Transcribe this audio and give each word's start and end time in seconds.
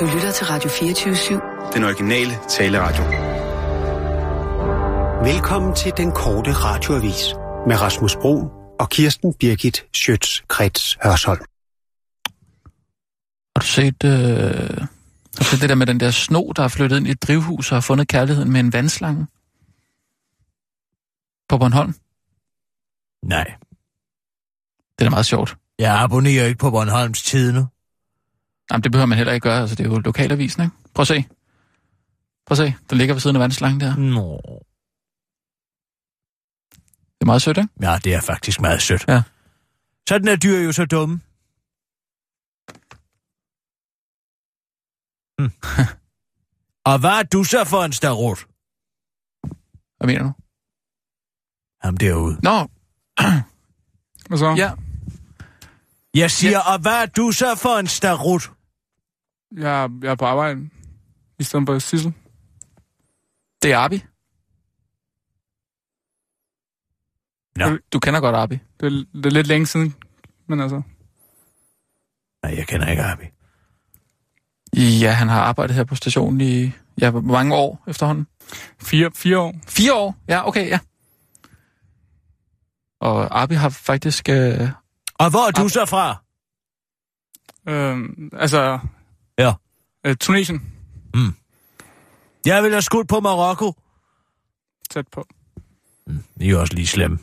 Du 0.00 0.04
lytter 0.14 0.32
til 0.32 0.46
Radio 0.46 0.70
24-7. 0.70 1.72
Den 1.74 1.84
originale 1.84 2.32
taleradio. 2.48 3.04
Velkommen 5.32 5.74
til 5.76 5.92
den 5.96 6.12
korte 6.12 6.52
radioavis 6.52 7.34
med 7.66 7.80
Rasmus 7.80 8.16
Bro 8.16 8.36
og 8.80 8.90
Kirsten 8.90 9.34
Birgit 9.34 9.86
Schøtz-Krets 9.96 10.96
Hørsholm. 11.04 11.44
Har 13.56 13.60
du 13.60 13.66
set, 13.66 14.04
øh, 14.04 14.10
har 14.80 15.38
du 15.38 15.44
set 15.44 15.60
det 15.60 15.68
der 15.68 15.74
med 15.74 15.86
den 15.86 16.00
der 16.00 16.10
sno, 16.10 16.52
der 16.56 16.62
er 16.64 16.68
flyttet 16.68 16.96
ind 16.96 17.06
i 17.06 17.10
et 17.10 17.22
drivhus 17.22 17.72
og 17.72 17.76
har 17.76 17.80
fundet 17.80 18.08
kærligheden 18.08 18.52
med 18.52 18.60
en 18.60 18.72
vandslange? 18.72 19.26
På 21.48 21.58
Bornholm? 21.58 21.94
Nej, 23.22 23.44
Det 24.98 25.04
er 25.04 25.04
da 25.04 25.10
meget 25.10 25.26
sjovt. 25.26 25.56
jeg 25.78 25.98
abonnerer 26.02 26.46
ikke 26.46 26.58
på 26.58 26.70
Bornholms 26.70 27.22
Tidene. 27.22 27.66
Jamen, 28.70 28.82
det 28.84 28.92
behøver 28.92 29.06
man 29.06 29.18
heller 29.18 29.32
ikke 29.32 29.44
gøre. 29.44 29.60
Altså, 29.60 29.76
det 29.76 29.86
er 29.86 29.90
jo 29.90 29.98
lokalavisen, 29.98 30.62
ikke? 30.62 30.76
Prøv 30.94 31.02
at 31.02 31.06
se. 31.08 31.24
Prøv 32.46 32.52
at 32.54 32.56
se. 32.72 32.74
Den 32.90 32.98
ligger 32.98 33.14
ved 33.14 33.20
siden 33.20 33.36
af 33.36 33.40
vandslangen 33.40 33.80
der. 33.80 33.96
Nå. 33.96 34.40
Det 37.14 37.20
er 37.20 37.26
meget 37.26 37.42
sødt, 37.42 37.58
ikke? 37.58 37.68
Ja, 37.82 37.98
det 38.04 38.14
er 38.14 38.20
faktisk 38.20 38.60
meget 38.60 38.82
sødt. 38.82 39.04
Ja. 39.08 39.22
Sådan 40.08 40.28
er 40.28 40.36
dyr 40.36 40.58
jo 40.58 40.72
så 40.72 40.84
dumme. 40.84 41.20
Hm. 45.38 45.50
Og 46.90 46.98
hvad 46.98 47.10
er 47.10 47.22
du 47.22 47.44
så 47.44 47.64
for 47.64 47.84
en 47.84 47.92
starot? 47.92 48.38
Hvad 49.96 50.06
mener 50.06 50.22
du? 50.22 50.32
Ham 51.86 51.96
derude. 51.96 52.38
Nå, 52.42 52.58
Og 54.30 54.38
så? 54.38 54.54
ja. 54.56 54.72
Jeg 56.14 56.30
siger, 56.30 56.60
og 56.60 56.78
hvad 56.78 57.02
er 57.02 57.06
du 57.06 57.32
så 57.32 57.54
for 57.54 57.78
en 57.78 57.86
starot? 57.86 58.50
Jeg, 59.54 59.90
jeg 60.02 60.10
er 60.10 60.14
på 60.14 60.24
arbejde. 60.24 60.70
I 61.38 61.42
stedet 61.44 61.66
for 61.66 61.78
Sissel. 61.78 62.12
Det 63.62 63.72
er 63.72 63.78
Arbi. 63.78 64.04
Nå. 67.56 67.78
Du 67.92 67.98
kender 67.98 68.20
godt 68.20 68.36
Arbi. 68.36 68.58
Det 68.80 68.86
er, 68.86 68.90
det 69.14 69.26
er 69.26 69.30
lidt 69.30 69.46
længe 69.46 69.66
siden, 69.66 69.94
men 70.48 70.60
altså... 70.60 70.82
Nej, 72.42 72.54
jeg 72.56 72.66
kender 72.68 72.86
ikke 72.86 73.02
Arbi. 73.02 73.24
Ja, 74.76 75.12
han 75.12 75.28
har 75.28 75.40
arbejdet 75.42 75.76
her 75.76 75.84
på 75.84 75.94
stationen 75.94 76.40
i 76.40 76.72
ja, 77.00 77.10
hvor 77.10 77.20
mange 77.20 77.54
år 77.54 77.84
efterhånden. 77.88 78.26
Fire, 78.82 79.10
fire 79.14 79.38
år. 79.38 79.54
Fire 79.68 79.94
år? 79.94 80.16
Ja, 80.28 80.48
okay, 80.48 80.68
ja. 80.68 80.78
Og 83.00 83.40
Arbi 83.40 83.54
har 83.54 83.68
faktisk... 83.68 84.28
Øh, 84.28 84.68
Og 85.14 85.30
hvor 85.30 85.46
er 85.46 85.50
du 85.50 85.60
Arbi. 85.60 85.68
så 85.68 85.86
fra? 85.86 86.22
Øhm, 87.68 88.30
altså... 88.32 88.78
Ja. 89.38 89.52
Øh, 90.06 90.16
Tunesien. 90.16 90.72
Jeg 92.46 92.62
vil 92.62 92.70
have 92.70 92.82
skudt 92.82 93.08
på 93.08 93.20
Marokko. 93.20 93.72
Tæt 94.90 95.08
på. 95.08 95.26
I 96.40 96.50
er 96.50 96.58
også 96.58 96.74
lige 96.74 96.86
slemme. 96.86 97.18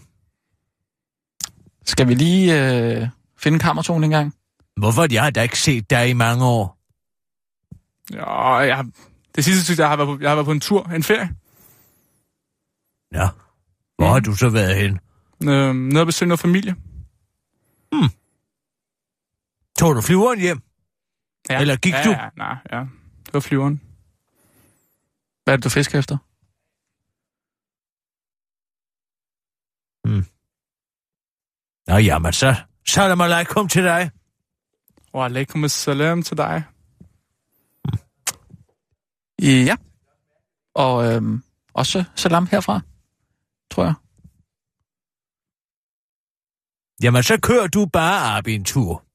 skal 1.86 2.08
vi 2.08 2.14
lige 2.14 2.72
øh, 3.02 3.08
finde 3.38 3.60
kammertonen 3.60 4.04
en 4.04 4.10
gang? 4.10 4.36
Hvorfor? 4.78 5.08
Jeg 5.12 5.24
har 5.24 5.30
da 5.30 5.42
ikke 5.42 5.60
set 5.60 5.90
dig 5.90 6.10
i 6.10 6.14
mange 6.14 6.46
år. 6.46 6.78
Ja, 8.14 8.56
jeg 8.56 8.76
har, 8.76 8.90
det 9.36 9.46
sidste 9.46 9.64
synes 9.64 9.80
jeg, 9.80 9.90
har 9.90 9.96
været 9.96 10.08
på, 10.08 10.18
jeg 10.22 10.30
har 10.30 10.36
været 10.36 10.46
på 10.46 10.52
en 10.52 10.60
tur, 10.60 10.84
en 10.84 11.04
ferie. 11.04 11.36
Ja. 13.14 13.30
Hvor 13.98 14.08
har 14.12 14.20
du 14.20 14.36
så 14.36 14.50
været 14.50 14.76
hen? 14.76 15.00
Øhm, 15.50 15.76
nede 15.76 16.02
og 16.02 16.06
besøge 16.06 16.28
noget 16.28 16.40
familie. 16.40 16.76
Tog 19.80 19.96
du 19.96 20.02
flyveren 20.02 20.40
hjem? 20.40 20.62
Ja. 21.50 21.62
Eller 21.62 21.76
gik 21.76 21.94
ja, 21.94 22.04
du? 22.04 22.10
Ja, 22.10 22.30
nej, 22.38 22.56
ja. 22.72 22.80
Det 23.26 23.34
var 23.34 23.40
flyveren. 23.40 23.82
Hvad 25.44 25.54
er 25.54 25.58
det, 25.58 25.64
du 25.64 25.70
fisker 25.70 26.00
efter? 26.00 26.18
Nå, 31.88 31.98
jamen 31.98 32.34
så. 32.34 32.56
Salam 32.88 33.22
alaikum 33.22 33.68
til 33.68 33.84
dig. 33.84 34.12
Og 35.14 35.26
alaikum 35.26 35.64
assalam 35.64 36.24
til 36.24 36.38
dig. 36.38 36.64
Ja. 39.42 39.76
Og 40.74 41.14
øh, 41.14 41.22
også 41.74 42.04
salam 42.16 42.48
herfra, 42.52 42.82
tror 43.72 43.84
jeg. 43.84 43.94
Jamen, 47.04 47.24
så 47.24 47.40
kører 47.42 47.68
du 47.68 47.86
bare 47.86 48.38
op 48.38 48.48
i 48.48 48.56
en 48.56 48.66
tur. 48.66 49.06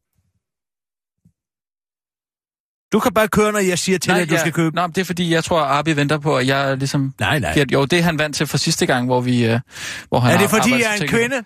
Du 2.97 3.01
kan 3.01 3.13
bare 3.15 3.29
køre, 3.29 3.53
når 3.53 3.59
jeg 3.59 3.79
siger 3.79 3.99
til 3.99 4.13
dig, 4.13 4.23
at 4.23 4.29
du 4.29 4.35
ja, 4.35 4.41
skal 4.41 4.53
købe. 4.53 4.81
Men 4.81 4.91
det 4.91 4.99
er 4.99 5.05
fordi, 5.05 5.33
jeg 5.33 5.45
tror, 5.45 5.61
at 5.61 5.71
Arbi 5.71 5.97
venter 5.97 6.19
på, 6.19 6.37
at 6.37 6.47
jeg 6.47 6.77
ligesom... 6.77 7.15
Nej, 7.21 7.39
nej. 7.39 7.53
Giver, 7.55 7.67
jo, 7.73 7.85
det 7.85 7.99
er 7.99 8.03
han 8.03 8.19
vant 8.19 8.37
til 8.37 8.47
fra 8.47 8.59
sidste 8.59 8.87
gang, 8.87 9.07
hvor 9.07 9.21
vi... 9.21 9.45
Øh, 9.47 9.61
hvor 10.09 10.21
han 10.21 10.35
Er 10.35 10.39
det 10.39 10.51
fordi, 10.51 10.71
jeg 10.71 10.97
er 10.99 11.03
en 11.03 11.09
kvinde? 11.09 11.37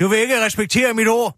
Du 0.00 0.08
vil 0.08 0.18
ikke 0.18 0.44
respektere 0.44 0.94
mit 0.94 1.08
ord. 1.08 1.36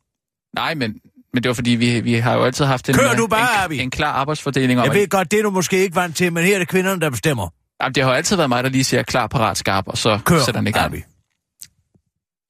Nej, 0.54 0.74
men, 0.74 0.94
men 1.34 1.42
det 1.42 1.48
var 1.48 1.54
fordi, 1.54 1.70
vi, 1.70 2.00
vi 2.00 2.14
har 2.14 2.34
jo 2.34 2.44
altid 2.44 2.64
haft 2.64 2.88
en, 2.88 2.94
Kør 2.94 3.10
øh, 3.10 3.16
du 3.18 3.26
bare, 3.26 3.40
en, 3.40 3.62
Arbi. 3.64 3.78
en 3.78 3.90
klar 3.90 4.12
arbejdsfordeling. 4.12 4.80
Om, 4.80 4.86
Jeg 4.86 4.94
ved 4.94 5.08
godt, 5.08 5.30
det 5.30 5.38
er 5.38 5.42
du 5.42 5.50
måske 5.50 5.78
ikke 5.78 5.96
vant 5.96 6.16
til, 6.16 6.32
men 6.32 6.44
her 6.44 6.54
er 6.54 6.58
det 6.58 6.68
kvinderne, 6.68 7.00
der 7.00 7.10
bestemmer. 7.10 7.48
Jamen, 7.82 7.94
det 7.94 8.04
har 8.04 8.12
altid 8.12 8.36
været 8.36 8.48
mig, 8.48 8.64
der 8.64 8.70
lige 8.70 8.84
siger 8.84 9.02
klar, 9.02 9.26
parat, 9.26 9.58
skarp, 9.58 9.88
og 9.88 9.98
så 9.98 10.18
Kør, 10.24 10.38
sætter 10.38 10.60
den 10.60 10.68
i 10.68 10.70
gang. 10.70 10.84
Arbi. 10.84 11.02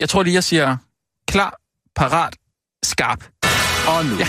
Jeg 0.00 0.08
tror 0.08 0.22
lige, 0.22 0.34
jeg 0.34 0.44
siger 0.44 0.76
klar, 1.28 1.54
parat, 1.96 2.36
skarp. 2.82 3.24
Og 3.88 4.04
nu, 4.06 4.16
Ja. 4.18 4.28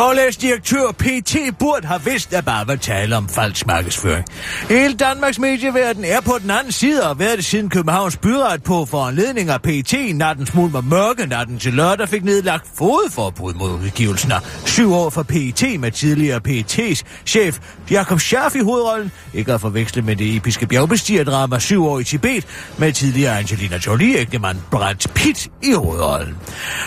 Forlægsdirektør 0.00 0.92
P.T. 0.98 1.36
Burt 1.58 1.84
har 1.84 1.98
vidst, 1.98 2.32
at 2.32 2.44
bare 2.44 2.68
var 2.68 2.76
tale 2.76 3.16
om 3.16 3.28
falsk 3.28 3.66
markedsføring. 3.66 4.24
Hele 4.68 4.94
Danmarks 4.94 5.38
medieverden 5.38 6.04
er 6.04 6.20
på 6.20 6.38
den 6.42 6.50
anden 6.50 6.72
side 6.72 7.10
og 7.10 7.18
været 7.18 7.36
det 7.36 7.44
siden 7.44 7.70
Københavns 7.70 8.16
byret 8.16 8.62
på 8.62 8.84
foranledning 8.84 9.50
af 9.50 9.62
P.T. 9.62 9.94
natten 10.14 10.46
smuld 10.46 10.72
var 10.72 10.80
mørke 10.80 11.26
natten 11.26 11.58
til 11.58 11.74
lørdag 11.74 12.08
fik 12.08 12.24
nedlagt 12.24 12.66
fodforbud 12.78 13.54
mod 13.54 13.70
udgivelsen 13.70 14.32
af 14.32 14.40
syv 14.66 14.94
år 14.94 15.10
for 15.10 15.22
P.T. 15.22 15.62
med 15.80 15.90
tidligere 15.90 16.40
P.T.'s 16.40 17.04
chef 17.26 17.58
Jakob 17.90 18.20
Schaff 18.20 18.54
i 18.56 18.60
hovedrollen. 18.60 19.12
Ikke 19.34 19.52
at 19.52 19.60
forveksle 19.60 20.02
med 20.02 20.16
det 20.16 20.36
episke 20.36 20.66
bjergbestigerdrama 20.66 21.58
syv 21.58 21.86
år 21.86 21.98
i 21.98 22.04
Tibet 22.04 22.46
med 22.78 22.92
tidligere 22.92 23.38
Angelina 23.38 23.76
Jolie-ægtemand 23.86 24.56
Brad 24.70 25.08
Pitt 25.14 25.48
i 25.62 25.72
hovedrollen. 25.72 26.36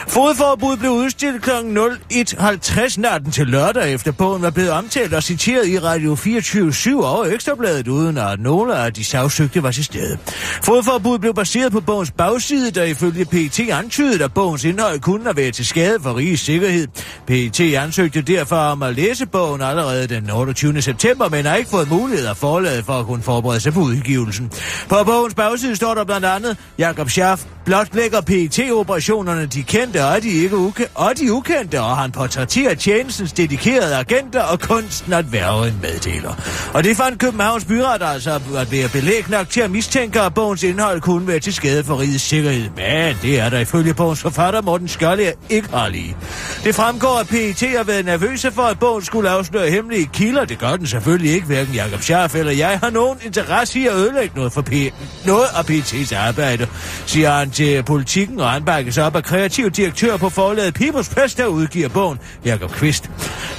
Fodforbud 0.07 0.77
blev 0.77 0.91
udstillet 0.91 1.41
kl. 1.41 1.49
01.50 1.49 3.02
natten 3.03 3.31
til 3.31 3.47
lørdag, 3.47 3.93
efter 3.93 4.11
bogen 4.11 4.41
var 4.41 4.49
blevet 4.49 4.71
omtalt 4.71 5.13
og 5.13 5.23
citeret 5.23 5.67
i 5.67 5.79
Radio 5.79 6.15
24-7 6.15 7.03
og 7.05 7.33
Ekstrabladet, 7.33 7.87
uden 7.87 8.17
at 8.17 8.39
nogle 8.39 8.75
af 8.75 8.93
de 8.93 9.03
sagsøgte 9.03 9.63
var 9.63 9.71
til 9.71 9.85
stede. 9.85 10.17
Fodforbud 10.63 11.19
blev 11.19 11.33
baseret 11.33 11.71
på 11.71 11.81
bogens 11.81 12.11
bagside, 12.11 12.71
der 12.71 12.83
ifølge 12.83 13.25
PT 13.25 13.59
antydede, 13.59 14.23
at 14.23 14.33
bogens 14.33 14.63
indhold 14.63 14.99
kunne 14.99 15.23
have 15.23 15.37
været 15.37 15.53
til 15.53 15.65
skade 15.65 15.99
for 16.01 16.17
rigets 16.17 16.41
sikkerhed. 16.41 16.87
PT 17.27 17.59
ansøgte 17.59 18.21
derfor 18.21 18.55
om 18.55 18.83
at 18.83 18.95
læse 18.95 19.25
bogen 19.25 19.61
allerede 19.61 20.07
den 20.07 20.29
28. 20.29 20.81
september, 20.81 21.29
men 21.29 21.45
har 21.45 21.55
ikke 21.55 21.69
fået 21.69 21.89
mulighed 21.89 22.27
af 22.27 22.37
forlaget 22.37 22.85
for 22.85 22.93
at 22.93 23.05
kunne 23.05 23.23
forberede 23.23 23.59
sig 23.59 23.73
på 23.73 23.79
udgivelsen. 23.79 24.51
På 24.89 24.95
bogens 25.05 25.33
bagside 25.33 25.75
står 25.75 25.93
der 25.93 26.03
blandt 26.03 26.25
andet, 26.25 26.57
Jakob 26.77 27.09
Schaff 27.09 27.43
blotlægger 27.65 28.21
PET-operationerne 28.21 29.45
de 29.45 29.63
kendte 29.63 30.05
og 30.05 30.23
de, 30.23 30.29
ikke 30.29 30.57
uke- 30.57 30.87
og 30.95 31.17
de 31.17 31.33
ukendte, 31.33 31.81
og 31.81 31.97
han 31.97 32.11
portrætterer 32.11 32.75
tjenestens 32.83 33.33
dedikerede 33.33 33.95
agenter 33.95 34.41
og 34.41 34.59
kunsten 34.59 35.13
at 35.13 35.31
være 35.31 35.67
en 35.67 35.79
meddeler. 35.81 36.33
Og 36.73 36.83
det 36.83 36.97
fandt 36.97 37.19
Københavns 37.19 37.65
Byret 37.65 38.01
altså 38.01 38.39
at 38.57 38.71
være 38.71 38.89
belæg 38.89 39.29
nok 39.29 39.49
til 39.49 39.61
at 39.61 39.71
mistænke, 39.71 40.21
at 40.21 40.33
bogens 40.33 40.63
indhold 40.63 41.01
kunne 41.01 41.27
være 41.27 41.39
til 41.39 41.53
skade 41.53 41.83
for 41.83 41.99
rigets 41.99 42.23
sikkerhed. 42.23 42.69
Men 42.75 43.17
det 43.21 43.39
er 43.39 43.49
der 43.49 43.59
ifølge 43.59 43.93
bogens 43.93 44.21
forfatter 44.21 44.61
Morten 44.61 44.87
Skjold 44.87 45.19
ikke 45.49 45.69
har 45.69 45.89
lige. 45.89 46.15
Det 46.63 46.75
fremgår, 46.75 47.19
at 47.19 47.27
PET 47.27 47.69
har 47.77 47.83
været 47.83 48.05
nervøse 48.05 48.51
for, 48.51 48.61
at 48.61 48.79
bogen 48.79 49.03
skulle 49.05 49.29
afsløre 49.29 49.69
hemmelige 49.69 50.09
kilder. 50.13 50.45
Det 50.45 50.59
gør 50.59 50.75
den 50.75 50.87
selvfølgelig 50.87 51.31
ikke. 51.33 51.47
Hverken 51.47 51.73
Jakob 51.73 52.01
Scharf 52.01 52.35
eller 52.35 52.51
jeg 52.51 52.79
har 52.83 52.89
nogen 52.89 53.17
interesse 53.25 53.79
i 53.79 53.87
at 53.87 53.93
ødelægge 53.93 54.35
noget, 54.35 54.53
for 54.53 54.61
P- 54.61 54.93
noget 55.25 55.45
af 55.55 55.69
PET's 55.69 56.15
arbejde, 56.15 56.67
siger 57.05 57.31
han 57.31 57.51
til 57.51 57.83
politikken, 57.83 58.39
og 58.39 58.51
han 58.51 58.65
bakkes 58.65 58.97
op 58.97 59.15
af 59.15 59.23
kreativ 59.23 59.71
direktør 59.71 60.17
på 60.17 60.29
forlaget 60.29 60.81
People's 60.81 61.13
Press, 61.13 61.35
der 61.35 61.45
udgiver 61.45 61.89
bogen, 61.89 62.19
Jakob 62.45 62.72
Kvist. 62.73 63.09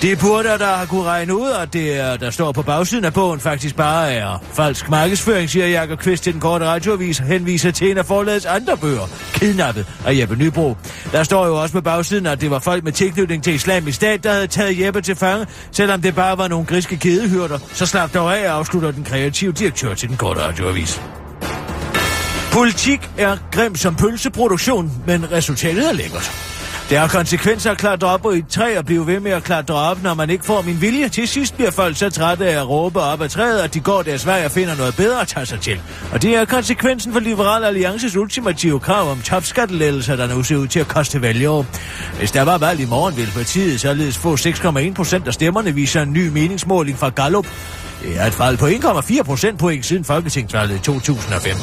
Det 0.02 0.18
burde 0.18 0.48
der 0.48 0.76
har 0.76 0.86
kunne 0.86 1.04
regne 1.04 1.36
ud, 1.36 1.50
at 1.50 1.72
det, 1.72 2.20
der 2.20 2.30
står 2.30 2.52
på 2.52 2.62
bagsiden 2.62 3.04
af 3.04 3.14
bogen, 3.14 3.40
faktisk 3.40 3.76
bare 3.76 4.12
er 4.12 4.42
falsk 4.52 4.90
markedsføring, 4.90 5.50
siger 5.50 5.66
Jakob 5.66 5.98
Kvist 5.98 6.24
til 6.24 6.32
den 6.32 6.40
korte 6.40 6.64
radioavis, 6.66 7.18
henviser 7.18 7.70
til 7.70 7.90
en 7.90 7.98
af 7.98 8.06
forlagets 8.06 8.46
andre 8.46 8.76
bøger, 8.76 9.08
Kidnappet 9.32 9.86
af 10.06 10.18
Jeppe 10.18 10.36
Nybro. 10.36 10.76
Der 11.12 11.22
står 11.22 11.46
jo 11.46 11.62
også 11.62 11.72
på 11.72 11.80
bagsiden, 11.80 12.26
at 12.26 12.40
det 12.40 12.50
var 12.50 12.58
folk 12.58 12.84
med 12.84 12.92
tilknytning 12.92 13.44
til 13.44 13.54
islamisk 13.54 13.96
stat, 13.96 14.24
der 14.24 14.32
havde 14.32 14.46
taget 14.46 14.80
Jeppe 14.80 15.00
til 15.00 15.16
fange, 15.16 15.46
selvom 15.72 16.02
det 16.02 16.14
bare 16.14 16.38
var 16.38 16.48
nogle 16.48 16.66
griske 16.66 16.96
kædehyrder. 16.96 17.58
Så 17.72 17.86
slap 17.86 18.14
dog 18.14 18.38
af, 18.38 18.50
afslutter 18.50 18.90
den 18.90 19.04
kreative 19.04 19.52
direktør 19.52 19.94
til 19.94 20.08
den 20.08 20.16
korte 20.16 20.40
radioavis. 20.40 21.00
Politik 22.52 23.10
er 23.18 23.36
grim 23.52 23.76
som 23.76 23.94
pølseproduktion, 23.94 24.92
men 25.06 25.32
resultatet 25.32 25.88
er 25.88 25.92
lækkert. 25.92 26.53
Det 26.90 26.98
har 26.98 27.08
konsekvenser 27.08 27.70
at 27.70 27.78
klatre 27.78 28.06
op 28.06 28.26
i 28.34 28.38
et 28.38 28.48
træ 28.48 28.78
og 28.78 28.84
blive 28.84 29.06
ved 29.06 29.20
med 29.20 29.30
at 29.30 29.44
klatre 29.44 29.74
op, 29.74 30.02
når 30.02 30.14
man 30.14 30.30
ikke 30.30 30.44
får 30.44 30.62
min 30.62 30.80
vilje. 30.80 31.08
Til 31.08 31.28
sidst 31.28 31.54
bliver 31.54 31.70
folk 31.70 31.96
så 31.96 32.10
trætte 32.10 32.46
af 32.46 32.60
at 32.60 32.68
råbe 32.68 33.00
op 33.00 33.22
ad 33.22 33.28
træet, 33.28 33.58
at 33.58 33.74
de 33.74 33.80
går 33.80 34.02
deres 34.02 34.26
vej 34.26 34.42
og 34.44 34.50
finder 34.50 34.76
noget 34.76 34.96
bedre 34.96 35.20
at 35.20 35.28
tage 35.28 35.46
sig 35.46 35.60
til. 35.60 35.80
Og 36.12 36.22
det 36.22 36.36
er 36.36 36.44
konsekvensen 36.44 37.12
for 37.12 37.20
Liberal 37.20 37.64
Alliances 37.64 38.16
ultimative 38.16 38.80
krav 38.80 39.10
om 39.10 39.20
topskattelettelser, 39.20 40.16
der 40.16 40.26
nu 40.26 40.42
ser 40.42 40.56
ud 40.56 40.66
til 40.66 40.80
at 40.80 40.88
koste 40.88 41.22
vælgere. 41.22 41.64
Hvis 42.18 42.30
der 42.30 42.42
var 42.42 42.58
valg 42.58 42.80
i 42.80 42.86
morgen, 42.86 43.16
ville 43.16 43.32
partiet 43.32 43.80
således 43.80 44.18
få 44.18 44.36
6,1 44.36 44.94
procent 44.94 45.26
af 45.26 45.34
stemmerne, 45.34 45.74
viser 45.74 46.02
en 46.02 46.12
ny 46.12 46.28
meningsmåling 46.28 46.98
fra 46.98 47.08
Gallup. 47.08 47.46
Det 48.02 48.20
er 48.20 48.26
et 48.26 48.34
fald 48.34 48.56
på 48.56 48.66
1,4 48.66 49.22
procentpoint 49.22 49.86
siden 49.86 50.04
Folketingsvalget 50.04 50.76
i 50.76 50.78
2005. 50.78 51.56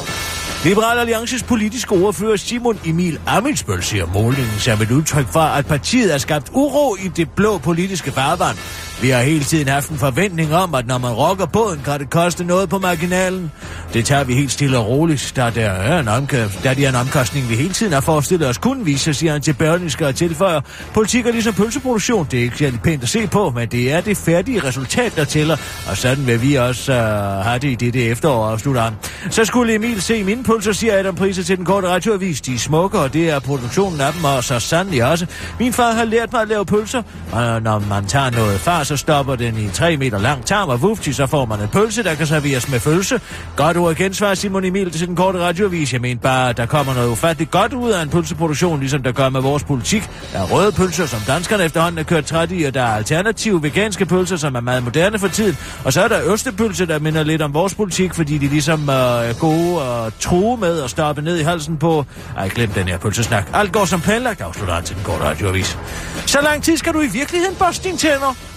Liberal 0.64 0.98
Alliances 0.98 1.42
politiske 1.42 1.92
ordfører 1.92 2.36
Simon 2.36 2.78
Emil 2.84 3.20
Amitsbøl 3.26 3.82
siger 3.82 4.06
målingen 4.14 4.58
som 4.58 4.82
et 4.82 4.90
udtryk 4.90 5.26
for, 5.32 5.40
at 5.40 5.66
partiet 5.66 6.10
har 6.10 6.18
skabt 6.18 6.50
uro 6.52 6.96
i 6.96 7.08
det 7.08 7.30
blå 7.30 7.58
politiske 7.58 8.12
farvand. 8.12 8.56
Vi 9.02 9.10
har 9.10 9.22
hele 9.22 9.44
tiden 9.44 9.68
haft 9.68 9.90
en 9.90 9.98
forventning 9.98 10.54
om, 10.54 10.74
at 10.74 10.86
når 10.86 10.98
man 10.98 11.10
rokker 11.10 11.46
båden, 11.46 11.80
kan 11.84 12.00
det 12.00 12.10
koste 12.10 12.44
noget 12.44 12.68
på 12.68 12.78
marginalen. 12.78 13.52
Det 13.94 14.04
tager 14.04 14.24
vi 14.24 14.34
helt 14.34 14.52
stille 14.52 14.78
og 14.78 14.86
roligt, 14.86 15.32
da, 15.36 15.50
der 15.54 15.70
er 15.70 16.00
en 16.00 16.08
omkøb, 16.08 16.50
da 16.64 16.74
det 16.74 16.84
er 16.84 16.88
en 16.88 16.94
omkostning, 16.94 17.48
vi 17.48 17.54
hele 17.54 17.72
tiden 17.72 17.92
har 17.92 18.00
forestillet 18.00 18.48
os 18.48 18.58
kun 18.58 18.86
vise, 18.86 19.14
siger 19.14 19.32
han 19.32 19.42
til 19.42 19.52
Berlingske 19.52 20.06
og 20.06 20.14
tilføjer. 20.14 20.60
Politik 20.94 21.26
er 21.26 21.32
ligesom 21.32 21.54
pølseproduktion. 21.54 22.26
Det 22.30 22.38
er 22.38 22.42
ikke 22.42 22.58
særlig 22.58 22.80
pænt 22.80 23.02
at 23.02 23.08
se 23.08 23.26
på, 23.26 23.50
men 23.50 23.68
det 23.68 23.92
er 23.92 24.00
det 24.00 24.16
færdige 24.16 24.64
resultat, 24.64 25.16
der 25.16 25.24
tæller. 25.24 25.56
Og 25.90 25.96
sådan 25.96 26.26
vil 26.26 26.42
vi 26.42 26.54
også 26.54 26.92
øh, 26.92 26.98
have 27.44 27.58
det 27.58 27.68
i 27.68 27.74
dette 27.74 28.02
efterår, 28.04 28.46
afslutter 28.46 28.82
han. 28.82 28.92
Så 29.30 29.44
skulle 29.44 29.74
Emil 29.74 30.02
se 30.02 30.24
min 30.24 30.42
pølser, 30.52 30.72
siger 30.72 30.98
Adam 30.98 31.14
Prise 31.14 31.42
til 31.42 31.56
den 31.56 31.64
korte 31.64 31.88
radioavis. 31.88 32.40
De 32.40 32.54
er 32.54 32.58
smukke, 32.58 32.98
og 32.98 33.12
det 33.12 33.30
er 33.30 33.38
produktionen 33.38 34.00
af 34.00 34.12
dem, 34.12 34.24
og 34.24 34.44
så 34.44 34.58
sandelig 34.58 35.04
også. 35.04 35.26
Min 35.58 35.72
far 35.72 35.92
har 35.92 36.04
lært 36.04 36.32
mig 36.32 36.42
at 36.42 36.48
lave 36.48 36.64
pølser, 36.64 37.02
og 37.32 37.62
når 37.62 37.78
man 37.78 38.06
tager 38.06 38.30
noget 38.30 38.60
far, 38.60 38.84
så 38.84 38.96
stopper 38.96 39.36
den 39.36 39.58
i 39.58 39.68
3 39.68 39.96
meter 39.96 40.18
lang 40.18 40.46
tarm, 40.46 40.68
og 40.68 40.82
vufti, 40.82 41.12
så 41.12 41.26
får 41.26 41.44
man 41.44 41.60
en 41.60 41.68
pølse, 41.68 42.02
der 42.02 42.14
kan 42.14 42.26
serveres 42.26 42.68
med 42.70 42.80
følelse. 42.80 43.20
Godt 43.56 43.76
ord 43.76 44.00
igen, 44.00 44.14
svarer 44.14 44.34
Simon 44.34 44.64
Emil 44.64 44.90
til 44.90 45.06
den 45.06 45.16
korte 45.16 45.38
radioavis. 45.38 45.92
Jeg 45.92 46.00
mener 46.00 46.20
bare, 46.20 46.50
at 46.50 46.56
der 46.56 46.66
kommer 46.66 46.94
noget 46.94 47.08
ufatteligt 47.08 47.50
godt 47.50 47.72
ud 47.72 47.90
af 47.90 48.02
en 48.02 48.08
pølseproduktion, 48.08 48.80
ligesom 48.80 49.02
der 49.02 49.12
gør 49.12 49.28
med 49.28 49.40
vores 49.40 49.64
politik. 49.64 50.10
Der 50.32 50.38
er 50.38 50.46
røde 50.46 50.72
pølser, 50.72 51.06
som 51.06 51.20
danskerne 51.26 51.64
efterhånden 51.64 51.98
er 51.98 52.02
kørt 52.02 52.24
træt 52.24 52.52
i, 52.52 52.62
og 52.62 52.74
der 52.74 52.82
er 52.82 52.94
alternative 52.94 53.62
veganske 53.62 54.06
pølser, 54.06 54.36
som 54.36 54.54
er 54.54 54.60
meget 54.60 54.84
moderne 54.84 55.18
for 55.18 55.28
tiden. 55.28 55.56
Og 55.84 55.92
så 55.92 56.02
er 56.02 56.08
der 56.08 56.32
østepølse, 56.32 56.86
der 56.86 56.98
minder 56.98 57.22
lidt 57.22 57.42
om 57.42 57.54
vores 57.54 57.74
politik, 57.74 58.14
fordi 58.14 58.38
de 58.38 58.48
ligesom 58.48 58.88
øh, 58.88 58.96
er 58.96 59.38
gode 59.38 59.82
og 59.82 60.12
tro 60.20 60.41
true 60.42 60.56
med 60.56 60.82
at 60.82 60.90
stoppe 60.90 61.22
ned 61.22 61.38
i 61.38 61.42
halsen 61.42 61.76
på... 61.78 62.04
Ej, 62.36 62.48
glem 62.48 62.70
den 62.70 62.88
her 62.88 62.98
pølsesnak. 62.98 63.48
Alt 63.54 63.72
går 63.72 63.84
som 63.84 64.00
planlagt, 64.00 64.40
afslutter 64.40 64.74
han 64.74 64.84
til 64.84 64.96
den 64.96 65.04
korte 65.04 65.24
radioavis. 65.24 65.78
Så 66.26 66.40
lang 66.40 66.62
tid 66.62 66.76
skal 66.76 66.92
du 66.92 67.00
i 67.00 67.06
virkeligheden 67.06 67.56
børste 67.56 67.88
dine 67.88 67.98
tænder? 67.98 68.51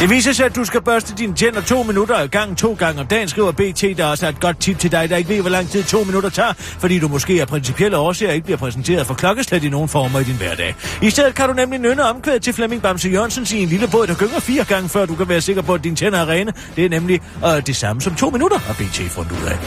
Det 0.00 0.10
viser 0.10 0.32
sig, 0.32 0.46
at 0.46 0.56
du 0.56 0.64
skal 0.64 0.80
børste 0.80 1.14
dine 1.14 1.34
tænder 1.34 1.60
to 1.60 1.82
minutter 1.82 2.14
ad 2.14 2.28
gang 2.28 2.58
to 2.58 2.74
gange 2.78 3.00
om 3.00 3.06
dagen, 3.06 3.28
skriver 3.28 3.52
BT, 3.52 3.82
der 3.96 4.06
også 4.06 4.26
er 4.26 4.30
et 4.30 4.40
godt 4.40 4.60
tip 4.60 4.78
til 4.78 4.92
dig, 4.92 5.10
der 5.10 5.16
ikke 5.16 5.28
ved, 5.28 5.40
hvor 5.40 5.50
lang 5.50 5.70
tid 5.70 5.84
to 5.84 6.04
minutter 6.04 6.30
tager, 6.30 6.52
fordi 6.52 6.98
du 6.98 7.08
måske 7.08 7.40
af 7.40 7.48
principielle 7.48 7.96
årsager 7.96 8.32
ikke 8.32 8.44
bliver 8.44 8.56
præsenteret 8.56 9.06
for 9.06 9.14
klokkeslæt 9.14 9.64
i 9.64 9.68
nogen 9.68 9.88
former 9.88 10.20
i 10.20 10.24
din 10.24 10.36
hverdag. 10.36 10.74
I 11.02 11.10
stedet 11.10 11.34
kan 11.34 11.48
du 11.48 11.54
nemlig 11.54 11.80
nynne 11.80 12.04
omkvædet 12.04 12.42
til 12.42 12.52
Flemming 12.52 12.82
Bamse 12.82 13.08
Jørgensen 13.08 13.58
i 13.58 13.62
en 13.62 13.68
lille 13.68 13.88
båd, 13.88 14.06
der 14.06 14.14
gynger 14.14 14.40
fire 14.40 14.64
gange, 14.64 14.88
før 14.88 15.06
du 15.06 15.14
kan 15.14 15.28
være 15.28 15.40
sikker 15.40 15.62
på, 15.62 15.74
at 15.74 15.84
dine 15.84 15.96
tænder 15.96 16.18
er 16.18 16.28
rene. 16.28 16.52
Det 16.76 16.84
er 16.84 16.88
nemlig 16.88 17.20
øh, 17.46 17.66
det 17.66 17.76
samme 17.76 18.02
som 18.02 18.14
to 18.14 18.30
minutter, 18.30 18.58
har 18.58 18.74
BT 18.74 19.00
fundet 19.10 19.32
ud 19.32 19.46
af. 19.46 19.58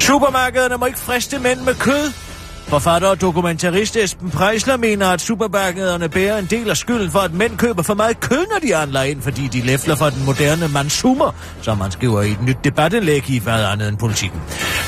Supermarkederne 0.00 0.76
må 0.76 0.86
ikke 0.86 0.98
friste 0.98 1.38
mænd 1.38 1.60
med 1.60 1.74
kød. 1.74 2.27
Forfatter 2.68 3.08
og 3.08 3.20
dokumentarist 3.20 3.96
Esben 3.96 4.30
Prejsler 4.30 4.76
mener, 4.76 5.08
at 5.08 5.20
supermarkederne 5.20 6.08
bærer 6.08 6.38
en 6.38 6.46
del 6.46 6.70
af 6.70 6.76
skylden 6.76 7.10
for, 7.10 7.18
at 7.18 7.32
mænd 7.32 7.56
køber 7.56 7.82
for 7.82 7.94
meget 7.94 8.20
kød, 8.20 8.46
når 8.52 8.58
de 8.62 8.74
handler 8.74 9.02
ind, 9.02 9.22
fordi 9.22 9.48
de 9.48 9.60
læfler 9.60 9.94
for 9.94 10.10
den 10.10 10.24
moderne 10.24 10.68
mandshumor, 10.68 11.34
som 11.62 11.78
man 11.78 11.90
skriver 11.90 12.22
i 12.22 12.30
et 12.30 12.42
nyt 12.42 12.56
debatindlæg 12.64 13.30
i 13.30 13.38
hvad 13.38 13.64
andet 13.64 13.88
end 13.88 13.96
politikken. 13.96 14.40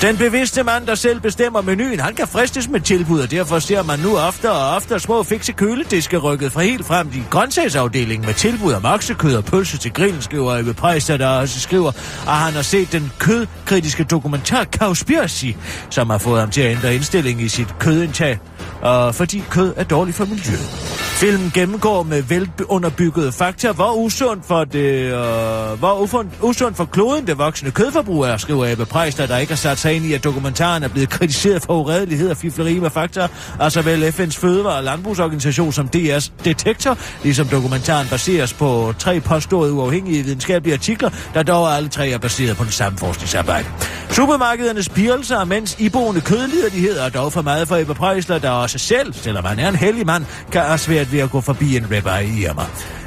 Den 0.02 0.16
bevidste 0.16 0.62
mand, 0.62 0.86
der 0.86 0.94
selv 0.94 1.20
bestemmer 1.20 1.60
menuen, 1.60 2.00
han 2.00 2.14
kan 2.14 2.28
fristes 2.28 2.68
med 2.68 2.80
tilbud, 2.80 3.20
og 3.20 3.30
derfor 3.30 3.58
ser 3.58 3.82
man 3.82 3.98
nu 3.98 4.16
oftere 4.18 4.52
og 4.52 4.76
oftere 4.76 5.00
små 5.00 5.22
fikse 5.22 5.52
kølediske 5.52 6.16
rykket 6.18 6.52
fra 6.52 6.62
helt 6.62 6.86
frem 6.86 7.08
i 7.14 7.22
grøntsagsafdelingen 7.30 8.26
med 8.26 8.34
tilbud 8.34 8.72
om 8.72 8.84
oksekød 8.84 9.36
og 9.36 9.44
pølse 9.44 9.78
til 9.78 9.92
grillen, 9.92 10.22
skriver 10.22 10.58
Ebbe 10.58 10.74
Prejsler, 10.74 11.16
der 11.16 11.28
også 11.28 11.60
skriver, 11.60 11.92
at 12.26 12.34
han 12.34 12.52
har 12.52 12.62
set 12.62 12.92
den 12.92 13.12
kødkritiske 13.18 14.04
dokumentar 14.04 14.64
Cowspiracy, 14.64 15.46
som 15.90 16.10
har 16.10 16.18
fået 16.18 16.40
ham 16.40 16.50
til 16.50 16.60
at 16.60 16.70
ændre 16.70 16.94
indstilling 16.94 17.42
i 17.42 17.48
sit 17.48 17.69
kødindtag, 17.78 18.38
øh, 18.86 19.14
fordi 19.14 19.44
kød 19.50 19.74
er 19.76 19.84
dårligt 19.84 20.16
for 20.16 20.24
miljøet. 20.24 20.90
Filmen 21.20 21.50
gennemgår 21.54 22.02
med 22.02 22.22
velunderbyggede 22.22 23.32
fakta, 23.32 23.72
hvor 23.72 23.92
usund 23.92 24.40
for, 24.42 24.64
det, 24.64 25.12
øh, 25.12 25.78
hvor 25.78 26.00
ufund, 26.00 26.28
usund 26.42 26.74
for 26.74 26.84
kloden 26.84 27.26
det 27.26 27.38
voksende 27.38 27.72
kødforbrug 27.72 28.24
er, 28.24 28.36
skriver 28.36 28.66
Ebbe 28.72 28.86
Prejster, 28.86 29.26
der 29.26 29.36
ikke 29.36 29.52
har 29.52 29.56
sat 29.56 29.78
sig 29.78 29.94
ind 29.94 30.04
i, 30.04 30.12
at 30.12 30.24
dokumentaren 30.24 30.82
er 30.82 30.88
blevet 30.88 31.08
kritiseret 31.08 31.62
for 31.62 31.80
uredelighed 31.80 32.30
og 32.30 32.36
fifleri 32.36 32.78
med 32.78 32.90
fakta 32.90 33.28
af 33.60 33.72
såvel 33.72 34.08
FN's 34.08 34.40
fødevare- 34.40 34.76
og 34.76 34.84
landbrugsorganisation 34.84 35.72
som 35.72 35.88
DR's 35.96 36.30
Detektor, 36.44 36.98
ligesom 37.22 37.48
dokumentaren 37.48 38.08
baseres 38.08 38.52
på 38.52 38.94
tre 38.98 39.20
påståede 39.20 39.72
uafhængige 39.72 40.22
videnskabelige 40.22 40.74
artikler, 40.74 41.10
der 41.34 41.42
dog 41.42 41.76
alle 41.76 41.88
tre 41.88 42.08
er 42.10 42.18
baseret 42.18 42.56
på 42.56 42.64
den 42.64 42.72
samme 42.72 42.98
forskningsarbejde. 42.98 43.66
Supermarkedernes 44.10 44.88
pirelser, 44.88 45.44
mens 45.44 45.48
mænds 45.48 45.76
iboende 45.80 46.20
kødliderlighed 46.20 46.98
og 46.98 47.14
dog 47.14 47.32
for 47.32 47.42
meget 47.42 47.59
for 47.66 47.76
Ebbe 47.76 47.94
Prejsler, 47.94 48.38
der 48.38 48.50
også 48.50 48.78
selv, 48.78 49.12
selvom 49.12 49.44
han 49.44 49.58
er 49.58 49.68
en 49.68 49.76
heldig 49.76 50.06
mand, 50.06 50.24
kan 50.52 50.62
have 50.62 50.78
svært 50.78 51.12
ved 51.12 51.20
at 51.20 51.30
gå 51.30 51.40
forbi 51.40 51.76
en 51.76 51.90
ribeye 51.90 52.28
i 52.28 52.44
Irma. 52.44 52.62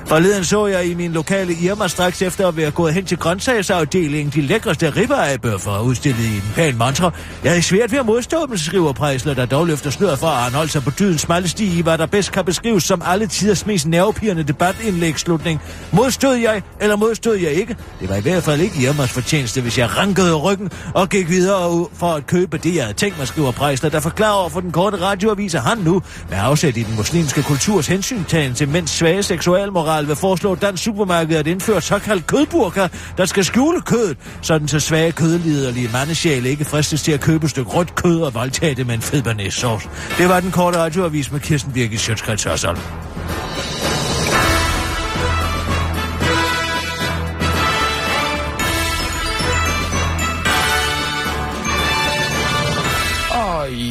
Forleden 0.06 0.44
så 0.44 0.68
jeg 0.68 0.86
i 0.86 0.94
min 0.94 1.12
lokale 1.12 1.54
Irma 1.54 1.88
straks 1.88 2.22
efter 2.22 2.48
at 2.48 2.58
være 2.58 2.72
gået 2.72 2.94
hen 2.94 3.06
til 3.06 3.18
grøntsagsafdelingen 3.18 4.34
de 4.36 4.42
lækreste 4.42 4.90
ribeyebøffer 4.90 5.80
udstillet 5.80 6.24
i 6.24 6.36
en 6.36 6.44
pæn 6.56 6.78
mantra. 6.78 7.12
Jeg 7.44 7.58
er 7.58 7.62
svært 7.62 7.92
ved 7.92 8.00
at 8.00 8.06
modstå 8.06 8.46
dem, 8.46 8.58
skriver 8.58 8.94
Prejsler, 8.94 9.34
der 9.34 9.46
dog 9.46 9.68
løfter 9.68 9.90
sløret 9.90 10.20
for, 10.20 10.28
at 10.28 10.44
han 10.44 10.54
holdt 10.54 10.72
sig 10.72 10.84
på 10.84 10.92
dydens 11.00 11.22
smalle 11.22 11.50
sti 11.50 11.78
i, 11.78 11.82
hvad 11.82 11.98
der 11.98 12.06
bedst 12.06 12.32
kan 12.32 12.46
beskrives 12.46 12.84
som 12.84 13.02
alle 13.06 13.28
tiders 13.28 13.66
mest 13.66 13.88
nervepirrende 13.88 14.44
debatindlægslutning. 14.44 15.62
Modstod 15.92 16.36
jeg, 16.36 16.62
eller 16.82 16.96
modstod 16.96 17.36
jeg 17.36 17.52
ikke? 17.52 17.76
Det 18.00 18.10
var 18.10 18.16
i 18.16 18.22
hvert 18.22 18.44
fald 18.44 18.62
ikke 18.62 18.76
Irmas 18.82 19.10
fortjeneste, 19.12 19.62
hvis 19.62 19.78
jeg 19.78 19.98
rankede 19.98 20.36
ryggen 20.36 20.72
og 20.94 21.10
gik 21.10 21.30
videre 21.30 21.88
for 21.94 22.08
at 22.08 22.28
købe 22.28 22.58
det, 22.58 22.76
jeg 22.76 22.84
havde 22.84 22.98
tænkt 22.98 23.18
mig, 23.18 23.28
skriver 23.28 23.52
Prejsler, 23.52 23.90
der 23.90 24.00
forklarer 24.00 24.34
over 24.34 24.50
for 24.50 24.60
den 24.60 24.72
korte 24.72 25.02
radioavis, 25.02 25.56
at 25.56 25.62
han 25.62 25.78
nu, 25.78 26.02
med 26.30 26.38
afsæt 26.42 26.78
i 26.78 26.84
den 26.84 26.96
muslimske 26.96 27.44
kulturs 27.44 27.88
hensyntagen 27.88 28.54
til 28.54 28.70
mænds 28.70 28.92
svage 28.92 29.24
seksualmoral, 29.24 29.93
vil 30.02 30.16
foreslå 30.16 30.56
dansk 30.56 30.84
supermarked 30.84 31.38
at 31.38 31.48
indføre 31.48 31.82
såkaldt 31.82 32.28
kødburker, 32.28 32.88
der 33.18 33.26
skal 33.26 33.46
skjule 33.46 33.82
kødet, 33.82 34.18
sådan 34.42 34.68
så 34.68 34.80
svage 34.80 35.12
kødliderlige 35.12 35.90
mandesjæle 35.94 36.50
ikke 36.50 36.66
fristes 36.66 37.02
til 37.02 37.12
at 37.12 37.22
købe 37.22 37.44
et 37.44 37.50
stykke 37.50 37.72
rødt 37.72 37.96
kød 37.96 38.22
og 38.22 38.34
voldtage 38.34 38.76
det 38.76 38.88
med 38.88 38.96
en 38.96 39.02
fed 39.02 39.52
sauce. 39.52 39.90
Det 40.18 40.30
var 40.30 40.40
den 40.40 40.52
korte 40.52 40.78
radioavis 40.78 41.32
med 41.32 41.40
Kirsten 41.40 41.74
Birgit 41.74 42.00
Sjøtskrets 42.00 42.44
Hørsholm. 42.44 42.80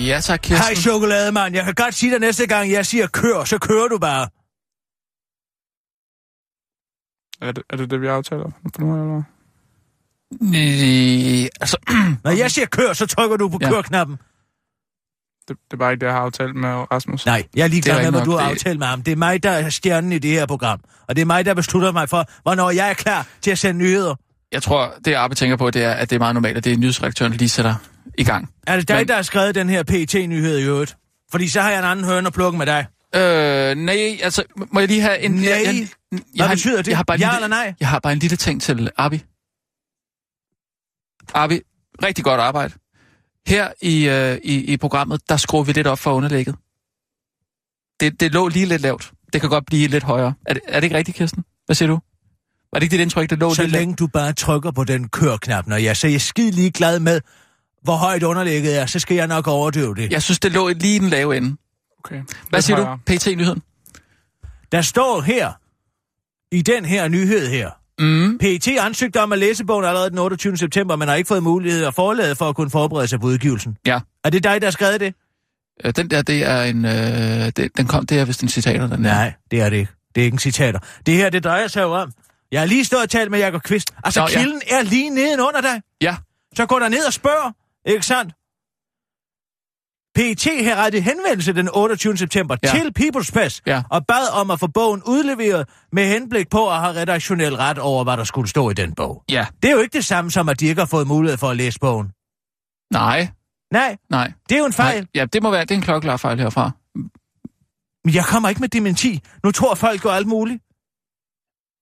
Ja 0.06 0.21
tak, 0.21 0.40
Kirsten. 0.42 0.66
Hej 0.66 0.75
chokolademand, 0.75 1.54
jeg 1.54 1.64
kan 1.64 1.75
godt 1.75 1.94
sige 1.94 2.12
dig 2.12 2.21
næste 2.21 2.47
gang, 2.47 2.73
jeg 2.73 2.87
siger 2.87 3.06
kør, 3.06 3.44
så 3.44 3.59
kører 3.59 3.88
du 3.88 3.99
bare. 3.99 4.41
Er 7.42 7.52
det, 7.52 7.62
er 7.70 7.76
det 7.76 7.90
det, 7.90 8.00
vi 8.00 8.06
aftaler 8.06 8.50
for 8.75 8.80
nu, 8.80 8.92
eller 8.94 9.06
hvad? 9.12 9.22
Øh, 10.42 11.49
altså, 11.61 11.76
Når 12.25 12.30
jeg 12.30 12.50
siger 12.50 12.66
kør, 12.66 12.92
så 12.92 13.06
trykker 13.06 13.37
du 13.37 13.49
på 13.49 13.58
Ja. 13.61 13.70
kørknappen. 13.70 14.16
Det, 15.49 15.56
det 15.70 15.72
er 15.72 15.76
bare 15.76 15.92
ikke 15.92 16.00
det, 16.00 16.06
jeg 16.06 16.14
har 16.14 16.20
aftalt 16.22 16.56
med 16.56 16.68
Rasmus. 16.92 17.26
Nej, 17.26 17.44
jeg 17.56 17.64
er 17.64 17.68
ligeglad 17.68 18.02
med, 18.02 18.11
hvad 18.11 18.25
du 18.25 18.30
har 18.30 18.44
det- 18.44 18.50
aftalt 18.50 18.78
med 18.78 18.87
ham. 18.87 19.02
Det 19.02 19.12
er 19.12 19.16
mig, 19.16 19.42
der 19.42 19.50
er 19.50 19.70
stjernen 19.70 20.12
i 20.12 20.18
det 20.18 20.30
her 20.30 20.46
program. 20.46 20.80
Og 21.08 21.16
det 21.16 21.22
er 21.22 21.26
mig, 21.26 21.44
der 21.44 21.54
beslutter 21.54 21.92
mig 21.92 22.08
for, 22.08 22.25
hvornår 22.42 22.70
jeg 22.70 22.90
er 22.90 22.94
klar 22.94 23.26
til 23.42 23.50
at 23.50 23.58
sende 23.58 23.78
nyheder. 23.80 24.14
jeg 24.52 24.62
tror, 24.62 24.94
det 25.04 25.14
Arbe 25.14 25.34
tænker 25.34 25.56
på, 25.56 25.70
det 25.70 25.84
er, 25.84 25.90
at 25.92 26.11
det 26.11 26.16
er 26.16 26.20
meget 26.20 26.34
normalt, 26.34 26.56
at 26.56 26.64
det 26.64 26.72
er 26.72 26.76
nyhedsredaktøren, 26.76 27.32
der 27.32 27.38
lige 27.38 27.49
sætter 27.49 27.75
i 28.18 28.25
gang. 28.25 28.50
Er 28.66 28.76
det 28.76 28.88
dig, 28.88 28.96
Men- 28.96 29.08
der 29.08 29.14
har 29.14 29.22
skrevet 29.22 29.54
den 29.54 29.68
her 29.68 29.82
PT-nyhed 29.82 30.58
i 30.58 30.64
øvrigt? 30.64 30.96
Fordi 31.30 31.49
så 31.49 31.61
har 31.61 31.70
jeg 31.70 31.78
en 31.78 31.84
anden 31.84 32.04
høne 32.04 32.26
at 32.26 32.32
plukke 32.32 32.58
med 32.58 32.66
dig. 32.66 32.87
Øh, 33.14 33.75
nej, 33.76 34.19
altså, 34.23 34.42
må 34.73 34.81
jeg 34.81 34.88
lige 34.88 35.00
have 35.00 35.21
en... 35.21 35.31
Nej. 35.31 35.49
Jeg, 35.49 35.62
jeg, 35.66 35.88
jeg, 36.12 36.21
Hvad 36.35 36.47
har, 36.47 36.54
betyder 36.54 36.76
det? 36.76 36.88
Jeg 36.88 36.97
har 36.97 37.04
bare 37.04 37.14
en 37.16 37.21
Ja 37.21 37.26
lille, 37.26 37.37
eller 37.37 37.49
nej? 37.49 37.75
Jeg 37.81 37.88
har 37.88 37.99
bare 37.99 38.12
en 38.12 38.19
lille 38.19 38.37
ting 38.37 38.62
til 38.62 38.90
Arbi. 38.97 39.23
Arbi, 41.35 41.61
rigtig 42.02 42.25
godt 42.25 42.40
arbejde. 42.40 42.75
Her 43.47 43.73
i, 43.83 44.09
øh, 44.09 44.38
i, 44.45 44.73
i 44.73 44.76
programmet, 44.76 45.28
der 45.28 45.37
skruer 45.37 45.64
vi 45.64 45.73
lidt 45.73 45.87
op 45.87 45.99
for 45.99 46.12
underlægget. 46.12 46.54
Det, 48.00 48.21
det 48.21 48.33
lå 48.33 48.49
lige 48.49 48.66
lidt 48.66 48.83
lavt. 48.83 49.12
Det 49.33 49.40
kan 49.40 49.50
godt 49.50 49.66
blive 49.66 49.88
lidt 49.88 50.04
højere. 50.04 50.35
Er 50.47 50.54
det, 50.54 50.62
er 50.69 50.81
det 50.81 50.85
ikke 50.85 50.97
rigtigt, 50.97 51.16
Kirsten? 51.16 51.45
Hvad 51.66 51.76
siger 51.76 51.87
du? 51.88 51.99
Var 52.73 52.78
det 52.78 52.83
ikke 52.83 52.97
det 52.97 53.02
indtryk, 53.02 53.31
det 53.31 53.38
lå 53.38 53.54
Så 53.54 53.62
lidt- 53.62 53.73
længe 53.73 53.95
du 53.95 54.07
bare 54.07 54.33
trykker 54.33 54.71
på 54.71 54.85
den 54.85 55.09
kørknap, 55.09 55.66
når 55.66 55.76
jeg 55.76 55.97
så 55.97 56.07
er 56.07 56.11
jeg 56.11 56.21
skide 56.21 56.50
lige 56.50 56.71
glad 56.71 57.00
med, 57.00 57.21
hvor 57.83 57.97
højt 57.97 58.23
underlægget 58.23 58.81
er, 58.81 58.87
så 58.87 58.99
skal 58.99 59.14
jeg 59.14 59.26
nok 59.26 59.47
overdøve 59.47 59.95
det. 59.95 60.12
Jeg 60.12 60.23
synes, 60.23 60.40
det 60.40 60.52
lå 60.52 60.69
lige 60.69 60.97
i 60.97 60.99
den 60.99 61.09
lave 61.09 61.37
ende. 61.37 61.57
Okay. 62.04 62.23
Hvad 62.49 62.62
siger 62.62 62.76
du? 62.76 62.97
PT-nyheden? 63.06 63.62
Der 64.73 64.82
står 64.82 65.21
her, 65.21 65.52
i 66.54 66.62
den 66.62 66.85
her 66.85 67.09
nyhed 67.09 67.49
her, 67.49 67.71
Mm. 67.99 68.38
PET 68.38 68.68
ansøgte 68.68 69.23
om 69.23 69.32
at 69.32 69.38
læse 69.38 69.64
bogen 69.64 69.85
allerede 69.85 70.11
den 70.11 70.18
28. 70.18 70.56
september, 70.56 70.97
men 70.97 71.09
har 71.09 71.14
ikke 71.14 71.28
fået 71.28 71.42
mulighed 71.42 71.85
at 71.85 71.94
forlade 71.94 72.37
for 72.37 72.49
at 72.49 72.56
kunne 72.56 72.71
forberede 72.71 73.09
sig 73.09 73.21
på 73.21 73.26
udgivelsen. 73.26 73.76
Ja. 73.87 74.00
Er 74.25 74.30
det 74.30 74.44
dig, 74.44 74.61
der 74.61 74.66
har 74.66 74.73
skrevet 74.73 75.00
det? 75.00 75.14
Øh, 75.85 75.92
Den 75.97 76.11
der, 76.11 76.23
det 76.23 76.42
er 76.50 76.62
en... 76.62 76.85
Øh, 76.85 76.92
det, 77.56 77.68
den 77.76 77.87
kom, 77.87 78.06
det 78.06 78.18
er 78.18 78.25
vist 78.25 78.42
en 78.42 78.49
citater, 78.49 78.80
den 78.87 78.90
der. 78.90 78.97
Nej, 79.14 79.32
det 79.50 79.61
er 79.61 79.68
det 79.71 79.76
ikke. 79.76 79.92
Det 80.14 80.21
er 80.21 80.25
ikke 80.25 80.35
en 80.35 80.38
citater. 80.38 80.78
Det 81.06 81.14
her, 81.14 81.30
det 81.30 81.44
drejer 81.44 81.68
sig 81.68 81.82
jo 81.82 81.92
om. 81.92 82.12
Jeg 82.52 82.61
har 82.61 82.66
lige 82.66 82.85
stået 82.85 83.02
og 83.02 83.11
talt 83.11 83.30
med 83.30 83.38
Jakob 83.38 83.62
Kvist. 83.62 83.94
Altså, 84.04 84.21
Nå, 84.21 84.26
Nå, 84.26 84.30
ja. 84.32 84.38
kilden 84.38 84.61
er 84.71 84.82
lige 84.82 85.11
nedenunder 85.11 85.61
dig. 85.61 85.82
Ja. 86.00 86.16
Så 86.56 86.66
gå 86.66 86.78
der 86.78 86.88
ned 86.88 87.04
og 87.06 87.12
spørg. 87.12 87.54
Ikke 87.87 88.06
sandt? 88.06 88.32
PET 90.14 90.45
har 90.45 90.76
rettet 90.85 91.02
henvendelse 91.02 91.52
den 91.52 91.69
28. 91.75 92.16
september 92.16 92.57
ja. 92.62 92.69
til 92.69 92.92
People's 93.00 93.33
Press 93.33 93.62
Ja. 93.66 93.83
og 93.90 94.07
bad 94.07 94.33
om 94.40 94.50
at 94.50 94.61
få 94.61 94.66
bogen 94.66 95.02
udleveret 95.07 95.69
med 95.92 96.07
henblik 96.07 96.50
på 96.50 96.71
at 96.71 96.81
have 96.81 96.95
redaktionel 96.97 97.57
ret 97.57 97.78
over, 97.78 98.04
hvad 98.04 98.16
der 98.16 98.25
skulle 98.25 98.49
stå 98.49 98.71
i 98.71 98.75
den 98.75 98.95
bog. 98.95 99.25
Ja. 99.31 99.47
Det 99.62 99.69
er 99.71 99.73
jo 99.75 99.81
ikke 99.81 99.97
det 99.97 100.04
samme 100.04 100.31
som, 100.31 100.49
at 100.49 100.61
de 100.61 100.66
ikke 100.66 100.81
har 100.81 100.87
fået 100.87 101.07
mulighed 101.07 101.38
for 101.38 101.49
at 101.50 101.57
læse 101.57 101.78
bogen. 101.81 102.07
Nej, 102.92 103.28
Nej, 103.73 103.97
nej. 104.11 104.33
det 104.49 104.54
er 104.54 104.59
jo 104.59 104.66
en 104.66 104.73
fejl. 104.73 104.97
nej. 105.00 105.07
Ja, 105.14 105.25
det 105.25 105.42
må 105.42 105.50
være, 105.50 105.61
det 105.61 105.71
er 105.71 105.75
en 105.75 105.83
klokkeklar 105.83 106.16
fejl 106.16 106.38
herfra. 106.38 106.71
Men 108.04 108.14
jeg 108.14 108.25
kommer 108.25 108.49
ikke 108.49 108.61
med 108.61 108.69
dementi. 108.69 109.21
Nu 109.45 109.50
tror 109.50 109.75
folk 109.75 110.04
jo 110.04 110.11
alt 110.11 110.26
muligt. 110.26 110.62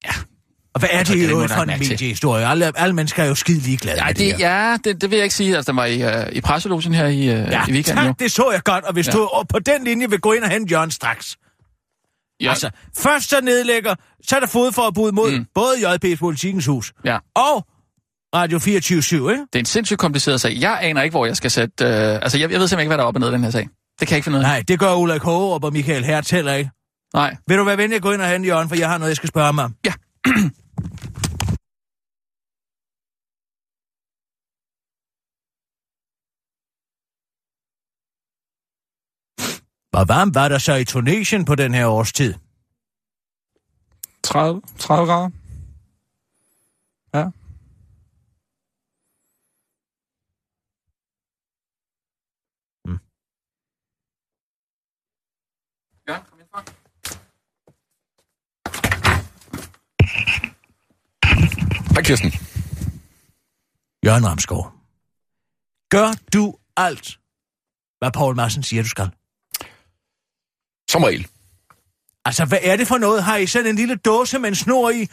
Ja. 0.05 0.13
Og 0.75 0.81
hvad 0.81 0.89
er 0.93 1.05
tror, 1.05 1.15
det 1.15 1.31
jo 1.31 1.43
det, 1.43 1.51
for 1.51 1.63
en 1.63 1.69
der 1.69 1.77
mediehistorie? 1.79 2.47
Alle, 2.47 2.73
alle 2.79 2.95
mennesker 2.95 3.23
er 3.23 3.27
jo 3.29 3.35
skide 3.35 3.59
ligeglade 3.61 3.97
Nej, 3.97 4.07
med 4.09 4.15
det, 4.15 4.39
det, 4.39 4.47
her. 4.47 4.69
ja, 4.71 4.77
det, 4.85 5.01
det 5.01 5.11
vil 5.11 5.17
jeg 5.17 5.25
ikke 5.25 5.35
sige. 5.35 5.57
Altså, 5.57 5.73
den 5.73 5.77
var 5.77 5.85
i, 5.85 6.05
uh, 6.27 6.33
i 6.33 6.41
presselogen 6.41 6.95
her 6.95 7.07
i, 7.07 7.19
uh, 7.21 7.27
Ja, 7.27 7.67
i 7.69 7.73
weekenden. 7.73 8.05
Jo. 8.05 8.11
tak, 8.11 8.19
det 8.19 8.33
så 8.33 8.51
jeg 8.53 8.63
godt. 8.65 8.85
Og 8.85 8.93
hvis 8.93 9.07
Ja. 9.07 9.13
ja. 9.13 9.19
du 9.19 9.45
på 9.49 9.59
den 9.59 9.85
linje 9.85 10.11
vil 10.11 10.21
gå 10.21 10.33
ind 10.33 10.45
og 10.45 10.51
hente 10.51 10.73
Jørgen 10.75 10.91
straks. 10.91 11.37
Ja, 12.41 12.45
Ja. 12.45 12.51
Altså, 12.51 12.71
først 12.99 13.29
så 13.31 13.41
nedlægger, 13.41 13.95
så 14.29 14.37
er 14.37 14.41
der 14.41 14.47
fodforbud 14.47 15.13
mod 15.13 15.31
Mm. 15.39 15.47
både 15.55 15.75
JP's 15.95 16.17
Politikens 16.17 16.67
Hus 16.67 16.93
ja. 17.05 17.19
og 17.35 17.67
Radio 18.35 18.59
24 18.59 18.99
ikke? 19.33 19.43
Det 19.53 19.55
er 19.55 19.59
en 19.59 19.65
sindssygt 19.65 19.99
kompliceret 19.99 20.41
sag. 20.41 20.57
Jeg 20.61 20.79
aner 20.83 21.03
ikke, 21.03 21.13
hvor 21.15 21.27
jeg 21.27 21.37
skal 21.37 21.51
sætte... 21.51 21.85
Uh, 21.85 21.91
altså, 21.91 22.39
jeg, 22.39 22.51
jeg 22.53 22.61
ved 22.61 22.69
simpelthen 22.69 22.81
ikke, 22.81 22.89
hvad 22.89 22.99
der 22.99 23.05
er 23.05 23.09
op 23.09 23.15
og 23.15 23.21
ned 23.21 23.29
i 23.29 23.33
den 23.33 23.45
her 23.45 23.51
sag. 23.51 23.69
Det 24.01 24.09
kan 24.09 24.11
jeg 24.11 24.17
ikke 24.17 24.25
finde 24.25 24.39
ud 24.39 24.45
af. 24.45 24.49
Nej, 24.49 24.63
det 24.69 24.79
gør 24.79 24.95
Ulrik 24.95 25.23
Hågerup 25.23 25.65
og 25.65 25.73
Michael 25.73 26.05
Hertz 26.05 26.31
heller 26.31 26.55
ikke. 26.55 26.71
Nej. 27.15 27.37
Vil 27.49 27.59
du 27.59 27.65
være 27.65 27.77
venlig 27.79 27.97
at 27.97 28.03
gå 28.03 28.13
ind 28.13 28.23
og 28.23 28.29
hente 28.29 28.49
Jørgen, 28.49 28.69
for 28.69 28.77
jeg 28.77 28.89
har 28.89 28.99
noget, 28.99 29.09
jeg 29.09 29.17
skal 29.17 29.29
spørge 29.29 29.53
mig 29.53 29.65
om. 29.65 29.75
Ja. 29.87 29.93
Hvor 39.91 40.05
varmt 40.05 40.35
var 40.35 40.49
der 40.49 40.59
så 40.59 40.75
i 40.75 40.85
Tunesien 40.85 41.45
på 41.45 41.55
den 41.55 41.75
her 41.75 41.87
årstid? 41.87 42.35
30, 44.23 44.63
30 44.79 45.07
grader. 45.07 45.31
Ja. 47.15 47.19
Ja, 47.19 47.31
Hej 62.01 62.05
Kirsten. 62.05 62.33
Jørgen 64.07 64.27
Ramsgaard. 64.27 64.73
Gør 65.91 66.13
du 66.33 66.55
alt, 66.77 67.19
hvad 67.99 68.11
Paul 68.11 68.37
Madsen 68.37 68.63
siger, 68.63 68.83
du 68.83 68.89
skal? 68.89 69.11
Som 70.91 71.05
regel. 71.05 71.27
Altså, 72.25 72.45
hvad 72.45 72.59
er 72.63 72.77
det 72.77 72.89
for 72.89 72.99
noget? 72.99 73.25
Har 73.25 73.37
I 73.37 73.47
sådan 73.47 73.67
en 73.67 73.77
lille 73.77 73.97
dåse 73.97 74.39
med 74.39 74.49
en 74.49 74.55
snor 74.55 74.91
i, 74.91 75.09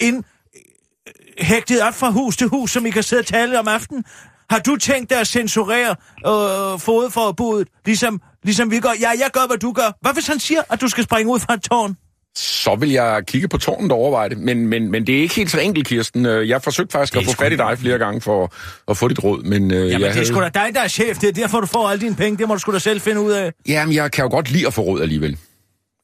ind, 0.00 0.24
øh, 0.56 1.46
hægtet 1.46 1.82
op 1.82 1.94
fra 1.94 2.10
hus 2.10 2.36
til 2.36 2.48
hus, 2.48 2.70
som 2.70 2.86
I 2.86 2.90
kan 2.90 3.02
sidde 3.02 3.20
og 3.20 3.26
tale 3.26 3.58
om 3.58 3.68
aftenen? 3.68 4.04
Har 4.50 4.58
du 4.58 4.76
tænkt 4.76 5.10
dig 5.10 5.20
at 5.20 5.26
censurere 5.26 5.90
øh, 6.26 6.80
fodforbuddet, 6.80 7.68
ligesom, 7.84 8.20
ligesom 8.42 8.70
vi 8.70 8.80
gør? 8.80 8.92
Ja, 9.00 9.10
jeg 9.18 9.30
gør, 9.32 9.46
hvad 9.46 9.58
du 9.58 9.72
gør. 9.72 9.98
Hvad 10.00 10.12
hvis 10.12 10.26
han 10.26 10.40
siger, 10.40 10.62
at 10.70 10.80
du 10.80 10.88
skal 10.88 11.04
springe 11.04 11.32
ud 11.32 11.40
fra 11.40 11.54
et 11.54 11.62
tårn? 11.62 11.96
Så 12.36 12.74
vil 12.74 12.90
jeg 12.90 13.22
kigge 13.26 13.48
på 13.48 13.58
tårnet 13.58 13.92
og 13.92 13.98
overveje 13.98 14.28
det. 14.28 14.38
Men, 14.38 14.66
men, 14.66 14.90
men 14.90 15.06
det 15.06 15.16
er 15.16 15.20
ikke 15.20 15.34
helt 15.34 15.50
så 15.50 15.60
enkelt, 15.60 15.86
Kirsten. 15.86 16.26
Øh, 16.26 16.48
Jeg 16.48 16.54
har 16.54 16.60
forsøgt 16.60 16.92
faktisk 16.92 17.16
at 17.16 17.24
få 17.24 17.32
fat 17.32 17.52
i 17.52 17.56
dig 17.56 17.78
flere 17.78 17.98
gange 17.98 18.20
for 18.20 18.52
at 18.88 18.96
få 18.96 19.08
dit 19.08 19.24
råd, 19.24 19.42
men 19.42 19.70
øh, 19.70 19.76
Jamen, 19.90 20.00
jeg 20.06 20.14
det 20.14 20.20
er 20.20 20.24
sgu 20.24 20.40
da 20.40 20.48
dig, 20.48 20.70
der 20.74 20.80
er 20.80 20.88
chef. 20.88 21.18
Det 21.18 21.28
er 21.28 21.32
derfor, 21.32 21.60
du 21.60 21.66
får 21.66 21.88
alle 21.88 22.00
dine 22.00 22.14
penge. 22.16 22.38
Det 22.38 22.48
må 22.48 22.54
du 22.54 22.60
sgu 22.60 22.72
da 22.72 22.78
selv 22.78 23.00
finde 23.00 23.20
ud 23.20 23.30
af. 23.32 23.52
Jamen, 23.68 23.94
jeg 23.94 24.10
kan 24.12 24.22
jo 24.24 24.30
godt 24.30 24.50
lide 24.50 24.66
at 24.66 24.74
få 24.74 24.82
råd 24.82 25.00
alligevel. 25.02 25.38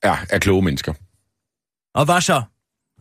Ja, 0.04 0.16
af 0.30 0.40
kloge 0.40 0.62
mennesker. 0.62 0.92
Og 1.94 2.04
hvad 2.04 2.20
så? 2.20 2.42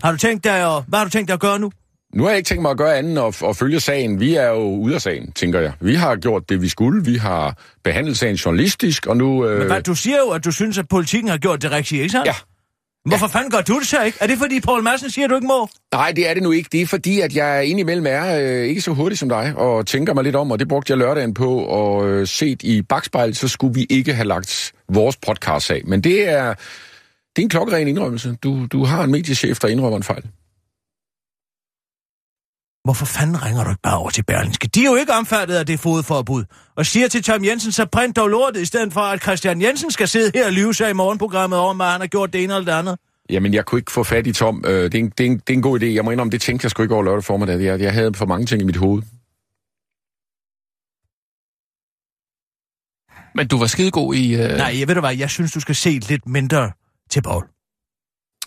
Har 0.04 0.12
du 0.12 0.18
tænkt 0.18 0.44
dig 0.44 0.76
at, 0.78 0.84
hvad 0.88 1.00
har 1.00 1.04
du 1.06 1.10
tænkt 1.12 1.28
dig 1.28 1.34
at 1.34 1.40
gøre 1.40 1.60
nu? 1.60 1.72
Nu 2.16 2.24
har 2.24 2.30
jeg 2.30 2.38
ikke 2.38 2.48
tænkt 2.48 2.62
mig 2.62 2.72
at 2.72 2.78
gøre 2.78 2.98
andet 2.98 3.22
at, 3.22 3.44
at 3.50 3.56
følge 3.58 3.80
sagen. 3.80 4.20
Vi 4.20 4.36
er 4.36 4.48
jo 4.48 4.62
ude 4.62 4.96
af 4.96 5.02
sagen, 5.02 5.32
tænker 5.32 5.60
jeg. 5.60 5.72
Vi 5.80 5.96
har 5.96 6.16
gjort 6.16 6.50
det, 6.50 6.62
vi 6.62 6.70
skulle. 6.70 7.06
Vi 7.06 7.16
har 7.16 7.58
behandlet 7.84 8.18
sagen 8.18 8.36
journalistisk, 8.36 9.06
og 9.06 9.18
nu... 9.18 9.46
Øh, 9.48 9.58
Men 9.58 9.68
hvad, 9.68 9.82
du 9.82 9.96
siger 9.96 10.18
jo, 10.18 10.30
at 10.30 10.46
du 10.46 10.52
synes, 10.52 10.78
at 10.78 10.88
politikken 10.88 11.30
har 11.30 11.38
gjort 11.38 11.62
det 11.62 11.72
rigtige, 11.72 12.02
ikke 12.02 12.12
sandt? 12.12 12.28
Ja. 12.28 12.34
Hvorfor 13.08 13.28
fanden 13.28 13.52
gør 13.52 13.62
du 13.62 13.80
det 13.80 13.88
så 13.88 14.04
ikke? 14.04 14.18
Er 14.22 14.28
det 14.28 14.38
fordi 14.38 14.60
Paul 14.60 14.84
Madsen 14.84 15.10
siger, 15.10 15.26
at 15.26 15.30
du 15.30 15.36
ikke 15.36 15.48
må? 15.48 15.70
Nej, 15.92 16.12
det 16.12 16.30
er 16.30 16.34
det 16.34 16.44
nu 16.44 16.52
ikke. 16.52 16.70
Det 16.72 16.82
er 16.82 16.86
fordi, 16.86 17.20
at 17.20 17.36
jeg 17.36 17.66
indimellem 17.66 18.06
er 18.08 18.40
øh, 18.40 18.66
ikke 18.66 18.82
så 18.82 18.92
hurtig 18.92 19.18
som 19.18 19.30
dig, 19.30 19.54
og 19.56 19.88
tænker 19.88 20.14
mig 20.14 20.24
lidt 20.24 20.36
om, 20.36 20.52
og 20.52 20.60
det 20.60 20.68
brugte 20.68 20.92
jeg 20.92 20.98
lørdagen 20.98 21.34
på, 21.34 21.60
og 21.60 22.10
øh, 22.10 22.28
set 22.28 22.64
i 22.64 22.82
bagspejlet, 22.82 23.38
så 23.38 23.48
skulle 23.48 23.74
vi 23.74 23.86
ikke 23.90 24.14
have 24.14 24.28
lagt 24.28 24.74
vores 24.90 25.18
podcast 25.18 25.72
af. 25.72 25.82
Men 25.86 26.02
det 26.02 26.30
er, 26.30 26.54
det 27.36 27.42
er 27.42 27.42
en 27.42 27.50
klokkeren 27.50 27.88
indrømmelse. 27.88 28.36
Du, 28.44 28.66
du 28.66 28.84
har 28.84 29.04
en 29.04 29.12
mediechef, 29.12 29.60
der 29.60 29.68
indrømmer 29.68 29.98
en 29.98 30.04
fejl. 30.04 30.24
Hvorfor 32.88 33.06
fanden 33.06 33.46
ringer 33.46 33.64
du 33.64 33.70
ikke 33.70 33.82
bare 33.82 33.98
over 33.98 34.10
til 34.10 34.24
Berlingske? 34.24 34.68
De 34.68 34.80
er 34.80 34.86
jo 34.86 34.96
ikke 34.96 35.14
omfattet 35.14 35.56
af 35.56 35.66
det 35.66 35.80
fodforbud. 35.80 36.44
Og 36.76 36.86
siger 36.86 37.08
til 37.08 37.24
Tom 37.24 37.46
Jensen, 37.46 37.72
så 37.72 37.86
print 37.86 38.16
dog 38.16 38.28
lortet, 38.28 38.62
i 38.62 38.66
stedet 38.66 38.94
for 38.94 39.02
at 39.02 39.22
Christian 39.22 39.62
Jensen 39.62 39.92
skal 39.92 40.08
sidde 40.08 40.32
her 40.36 40.46
og 40.46 40.52
lyve 40.52 40.74
sig 40.74 40.90
i 40.90 40.94
morgenprogrammet 40.94 41.60
om, 41.60 41.82
at 41.82 41.88
han 41.88 42.02
har 42.02 42.08
gjort 42.08 42.34
det 42.34 42.44
ene 42.44 42.54
eller 42.54 42.66
det 42.66 42.80
andet. 42.80 42.98
Jamen, 43.30 43.54
jeg 43.54 43.66
kunne 43.66 43.80
ikke 43.80 43.92
få 43.92 44.04
fat 44.04 44.28
i 44.28 44.34
Tom. 44.34 44.64
Øh, 44.66 44.72
det, 44.72 44.96
er 44.96 45.00
en, 45.00 45.10
det, 45.18 45.26
er 45.26 45.32
en, 45.32 45.38
det 45.38 45.50
er 45.50 45.54
en 45.54 45.62
god 45.62 45.80
idé. 45.82 45.86
Jeg 45.86 46.06
må 46.06 46.12
indrømme, 46.12 46.32
det 46.32 46.42
tænkte 46.42 46.66
jeg 46.66 46.72
sgu 46.72 46.82
ikke 46.82 46.94
over 46.94 47.04
lørdag 47.04 47.24
formiddag. 47.24 47.62
Jeg, 47.62 47.80
jeg 47.82 47.94
havde 47.94 48.14
for 48.14 48.26
mange 48.26 48.46
ting 48.46 48.62
i 48.62 48.66
mit 48.66 48.78
hoved. 48.78 49.02
Men 53.36 53.48
du 53.48 53.60
var 53.60 53.68
skidegod 53.68 54.16
i... 54.16 54.36
Øh... 54.36 54.58
Nej, 54.58 54.80
jeg 54.80 54.88
ved 54.88 54.96
du 54.96 55.02
hvad, 55.02 55.16
jeg 55.18 55.30
synes, 55.30 55.52
du 55.52 55.60
skal 55.60 55.76
se 55.76 55.90
lidt 55.90 56.28
mindre 56.28 56.72
til 57.10 57.22
Paul. 57.22 57.44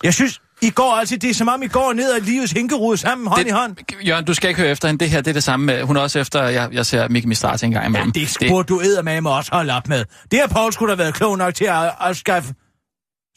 Jeg 0.02 0.14
synes, 0.14 0.40
I 0.62 0.70
går 0.70 0.92
altså, 0.94 1.16
det 1.16 1.30
er 1.30 1.34
som 1.34 1.48
om 1.48 1.62
I 1.62 1.66
går 1.66 1.92
ned 1.92 2.12
ad 2.12 2.20
livets 2.20 2.52
hinkerud 2.52 2.96
sammen, 2.96 3.26
hånd 3.28 3.40
det, 3.40 3.46
i 3.48 3.50
hånd. 3.50 3.76
Jørgen, 4.06 4.24
du 4.24 4.34
skal 4.34 4.48
ikke 4.48 4.60
høre 4.60 4.70
efter 4.70 4.88
hende. 4.88 5.00
Det 5.04 5.10
her, 5.10 5.20
det 5.20 5.28
er 5.30 5.32
det 5.32 5.42
samme. 5.44 5.66
med- 5.66 5.82
Hun 5.82 5.96
er 5.96 6.00
også 6.00 6.18
efter, 6.18 6.42
jeg, 6.42 6.68
jeg 6.72 6.86
ser 6.86 7.08
Mikke 7.08 7.28
Mistrati 7.28 7.66
en 7.66 7.72
gang 7.72 7.82
Ja, 7.84 7.88
imellem. 7.88 8.12
det 8.12 8.36
burde 8.48 8.66
du 8.66 8.80
eddermame 8.80 9.30
også 9.30 9.50
holde 9.52 9.72
op 9.72 9.88
med. 9.88 10.04
Det 10.30 10.38
har 10.40 10.46
Paul 10.46 10.72
skulle 10.72 10.90
da 10.90 10.96
været 10.96 11.14
klog 11.14 11.38
nok 11.38 11.54
til 11.54 11.64
at, 11.64 11.92
at 12.00 12.16
skaffe 12.16 12.54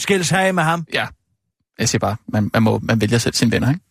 skilles 0.02 0.32
af 0.32 0.54
med 0.54 0.64
ham. 0.64 0.86
Ja, 0.94 1.08
jeg 1.80 1.90
siger 1.90 2.00
bare, 2.00 2.16
man, 2.28 2.50
man, 2.54 2.64
må, 2.64 2.80
man 2.84 3.02
vælger 3.02 3.18
selv 3.18 3.34
sine 3.34 3.52
venner, 3.52 3.70
ikke? 3.70 3.82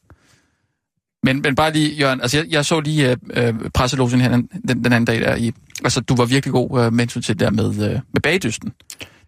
Men, 1.24 1.42
men 1.42 1.54
bare 1.54 1.72
lige, 1.72 1.94
Jørgen, 1.94 2.20
altså 2.20 2.36
jeg, 2.36 2.46
jeg 2.50 2.64
så 2.64 2.80
lige 2.80 3.10
øh, 3.10 3.48
øh, 3.48 3.54
presselogen 3.74 4.20
her 4.20 4.28
den, 4.28 4.48
den, 4.68 4.84
den 4.84 4.92
anden 4.92 5.04
dag 5.04 5.20
der 5.20 5.36
i... 5.36 5.52
Altså, 5.84 6.00
du 6.00 6.14
var 6.16 6.24
virkelig 6.24 6.52
god 6.52 6.84
øh, 6.84 6.92
med 6.92 7.06
til 7.06 7.28
det 7.28 7.40
der 7.40 7.50
med, 7.50 7.66
øh, 7.90 8.00
med 8.12 8.20
bagdysten. 8.22 8.72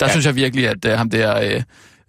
Der 0.01 0.07
ja. 0.07 0.11
synes 0.13 0.27
jeg 0.27 0.35
virkelig, 0.35 0.69
at 0.69 0.85
øh, 0.85 0.99
ham 0.99 1.11
der... 1.11 1.41
Øh, 1.41 1.63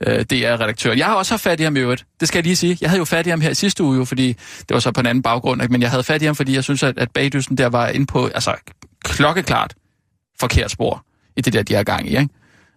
øh, 0.07 0.25
DR-redaktøren. 0.25 0.97
Jeg 0.97 1.05
har 1.05 1.13
også 1.13 1.33
haft 1.33 1.43
fat 1.43 1.59
i 1.59 1.63
ham 1.63 1.75
i 1.75 1.79
øvrigt. 1.79 2.05
Det 2.19 2.27
skal 2.27 2.37
jeg 2.37 2.43
lige 2.43 2.55
sige. 2.55 2.77
Jeg 2.81 2.89
havde 2.89 2.99
jo 2.99 3.05
fat 3.05 3.27
i 3.27 3.29
ham 3.29 3.41
her 3.41 3.49
i 3.49 3.55
sidste 3.55 3.83
uge, 3.83 3.97
jo, 3.97 4.05
fordi 4.05 4.27
det 4.59 4.73
var 4.73 4.79
så 4.79 4.91
på 4.91 4.99
en 4.99 5.05
anden 5.05 5.21
baggrund, 5.21 5.61
ikke? 5.61 5.71
men 5.71 5.81
jeg 5.81 5.89
havde 5.89 6.03
fat 6.03 6.21
i 6.21 6.25
ham, 6.25 6.35
fordi 6.35 6.55
jeg 6.55 6.63
synes, 6.63 6.83
at, 6.83 6.97
at 6.97 7.11
bagdysten 7.11 7.57
der 7.57 7.67
var 7.67 7.87
inde 7.87 8.05
på, 8.05 8.25
altså 8.25 8.55
klokkeklart 9.03 9.73
forkert 10.39 10.71
spor 10.71 11.05
i 11.37 11.41
det 11.41 11.53
der, 11.53 11.63
de 11.63 11.73
har 11.73 11.83
gang 11.83 12.07
i. 12.07 12.17
Ikke? 12.17 12.29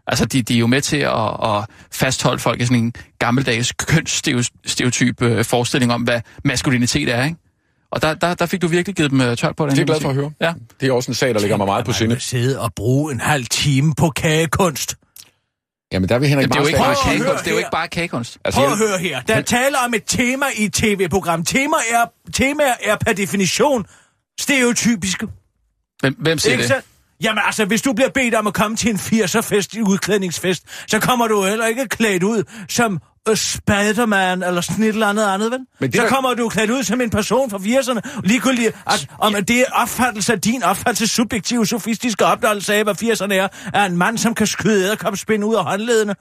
Altså, 0.07 0.25
de, 0.25 0.43
de 0.43 0.55
er 0.55 0.59
jo 0.59 0.67
med 0.67 0.81
til 0.81 0.97
at, 0.97 1.31
at 1.45 1.65
fastholde 1.93 2.39
folk 2.39 2.61
i 2.61 2.65
sådan 2.65 2.83
en 2.83 2.93
gammeldags 3.19 3.73
kønsstereotyp 3.73 5.23
øh, 5.23 5.45
forestilling 5.45 5.93
om, 5.93 6.03
hvad 6.03 6.21
maskulinitet 6.45 7.09
er, 7.09 7.25
ikke? 7.25 7.37
Og 7.91 8.03
der, 8.03 8.15
der, 8.15 8.35
der 8.35 8.47
fik 8.47 8.63
du 8.63 8.67
virkelig 8.67 8.97
givet 8.97 9.11
dem 9.11 9.21
øh, 9.21 9.37
tørt 9.37 9.57
på 9.57 9.67
det. 9.67 9.71
Det 9.71 9.79
er 9.79 9.81
jeg 9.81 9.87
glad 9.87 10.01
for 10.01 10.09
at 10.09 10.15
høre. 10.15 10.33
Ja. 10.41 10.53
Det 10.81 10.89
er 10.89 10.93
også 10.93 11.11
en 11.11 11.15
sag, 11.15 11.35
der 11.35 11.41
ligger 11.41 11.57
mig 11.57 11.67
meget 11.67 11.85
på 11.85 11.93
sinde. 11.93 12.21
sidde 12.21 12.61
og 12.61 12.75
bruge 12.75 13.13
en 13.13 13.21
halv 13.21 13.47
time 13.47 13.95
på 13.95 14.11
kagekunst. 14.11 14.97
Jamen, 15.93 16.09
der 16.09 16.19
vil 16.19 16.29
Henrik 16.29 16.43
Jamen, 16.43 16.51
det 16.53 16.59
er 16.59 16.63
jo 16.63 16.67
ikke 16.67 16.79
bare. 16.79 17.39
Det 17.39 17.47
er 17.47 17.51
jo 17.51 17.59
ikke 17.59 17.71
bare 17.73 17.89
kagekunst. 17.89 18.39
Altså, 18.45 18.61
Prøv 18.61 18.73
at 18.73 18.79
høre 18.79 18.99
her. 18.99 19.21
Der 19.21 19.35
er 19.35 19.43
tale 19.43 19.79
om 19.79 19.95
et 19.95 20.03
tema 20.07 20.47
i 20.57 20.65
et 20.65 20.73
tv-program. 20.73 21.45
Tema 21.45 21.77
er, 21.91 22.05
temaer 22.33 22.75
er 22.83 22.97
per 22.97 23.13
definition 23.13 23.87
stereotypiske. 24.41 25.27
Hvem, 26.01 26.15
hvem 26.19 26.39
siger 26.39 26.53
Ikke 26.53 26.69
det? 26.69 26.83
Jamen 27.23 27.43
altså, 27.47 27.65
hvis 27.65 27.83
du 27.83 27.93
bliver 27.93 28.11
bedt 28.11 28.35
om 28.35 28.47
at 28.47 28.55
komme 28.55 28.77
til 28.77 28.91
en 28.91 28.97
80'er-fest, 28.97 29.77
en 29.77 29.83
udklædningsfest, 29.83 30.65
så 30.87 31.01
kommer 31.01 31.29
du 31.29 31.45
heller 31.45 31.67
ikke 31.67 31.89
klædt 31.89 32.23
ud 32.23 32.43
som 32.69 33.01
Spiderman 33.37 34.43
eller 34.43 34.61
sådan 34.61 34.85
et 34.85 34.89
eller 34.89 35.07
andet 35.07 35.25
andet, 35.27 35.51
vel? 35.51 35.59
Men 35.81 35.91
det 35.91 35.97
så 36.01 36.03
der- 36.03 36.09
kommer 36.09 36.35
du 36.35 36.49
klædt 36.49 36.71
ud 36.71 36.83
som 36.83 37.01
en 37.01 37.11
person 37.11 37.51
fra 37.51 37.59
80'erne, 37.59 38.21
ligegyldigt, 38.25 38.77
at, 38.87 39.07
om 39.19 39.35
at 39.35 39.49
det 39.49 39.61
er 39.61 39.65
opfattelse 39.73 40.33
af 40.33 40.41
din 40.41 40.63
opfattelse, 40.63 41.07
subjektive, 41.15 41.67
sofistiske 41.67 42.25
opdaggelse 42.27 42.75
af, 42.75 42.85
hvad 42.85 43.03
80'erne 43.03 43.33
er, 43.35 43.49
er 43.75 43.85
en 43.85 43.97
mand, 43.97 44.19
som 44.19 44.35
kan 44.35 44.47
skyde 44.47 44.85
æderkopspind 44.85 45.45
ud 45.45 45.55
af 45.55 45.65
håndledene. 45.65 46.15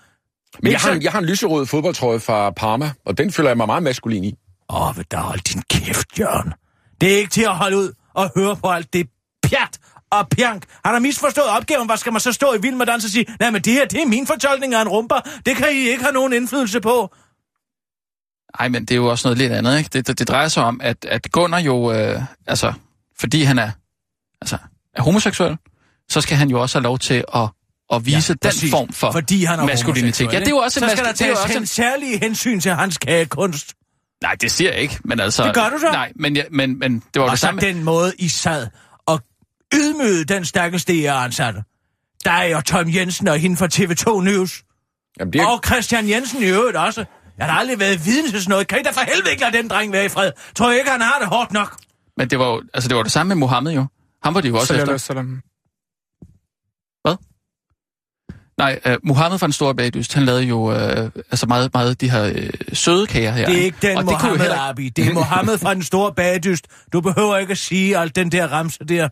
Men 0.63 0.71
jeg 0.71 0.79
har, 0.79 0.91
en, 0.91 1.01
jeg 1.03 1.11
har 1.11 1.19
en 1.19 1.25
lyserød 1.25 1.65
fodboldtrøje 1.65 2.19
fra 2.19 2.49
Parma, 2.51 2.91
og 3.05 3.17
den 3.17 3.31
føler 3.31 3.49
jeg 3.49 3.57
mig 3.57 3.67
meget 3.67 3.83
maskulin 3.83 4.23
i. 4.23 4.33
Åh, 4.69 4.93
hvad 4.95 5.03
der 5.11 5.17
hold 5.17 5.39
din 5.39 5.61
kæft, 5.69 6.19
Jørgen. 6.19 6.53
Det 7.01 7.13
er 7.13 7.17
ikke 7.17 7.29
til 7.31 7.41
at 7.43 7.55
holde 7.55 7.77
ud 7.77 7.91
og 8.13 8.31
høre 8.35 8.55
på 8.55 8.67
alt 8.69 8.93
det 8.93 9.07
pjat 9.43 9.77
og 10.11 10.29
pjank. 10.29 10.63
Har 10.85 10.91
der 10.91 10.99
misforstået 10.99 11.47
opgaven? 11.49 11.85
Hvad 11.87 11.97
skal 11.97 12.11
man 12.11 12.19
så 12.19 12.31
stå 12.33 12.53
i 12.53 12.61
vild 12.61 12.75
med 12.75 12.85
dans 12.85 13.05
og 13.05 13.11
sige, 13.11 13.25
nej, 13.39 13.49
men 13.51 13.61
det 13.61 13.73
her, 13.73 13.85
det 13.85 14.01
er 14.01 14.05
min 14.05 14.27
fortolkning 14.27 14.73
af 14.73 14.81
en 14.81 14.87
rumper. 14.87 15.19
Det 15.45 15.55
kan 15.55 15.67
I 15.71 15.77
ikke 15.89 16.03
have 16.03 16.13
nogen 16.13 16.33
indflydelse 16.33 16.81
på. 16.81 17.13
Nej, 18.59 18.67
men 18.69 18.81
det 18.85 18.91
er 18.91 18.95
jo 18.95 19.07
også 19.07 19.27
noget 19.27 19.37
lidt 19.37 19.51
andet, 19.51 19.77
ikke? 19.77 19.89
Det, 19.93 20.07
det, 20.07 20.19
det 20.19 20.27
drejer 20.27 20.47
sig 20.47 20.63
om, 20.63 20.81
at, 20.83 21.05
at 21.05 21.31
Gunnar 21.31 21.59
jo, 21.59 21.91
øh, 21.91 22.21
altså, 22.47 22.73
fordi 23.19 23.43
han 23.43 23.59
er, 23.59 23.71
altså, 24.41 24.57
er 24.95 25.01
homoseksuel, 25.01 25.57
så 26.09 26.21
skal 26.21 26.37
han 26.37 26.49
jo 26.49 26.61
også 26.61 26.77
have 26.77 26.83
lov 26.83 26.99
til 26.99 27.23
at, 27.35 27.49
at 27.93 28.05
vise 28.05 28.15
ja, 28.29 28.33
den 28.33 28.39
Præcis, 28.49 28.71
form 28.71 28.93
for 28.93 29.11
fordi 29.11 29.43
han 29.43 29.59
er 29.59 29.65
maskulinitet. 29.65 30.33
Ja, 30.33 30.39
det 30.39 30.45
er 30.47 30.51
jo 30.51 30.57
også 30.57 30.79
Så 30.79 30.85
en 30.85 30.91
skal 30.91 31.03
der 31.03 31.09
er 31.09 31.13
tages 31.15 31.39
også 31.39 31.57
en- 31.57 31.67
særlige 31.67 32.19
hensyn 32.19 32.59
til 32.59 32.71
hans 32.71 32.97
kagekunst. 32.97 33.73
Nej, 34.21 34.35
det 34.41 34.51
siger 34.51 34.71
jeg 34.71 34.81
ikke, 34.81 34.97
men 35.03 35.19
altså... 35.19 35.43
Det 35.43 35.53
gør 35.53 35.69
du 35.69 35.79
så? 35.79 35.89
Nej, 35.91 36.11
men, 36.15 36.35
ja, 36.35 36.43
men, 36.51 36.79
men 36.79 37.03
det 37.13 37.19
var 37.21 37.25
Og 37.25 37.31
det 37.31 37.39
samme... 37.39 37.61
den 37.61 37.83
måde, 37.83 38.13
I 38.19 38.27
sad 38.29 38.67
og 39.71 39.77
ydmygede 39.77 40.25
den 40.25 40.45
stakkels 40.45 40.85
DR 40.85 41.11
ansatte. 41.11 41.63
Dig 42.25 42.55
og 42.55 42.65
Tom 42.65 42.93
Jensen 42.93 43.27
og 43.27 43.37
hende 43.37 43.57
fra 43.57 43.67
TV2 43.73 44.21
News. 44.23 44.63
Jamen, 45.19 45.33
det 45.33 45.41
er, 45.41 45.45
Og 45.45 45.61
Christian 45.65 46.09
Jensen 46.09 46.43
i 46.43 46.45
øvrigt 46.45 46.77
også. 46.77 47.05
Jeg 47.37 47.45
har 47.45 47.59
aldrig 47.59 47.79
været 47.79 48.05
viden 48.05 48.31
til 48.31 48.41
sådan 48.41 48.49
noget. 48.49 48.67
Kan 48.67 48.79
I 48.79 48.83
da 48.83 48.89
for 48.89 49.01
helvede 49.01 49.31
ikke 49.31 49.41
lade 49.41 49.57
den 49.57 49.67
dreng 49.67 49.91
være 49.91 50.05
i 50.05 50.09
fred? 50.09 50.31
Tror 50.55 50.69
jeg 50.69 50.79
ikke, 50.79 50.91
han 50.91 51.01
har 51.01 51.19
det 51.19 51.27
hårdt 51.27 51.51
nok? 51.53 51.77
Men 52.17 52.29
det 52.29 52.39
var 52.39 52.47
jo 52.47 52.61
altså, 52.73 52.87
det, 52.87 52.97
var 52.97 53.03
det 53.03 53.11
samme 53.11 53.27
med 53.27 53.35
Mohammed 53.35 53.71
jo. 53.71 53.85
Ham 54.23 54.35
var 54.35 54.41
de 54.41 54.47
jo 54.47 54.55
også 54.55 54.67
Salam, 54.67 54.81
efter. 54.81 54.97
salam. 54.97 55.41
Nej, 58.57 58.79
uh, 58.85 58.91
Mohammed 59.03 59.39
fra 59.39 59.47
den 59.47 59.53
store 59.53 59.75
bagdyst, 59.75 60.13
han 60.13 60.23
lavede 60.23 60.43
jo 60.43 60.59
uh, 60.59 60.75
altså 61.31 61.45
meget, 61.47 61.73
meget 61.73 62.01
de 62.01 62.11
her 62.11 62.29
uh, 62.29 62.49
søde 62.73 63.07
kager 63.07 63.31
her. 63.31 63.45
Det 63.45 63.57
er 63.57 63.61
ikke 63.61 63.77
den 63.81 63.97
Og 63.97 64.03
det 64.03 64.11
Mohammed 64.11 64.39
heller... 64.39 64.69
Abi. 64.69 64.89
Det 64.89 65.07
er 65.07 65.13
Mohammed 65.13 65.57
fra 65.57 65.73
den 65.73 65.83
store 65.83 66.13
bagdyst. 66.13 66.67
Du 66.93 67.01
behøver 67.01 67.37
ikke 67.37 67.51
at 67.51 67.57
sige 67.57 67.97
alt 67.97 68.15
den 68.15 68.31
der 68.31 68.47
ramse 68.47 68.79
der. 68.79 69.09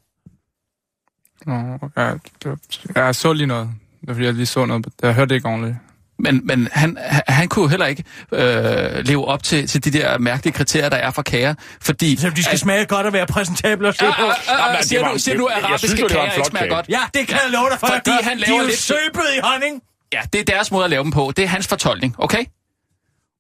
Nå, 1.46 1.54
ja, 1.98 2.12
det 2.44 2.46
var, 2.46 2.58
jeg 2.96 3.16
så 3.16 3.34
lige 3.34 3.48
noget. 3.48 3.70
Det 4.02 4.08
var 4.08 4.14
fordi, 4.14 4.26
jeg 4.26 4.34
lige 4.34 4.46
så 4.46 4.66
noget. 4.66 4.86
Jeg 5.02 5.14
hørte 5.14 5.36
ikke 5.36 5.48
ordentligt. 5.48 5.76
Men, 6.20 6.42
men 6.48 6.68
han, 6.72 6.98
han- 7.28 7.48
kunne 7.50 7.64
jo 7.64 7.70
heller 7.70 7.86
ikke 7.86 8.04
øh, 8.32 9.06
leve 9.06 9.26
op 9.26 9.44
til, 9.44 9.68
til 9.68 9.84
de 9.84 9.92
der 9.92 10.18
mærkelige 10.18 10.54
kriterier, 10.54 10.90
der 10.90 10.98
er 10.98 11.12
for 11.12 11.22
kager, 11.22 11.54
fordi... 11.82 12.16
Så 12.16 12.30
de 12.30 12.44
skal 12.44 12.54
at- 12.54 12.60
smage 12.60 12.86
godt 12.86 13.06
og 13.06 13.14
være 13.14 13.28
præsentable 13.28 13.88
at 13.88 13.98
se 13.98 14.06
Ja, 14.06 14.12
på. 14.12 14.22
ja, 14.22 14.68
ja, 14.68 14.74
ja, 14.74 14.82
siger 14.82 15.08
du, 15.12 15.20
siger 15.20 15.38
du, 15.38 15.50
jeg 15.56 15.64
arabiske 15.64 15.88
synes 15.88 16.12
kager 16.12 16.24
ikke 16.36 16.46
smager 16.50 16.66
kage. 16.66 16.76
godt? 16.76 16.90
Ja, 16.90 17.00
det 17.14 17.28
kan 17.28 17.38
jeg 17.44 17.52
love 17.52 17.70
dig 17.70 17.80
for. 17.80 17.88
Fordi 17.88 18.10
at 18.20 18.26
han 18.26 18.38
De 18.38 18.42
laver 18.42 18.60
er 18.60 18.64
jo 18.64 18.68
lidt- 18.68 18.80
søbet 18.80 19.24
i 19.38 19.40
honning. 19.44 19.82
Ja, 20.14 20.22
det 20.34 20.40
er 20.42 20.46
deres 20.46 20.72
måde 20.72 20.84
at 20.84 20.90
lave 20.90 21.04
dem 21.04 21.12
på. 21.12 21.34
Det 21.38 21.44
er 21.44 21.48
hans 21.48 21.68
fortolkning, 21.68 22.16
okay? 22.18 22.46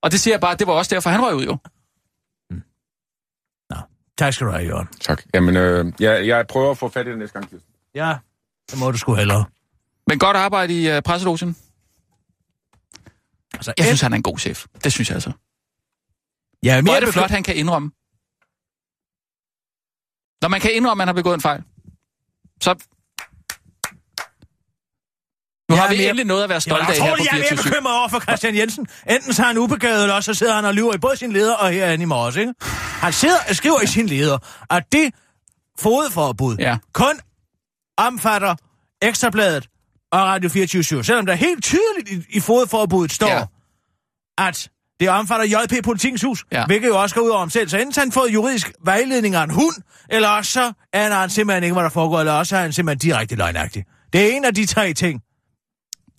Og 0.03 0.11
det 0.11 0.19
siger 0.19 0.33
jeg 0.33 0.41
bare, 0.41 0.55
det 0.55 0.67
var 0.67 0.73
også 0.73 0.95
derfor, 0.95 1.09
han 1.09 1.21
røg 1.21 1.35
ud 1.35 1.45
jo. 1.45 1.57
Tak 4.17 4.33
skal 4.33 4.47
du 4.47 4.51
have, 4.51 4.63
Jørgen. 4.65 4.87
tak. 5.01 5.21
Jamen, 5.33 5.57
øh, 5.57 5.85
jeg, 5.99 6.27
jeg 6.27 6.47
prøver 6.47 6.71
at 6.71 6.77
få 6.77 6.89
fat 6.89 7.07
i 7.07 7.09
det 7.09 7.17
næste 7.19 7.33
gang, 7.39 7.49
Kirsten. 7.49 7.64
Ja, 7.95 8.15
det 8.71 8.79
må 8.79 8.91
du 8.91 8.97
sgu 8.97 9.15
hellere. 9.15 9.45
Men 10.07 10.19
godt 10.19 10.37
arbejde 10.37 10.81
i 10.83 10.97
uh, 10.97 11.03
presselogen. 11.05 11.55
Altså, 13.53 13.73
Jeg 13.77 13.85
synes, 13.85 14.01
han 14.01 14.13
er 14.13 14.17
en 14.17 14.23
god 14.23 14.37
chef. 14.39 14.65
Det 14.83 14.91
synes 14.93 15.09
jeg 15.09 15.15
altså. 15.15 15.31
jeg 16.63 16.77
er 16.77 16.81
Hvor 16.81 16.91
mere 16.91 16.95
er 17.01 17.05
det 17.05 17.13
flot, 17.13 17.29
han 17.29 17.43
kan 17.43 17.55
indrømme. 17.55 17.91
Når 20.41 20.49
man 20.49 20.61
kan 20.61 20.73
indrømme, 20.73 20.91
at 20.91 20.97
man 20.97 21.07
har 21.07 21.13
begået 21.13 21.33
en 21.35 21.41
fejl, 21.41 21.63
så... 22.61 22.73
Nu 25.69 25.75
Jeg 25.75 25.83
har 25.83 25.89
vi 25.89 25.97
mere- 25.97 26.05
endelig 26.09 26.25
noget 26.25 26.43
at 26.43 26.49
være 26.49 26.61
stolte 26.61 26.81
af 26.87 26.93
her 26.93 26.99
på 26.99 27.05
jeg 27.05 27.27
er 27.31 27.35
mere 27.37 27.43
24 27.47 27.57
bekymret 27.63 27.97
over 27.99 28.07
for 28.09 28.19
Christian 28.19 28.55
Jensen. 28.55 28.87
Enten 29.09 29.33
så 29.33 29.41
er 29.43 29.47
han 29.47 29.57
ubegavet, 29.57 30.01
eller 30.01 30.19
så 30.21 30.33
sidder 30.33 30.55
han 30.55 30.65
og 30.65 30.73
lyver 30.73 30.93
i 30.95 30.97
både 30.97 31.17
sin 31.17 31.31
leder 31.31 31.55
og 31.55 31.71
herinde 31.71 32.03
i 32.03 32.05
morges, 32.05 32.35
ikke? 32.35 32.53
Han 33.01 33.13
sidder 33.13 33.37
og 33.49 33.55
skriver 33.55 33.81
i 33.81 33.87
sin 33.87 34.07
leder, 34.07 34.37
at 34.69 34.91
det 34.91 35.13
fodforbud 35.79 36.55
Ja. 36.59 36.77
kun 36.93 37.19
omfatter 37.97 38.55
Ekstrabladet 39.01 39.67
og 40.11 40.19
Radio 40.19 40.49
24 40.49 41.03
selvom 41.03 41.25
der 41.25 41.33
helt 41.33 41.63
tydeligt 41.63 42.09
i, 42.09 42.37
i 42.37 42.39
fodforbuddet 42.39 43.11
står, 43.11 43.27
Ja. 43.29 43.43
at 44.37 44.69
det 44.99 45.09
omfatter 45.09 45.45
JP 45.45 45.83
Politikens 45.83 46.21
Hus, 46.21 46.45
Ja. 46.51 46.65
hvilket 46.65 46.87
jo 46.87 47.01
også 47.01 47.15
går 47.15 47.21
ud 47.21 47.29
over 47.29 47.39
ham 47.39 47.49
selv. 47.49 47.69
Så 47.69 47.77
enten 47.77 47.93
har 47.95 48.01
han 48.01 48.11
fået 48.11 48.33
juridisk 48.33 48.71
vejledning 48.85 49.35
af 49.35 49.43
en 49.43 49.49
hund, 49.49 49.75
eller 50.09 50.29
også 50.29 50.51
så 50.51 50.71
aner 50.93 51.15
han 51.15 51.29
simpelthen 51.29 51.63
ikke, 51.63 51.73
hvad 51.73 51.83
der 51.83 51.89
foregår, 51.89 52.19
eller 52.19 52.33
også 52.33 52.55
er 52.57 52.61
han 52.61 52.73
simpelthen 52.73 53.09
direkte 53.09 53.35
løgnagtig. 53.35 53.83
Det 54.13 54.21
er 54.31 54.35
en 54.37 54.45
af 54.45 54.53
de 54.55 54.65
tre 54.65 54.93
ting. 54.93 55.21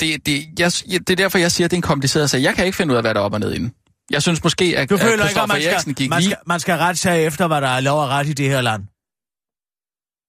det, 0.01 0.27
det, 0.27 0.45
jeg, 0.59 0.73
det 0.89 1.11
er 1.11 1.17
derfor, 1.17 1.39
jeg 1.39 1.53
siger, 1.53 1.65
at 1.65 1.71
det 1.71 1.77
er 1.77 1.79
en 1.79 1.83
kompliceret 1.83 2.31
sag. 2.31 2.43
Jeg 2.43 2.55
kan 2.55 2.65
ikke 2.67 2.77
finde 2.77 2.93
ud 2.93 2.97
af, 2.97 3.03
hvad 3.03 3.15
der 3.15 3.21
er 3.21 3.25
op 3.25 3.33
og 3.33 3.41
ned 3.41 3.53
i 3.53 3.59
den. 3.59 3.73
Jeg 4.11 4.23
synes 4.23 4.43
måske, 4.45 4.75
at, 4.79 4.91
Du 4.91 4.95
at 4.95 5.01
føler 5.01 5.29
ikke, 5.29 5.41
at 5.41 5.49
man 5.49 5.57
Eriksen 5.63 5.81
skal, 5.81 5.95
gik 5.95 6.11
man, 6.11 6.19
lige... 6.21 6.31
skal, 6.31 6.39
man 6.47 6.61
skal 6.61 6.75
rette 6.79 7.01
sig 7.01 7.25
efter, 7.25 7.47
hvad 7.47 7.61
der 7.61 7.69
er 7.69 7.81
lov 7.81 8.03
og 8.03 8.09
ret 8.09 8.27
i 8.27 8.33
det 8.33 8.49
her 8.49 8.61
land. 8.61 8.83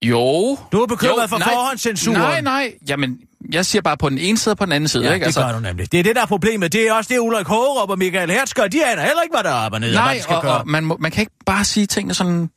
Jo. 0.05 0.57
Du 0.71 0.81
er 0.81 0.87
bekymret 0.87 1.21
Jo, 1.21 1.27
for 1.27 1.37
nej, 1.37 1.47
forhåndscensuren. 1.53 2.19
Nej, 2.19 2.41
nej. 2.41 2.73
Jamen, 2.89 3.17
jeg 3.51 3.65
siger 3.65 3.81
bare 3.81 3.97
på 3.97 4.09
den 4.09 4.17
ene 4.17 4.37
side 4.37 4.53
og 4.53 4.57
på 4.57 4.65
den 4.65 4.73
anden 4.73 4.87
side. 4.87 5.05
Ja, 5.07 5.13
ikke? 5.13 5.25
det 5.25 5.35
gør 5.35 5.51
du 5.51 5.59
nemlig. 5.59 5.91
Det 5.91 5.99
er 5.99 6.03
det, 6.03 6.15
der 6.15 6.21
er 6.21 6.25
problemet. 6.25 6.73
Det 6.73 6.87
er 6.87 6.93
også 6.93 7.13
det, 7.13 7.19
Ulrik 7.19 7.47
Hågerup 7.47 7.89
og 7.89 7.97
Michael 7.97 8.31
Hertz 8.31 8.53
gør. 8.53 8.67
De 8.67 8.85
aner 8.85 9.01
heller 9.01 9.21
ikke, 9.21 9.33
hvad 9.33 9.43
der 9.43 9.49
er 9.49 9.65
op 9.65 9.73
og 9.73 9.79
ned, 9.79 9.95
og 9.95 10.03
nej, 10.03 10.13
de 10.13 10.21
skal 10.21 10.35
og, 10.35 10.41
gøre. 10.41 10.57
og 10.57 10.67
man, 10.67 10.85
må, 10.85 10.97
man 10.99 11.11
kan 11.11 11.21
ikke 11.21 11.33
bare 11.45 11.63
sige 11.63 11.85
tingene 11.85 12.13
sådan... 12.13 12.49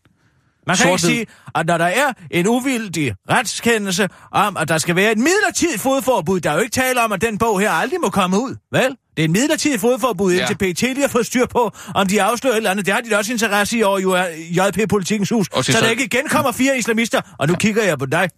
Man 0.66 0.76
kan 0.76 0.88
ikke 0.90 1.00
sige, 1.02 1.26
at 1.54 1.66
når 1.66 1.78
der 1.78 1.84
er 1.84 2.12
en 2.30 2.46
uvildig 2.46 3.14
retskendelse 3.30 4.08
om, 4.32 4.56
at 4.56 4.68
der 4.68 4.78
skal 4.78 4.96
være 4.96 5.12
et 5.12 5.18
midlertidigt 5.18 5.80
fodforbud, 5.80 6.40
der 6.40 6.50
er 6.50 6.54
jo 6.54 6.60
ikke 6.60 6.72
tale 6.72 7.04
om, 7.04 7.12
at 7.12 7.20
den 7.20 7.38
bog 7.38 7.60
her 7.60 7.70
aldrig 7.70 8.00
må 8.00 8.08
komme 8.10 8.38
ud, 8.38 8.56
vel? 8.72 8.96
Det 9.16 9.22
er 9.22 9.24
et 9.24 9.30
midlertidigt 9.30 9.80
fodforbud, 9.80 10.32
Ja. 10.34 10.40
indtil 10.40 10.54
PET 10.58 10.80
lige 10.82 11.00
har 11.00 11.08
fået 11.08 11.26
styr 11.26 11.46
på, 11.46 11.70
om 11.94 12.06
de 12.06 12.22
afslører 12.22 12.54
et 12.54 12.56
eller 12.56 12.70
andet. 12.70 12.86
Det 12.86 12.94
har 12.94 13.00
de 13.00 13.16
også 13.16 13.32
interesse 13.32 13.78
i 13.78 13.82
over 13.82 14.26
JP 14.50 14.88
Politikens 14.88 15.28
Hus, 15.30 15.46
så 15.54 15.62
til 15.62 15.74
der 15.74 15.80
så- 15.80 15.86
ikke 15.90 16.04
igen 16.04 16.28
kommer 16.28 16.52
fire 16.52 16.78
islamister. 16.78 17.20
Og 17.38 17.48
nu 17.48 17.54
kigger 17.54 17.84
jeg 17.84 17.98
på 17.98 18.06
dig, 18.06 18.28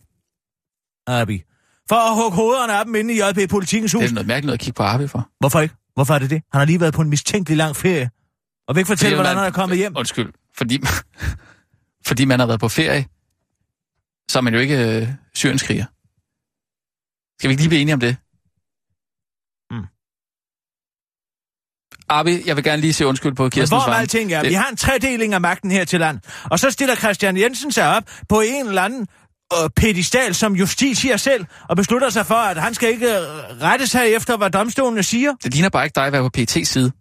Abi. 1.06 1.42
For 1.88 1.96
at 1.96 2.14
hugge 2.14 2.36
hovederne 2.36 2.72
af 2.78 2.84
dem 2.84 2.94
inde 2.94 3.14
i 3.14 3.20
JP 3.22 3.50
Politikens 3.50 3.92
Hus. 3.92 4.00
Det 4.02 4.10
er 4.10 4.14
noget 4.14 4.26
mærkeligt 4.26 4.46
noget 4.46 4.58
at 4.58 4.60
kigge 4.60 4.76
på 4.76 4.82
Arbe 4.82 5.08
for. 5.08 5.28
Hvorfor 5.40 5.60
ikke? 5.60 5.74
Hvorfor 5.94 6.14
er 6.14 6.18
det 6.18 6.30
det? 6.30 6.42
Han 6.52 6.58
har 6.58 6.64
lige 6.66 6.80
været 6.80 6.94
på 6.94 7.02
en 7.02 7.08
mistænkelig 7.10 7.56
lang 7.56 7.76
ferie. 7.76 8.10
Og 8.68 8.74
vil 8.74 8.80
ikke 8.80 8.86
fortælle, 8.88 9.16
hvordan 9.16 9.36
han 9.36 9.46
er 9.46 9.50
kommet 9.50 9.78
hjem. 9.78 9.92
Undskyld. 9.96 10.32
Fordi, 10.56 10.80
fordi 12.06 12.24
man 12.24 12.38
har 12.40 12.46
været 12.46 12.60
på 12.60 12.68
ferie, 12.68 13.06
så 14.30 14.38
er 14.38 14.40
man 14.40 14.54
jo 14.54 14.60
ikke 14.60 14.78
øh, 15.02 15.08
syrenskriger. 15.34 15.84
Skal 17.38 17.48
vi 17.48 17.52
ikke 17.52 17.62
lige 17.62 17.68
blive 17.68 17.80
enige 17.82 17.94
om 17.94 18.00
det? 18.00 18.16
Mm. 19.70 19.86
Arbi, 22.08 22.42
jeg 22.46 22.56
vil 22.56 22.64
gerne 22.64 22.80
lige 22.80 22.92
sige 22.92 23.06
undskyld 23.06 23.34
på 23.34 23.42
Men 23.42 23.50
Kirstens 23.50 23.70
hvorom 23.70 23.86
vegne. 23.90 24.00
alting 24.00 24.32
er, 24.32 24.40
Det- 24.42 24.50
vi 24.50 24.54
har 24.54 24.68
en 24.68 24.76
tredeling 24.76 25.34
af 25.34 25.40
magten 25.40 25.70
her 25.70 25.84
til 25.84 26.00
land. 26.00 26.20
Og 26.50 26.58
så 26.58 26.70
stiller 26.70 26.94
Christian 26.94 27.36
Jensen 27.36 27.72
sig 27.72 27.96
op 27.96 28.02
på 28.28 28.40
en 28.40 28.66
eller 28.68 28.82
anden 28.82 29.06
øh, 29.64 29.70
pedestal 29.76 30.34
som 30.34 30.56
justitier 30.56 31.16
selv, 31.16 31.46
og 31.68 31.76
beslutter 31.76 32.10
sig 32.10 32.26
for, 32.26 32.34
at 32.34 32.62
han 32.62 32.74
skal 32.74 32.88
ikke 32.88 33.06
øh, 33.06 33.20
rette 33.62 33.86
sig 33.86 34.08
efter, 34.08 34.36
hvad 34.36 34.50
domstolene 34.50 35.02
siger. 35.02 35.34
Det 35.44 35.52
ligner 35.54 35.68
bare 35.68 35.84
ikke 35.84 35.94
dig 35.94 36.06
at 36.06 36.12
være 36.12 36.22
på 36.30 36.30
PT's 36.38 36.64
side. 36.64 36.92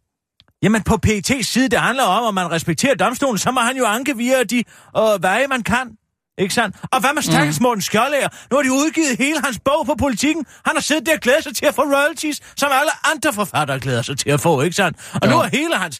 Jamen 0.63 0.83
på 0.83 0.97
PET's 1.07 1.41
side, 1.41 1.69
det 1.69 1.79
handler 1.79 2.03
om, 2.03 2.27
at 2.27 2.33
man 2.33 2.51
respekterer 2.51 2.95
domstolen, 2.95 3.37
så 3.37 3.51
må 3.51 3.59
han 3.59 3.77
jo 3.77 3.85
anke 3.85 4.17
via 4.17 4.43
de 4.43 4.63
øh, 4.97 5.23
veje, 5.23 5.47
man 5.47 5.63
kan. 5.63 5.91
Ikke 6.37 6.53
sandt? 6.53 6.75
Og 6.91 6.99
hvad 6.99 7.13
med 7.13 7.21
stakkels 7.21 7.59
Mm. 7.59 7.63
Morten 7.63 7.81
Skjoldager? 7.81 8.27
Nu 8.51 8.57
har 8.57 8.63
de 8.63 8.71
udgivet 8.71 9.17
hele 9.17 9.41
hans 9.43 9.59
bog 9.65 9.85
på 9.85 9.95
politikken. 9.99 10.45
Han 10.65 10.75
har 10.75 10.81
siddet 10.81 11.05
der 11.05 11.13
og 11.13 11.19
glædet 11.19 11.43
sig 11.43 11.55
til 11.55 11.65
at 11.65 11.75
få 11.75 11.81
royalties, 11.81 12.41
som 12.57 12.69
alle 12.73 12.91
andre 13.11 13.33
forfattere 13.33 13.79
glæder 13.79 14.01
sig 14.01 14.17
til 14.17 14.29
at 14.29 14.41
få, 14.41 14.61
ikke 14.61 14.75
sandt? 14.75 14.97
Og 15.21 15.27
nu 15.29 15.35
Jo. 15.35 15.39
er 15.41 15.47
hele 15.53 15.75
hans... 15.77 15.99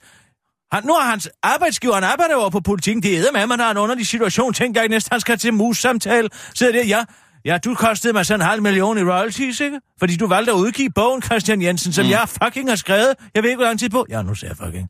Han, 0.74 0.84
nu 0.86 0.94
har 0.94 1.10
hans 1.10 1.30
arbejdsgiver, 1.44 1.94
han 1.94 2.04
arbejder 2.04 2.36
over 2.36 2.50
på 2.50 2.60
politikken. 2.60 3.04
Det 3.04 3.18
er 3.28 3.32
med, 3.32 3.48
man 3.48 3.60
har 3.60 3.72
en 3.72 3.78
underlig 3.78 4.08
situation. 4.08 4.54
Tænk 4.54 4.76
dig 4.76 4.90
næste, 4.90 5.10
han 5.12 5.22
skal 5.22 5.38
til 5.38 5.54
mus-samtale. 5.54 6.30
Sidder 6.56 6.74
der, 6.74 6.84
ja, 6.86 7.04
ja, 7.46 7.58
du 7.58 7.76
kostede 7.76 8.14
mig 8.14 8.26
sådan 8.26 8.42
en 8.42 8.46
halv 8.46 8.62
million 8.62 8.98
i 8.98 9.02
royalties, 9.02 9.60
ikke? 9.60 9.82
Fordi 10.00 10.18
du 10.18 10.28
valgte 10.28 10.52
at 10.52 10.56
udgive 10.56 10.90
bogen, 10.96 11.22
Christian 11.22 11.62
Jensen, 11.62 11.94
som 11.94 12.06
mm. 12.06 12.12
jeg 12.12 12.30
fucking 12.30 12.70
har 12.70 12.76
skrevet. 12.76 13.16
Jeg 13.36 13.44
ved 13.44 13.50
ikke, 13.50 13.58
hvor 13.58 13.66
lang 13.66 13.80
tid 13.80 13.90
på. 13.90 14.06
Ja, 14.10 14.22
nu 14.22 14.36
ser 14.36 14.48
jeg 14.48 14.58
fucking. 14.58 14.90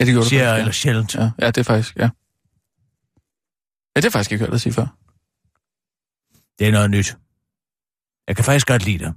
Ja, 0.00 0.04
det 0.04 0.12
gjorde 0.14 0.28
Siger 0.28 0.42
du 0.42 0.48
faktisk, 0.50 0.60
eller 0.60 0.72
sjældent. 0.72 1.14
ja. 1.14 1.22
ja. 1.22 1.30
ja, 1.38 1.46
det 1.46 1.58
er 1.58 1.64
faktisk, 1.64 1.96
ja. 1.96 2.02
Ja, 2.02 2.08
det 3.96 4.04
har 4.04 4.08
jeg 4.08 4.12
faktisk 4.12 4.32
ikke 4.32 4.44
hørt 4.44 4.52
dig 4.52 4.60
sige 4.60 4.72
før. 4.72 4.86
Det 6.58 6.66
er 6.68 6.72
noget 6.72 6.90
nyt. 6.90 7.16
Jeg 8.28 8.36
kan 8.36 8.44
faktisk 8.44 8.66
godt 8.66 8.84
lide 8.84 8.98
det. 8.98 9.14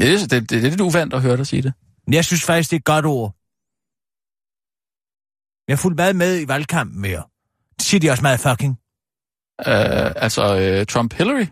Ja, 0.00 0.04
det, 0.04 0.14
er- 0.22 0.26
det, 0.26 0.30
det, 0.40 0.50
det 0.50 0.64
er 0.66 0.70
lidt 0.70 0.80
uvandt 0.80 1.14
at 1.14 1.22
høre 1.22 1.36
dig 1.36 1.46
sige 1.46 1.62
det. 1.62 1.72
Jeg 2.12 2.24
synes 2.24 2.44
faktisk, 2.44 2.70
det 2.70 2.76
er 2.76 2.80
et 2.80 2.84
godt 2.84 3.04
ord. 3.06 3.34
Jeg 5.68 5.76
har 5.76 5.82
fulgt 5.82 5.96
meget 5.96 6.16
med 6.16 6.40
i 6.40 6.48
valgkampen 6.48 7.00
mere. 7.00 7.22
Det 7.78 7.82
siger 7.86 8.00
de 8.00 8.10
også 8.10 8.22
meget 8.22 8.40
fucking. 8.40 8.78
Uh, 9.58 10.22
altså, 10.24 10.42
uh, 10.54 10.82
Trump-Hillary? 10.92 11.46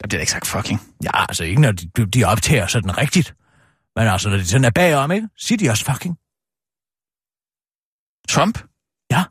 Der 0.00 0.08
bliver 0.08 0.18
da 0.18 0.22
ikke 0.22 0.32
sagt 0.32 0.46
fucking. 0.46 0.80
Ja, 1.04 1.10
altså 1.28 1.44
ikke 1.44 1.60
når 1.60 1.72
de, 1.72 2.06
de 2.06 2.24
optager 2.24 2.66
sådan 2.66 2.98
rigtigt. 2.98 3.34
Men 3.96 4.06
altså, 4.08 4.28
når 4.28 4.36
de 4.36 4.46
sådan 4.46 4.64
er 4.64 4.70
bagom, 4.70 5.10
ikke? 5.10 5.28
Siger 5.36 5.58
de 5.58 5.70
også 5.70 5.84
fucking. 5.84 6.14
Trump? 8.34 8.56
Ja. 9.14 9.22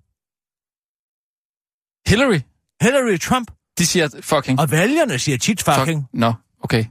Hillary? 2.10 2.40
Hillary 2.82 3.18
Trump. 3.28 3.48
De 3.78 3.86
siger 3.86 4.08
fucking. 4.32 4.60
Og 4.60 4.72
vælgerne 4.72 5.20
siger 5.20 5.38
tit 5.38 5.64
fucking. 5.64 6.02
Fuck. 6.04 6.14
Nå, 6.14 6.34
okay. 6.60 6.84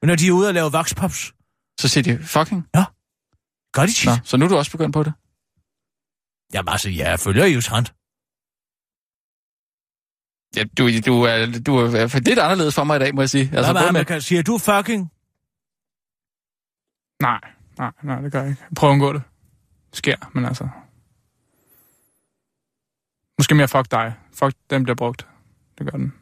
Men 0.00 0.06
når 0.08 0.16
de 0.16 0.26
er 0.28 0.32
ude 0.32 0.48
og 0.48 0.54
lave 0.54 0.72
voxpops, 0.72 1.32
Så 1.80 1.88
siger 1.88 2.02
de 2.08 2.12
fucking. 2.36 2.60
gør 3.76 3.86
de 3.86 3.92
tit. 3.92 4.06
Nå, 4.06 4.12
så 4.24 4.36
nu 4.36 4.44
er 4.44 4.48
du 4.48 4.56
også 4.56 4.70
begyndt 4.70 4.94
på 4.94 5.02
det. 5.02 5.12
Jamen 6.54 6.68
altså, 6.74 6.90
ja, 6.90 7.08
jeg 7.10 7.20
følger 7.20 7.46
jo 7.46 7.60
trend. 7.60 7.86
Ja, 10.56 10.64
du, 10.78 10.88
du, 11.06 11.22
er, 11.22 11.62
du 11.66 11.76
er 11.76 12.06
fald 12.06 12.24
lidt 12.24 12.38
anderledes 12.38 12.74
for 12.74 12.84
mig 12.84 12.96
i 12.96 12.98
dag, 12.98 13.14
må 13.14 13.22
jeg 13.22 13.30
sige. 13.30 13.50
Altså, 13.56 13.72
Hvad 13.72 13.92
med... 13.92 14.20
Siger 14.20 14.42
du 14.42 14.58
fucking? 14.58 15.12
Nej, 17.22 17.40
nej, 17.78 17.92
nej, 18.02 18.20
det 18.20 18.32
gør 18.32 18.40
jeg 18.40 18.50
ikke. 18.50 18.62
Jeg 18.62 18.76
prøver 18.76 18.92
at 18.92 18.94
undgå 18.94 19.12
det. 19.12 19.22
Det 19.90 19.98
sker, 19.98 20.16
men 20.34 20.44
altså... 20.44 20.68
Måske 23.38 23.54
mere 23.54 23.68
fuck 23.68 23.90
dig. 23.90 24.14
Fuck 24.32 24.54
dem, 24.70 24.84
der 24.84 24.94
brugt. 24.94 25.26
Det 25.78 25.86
gør 25.92 25.98
den. 25.98 26.14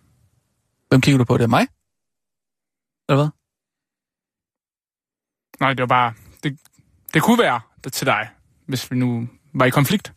Hvem 0.89 1.01
kigger 1.01 1.19
du 1.19 1.25
på? 1.25 1.37
Det 1.37 1.45
er 1.45 1.49
mig? 1.49 1.67
Eller 3.09 3.23
hvad? 3.23 3.29
Nej, 5.61 5.73
det 5.73 5.81
var 5.81 5.87
bare... 5.87 6.15
Det, 6.43 6.59
det 7.15 7.23
kunne 7.23 7.39
være 7.39 7.61
det 7.85 7.93
til 7.93 8.07
dig, 8.07 8.29
hvis 8.67 8.91
vi 8.91 8.97
nu 8.97 9.29
var 9.53 9.65
i 9.65 9.71
konflikt. 9.71 10.13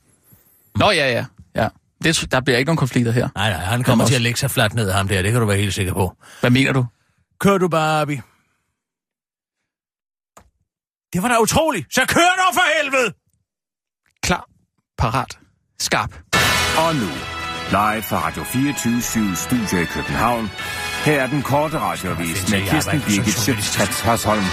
Nå, 0.75 0.91
ja, 0.91 1.11
ja. 1.11 1.25
Det, 2.03 2.31
der 2.31 2.41
bliver 2.41 2.57
ikke 2.57 2.67
nogen 2.69 2.77
konflikter 2.77 3.11
her. 3.11 3.29
Nej, 3.35 3.49
nej, 3.49 3.59
han 3.59 3.83
kommer 3.83 4.03
også- 4.03 4.11
til 4.11 4.15
at 4.15 4.21
lægge 4.21 4.39
sig 4.39 4.51
fladt 4.51 4.73
ned 4.73 4.91
ham 4.91 5.07
der, 5.07 5.21
det 5.21 5.31
kan 5.31 5.41
du 5.41 5.47
være 5.47 5.57
helt 5.57 5.73
sikker 5.73 5.93
på. 5.93 6.17
Hvad 6.39 6.49
mener 6.49 6.71
du? 6.73 6.85
Kør 7.39 7.57
du 7.57 7.67
bare, 7.67 8.01
Abi. 8.01 8.15
Det 11.13 11.21
var 11.23 11.27
da 11.27 11.37
utroligt. 11.41 11.93
Så 11.93 12.01
kør 12.07 12.21
dog 12.45 12.53
for 12.53 12.81
helvede! 12.83 13.13
Klar, 14.23 14.45
parat, 14.97 15.39
skarp. 15.79 16.13
Og 16.77 16.95
nu, 16.95 17.09
live 17.69 18.01
fra 18.03 18.27
Radio 18.27 18.43
24 18.43 19.35
Studio 19.35 19.77
i 19.81 19.85
København. 19.85 20.49
Her 21.05 21.21
er 21.21 21.27
den 21.27 21.41
korte 21.41 21.79
radiovis 21.79 22.51
med 22.51 22.61
Kirsten 22.69 23.01
Birgit 23.01 23.47
journalist. 23.47 23.71
Schøtz 23.73 24.01
Hasholm. 24.01 24.43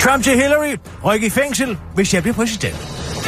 Trump 0.00 0.24
til 0.24 0.32
Hillary. 0.32 0.76
Ryk 1.04 1.22
i 1.22 1.30
fængsel, 1.30 1.78
hvis 1.94 2.14
jeg 2.14 2.22
bliver 2.22 2.34
præsident. 2.34 2.76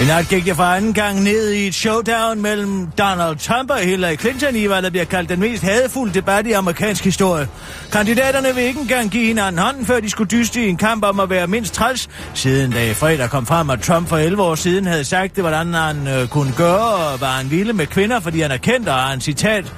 I 0.02 0.06
nat 0.06 0.28
gik 0.28 0.46
jeg 0.46 0.56
for 0.56 0.62
anden 0.62 0.92
gang 0.94 1.22
ned 1.22 1.50
i 1.50 1.66
et 1.66 1.74
showdown 1.74 2.40
mellem 2.40 2.86
Donald 2.98 3.36
Trump 3.36 3.70
og 3.70 3.78
Hillary 3.78 4.16
Clinton 4.16 4.56
i, 4.56 4.64
hvad 4.64 4.82
der 4.82 4.90
bliver 4.90 5.04
kaldt 5.04 5.28
den 5.28 5.40
mest 5.40 5.62
hadefulde 5.62 6.14
debat 6.14 6.46
i 6.46 6.52
amerikansk 6.52 7.04
historie. 7.04 7.48
Kandidaterne 7.92 8.54
vil 8.54 8.64
ikke 8.64 8.80
engang 8.80 9.10
give 9.10 9.26
hinanden 9.26 9.58
hånden, 9.58 9.86
før 9.86 10.00
de 10.00 10.10
skulle 10.10 10.28
dyste 10.28 10.64
i 10.64 10.68
en 10.68 10.76
kamp 10.76 11.04
om 11.04 11.20
at 11.20 11.30
være 11.30 11.46
mindst 11.46 11.74
træls. 11.74 12.08
Siden 12.34 12.72
da 12.72 12.90
i 12.90 12.94
fredag 12.94 13.30
kom 13.30 13.46
frem, 13.46 13.70
at 13.70 13.80
Trump 13.80 14.08
for 14.08 14.16
11 14.16 14.42
år 14.42 14.54
siden 14.54 14.86
havde 14.86 15.04
sagt 15.04 15.36
det, 15.36 15.44
hvordan 15.44 15.74
han 15.74 16.08
øh, 16.08 16.28
kunne 16.28 16.52
gøre, 16.56 16.94
og 16.94 17.20
var 17.20 17.32
han 17.32 17.50
ville 17.50 17.72
med 17.72 17.86
kvinder, 17.86 18.20
fordi 18.20 18.40
han 18.40 18.50
er 18.50 18.56
kendt, 18.56 18.88
og 18.88 18.94
har 18.94 19.12
en 19.12 19.20
citat 19.20 19.72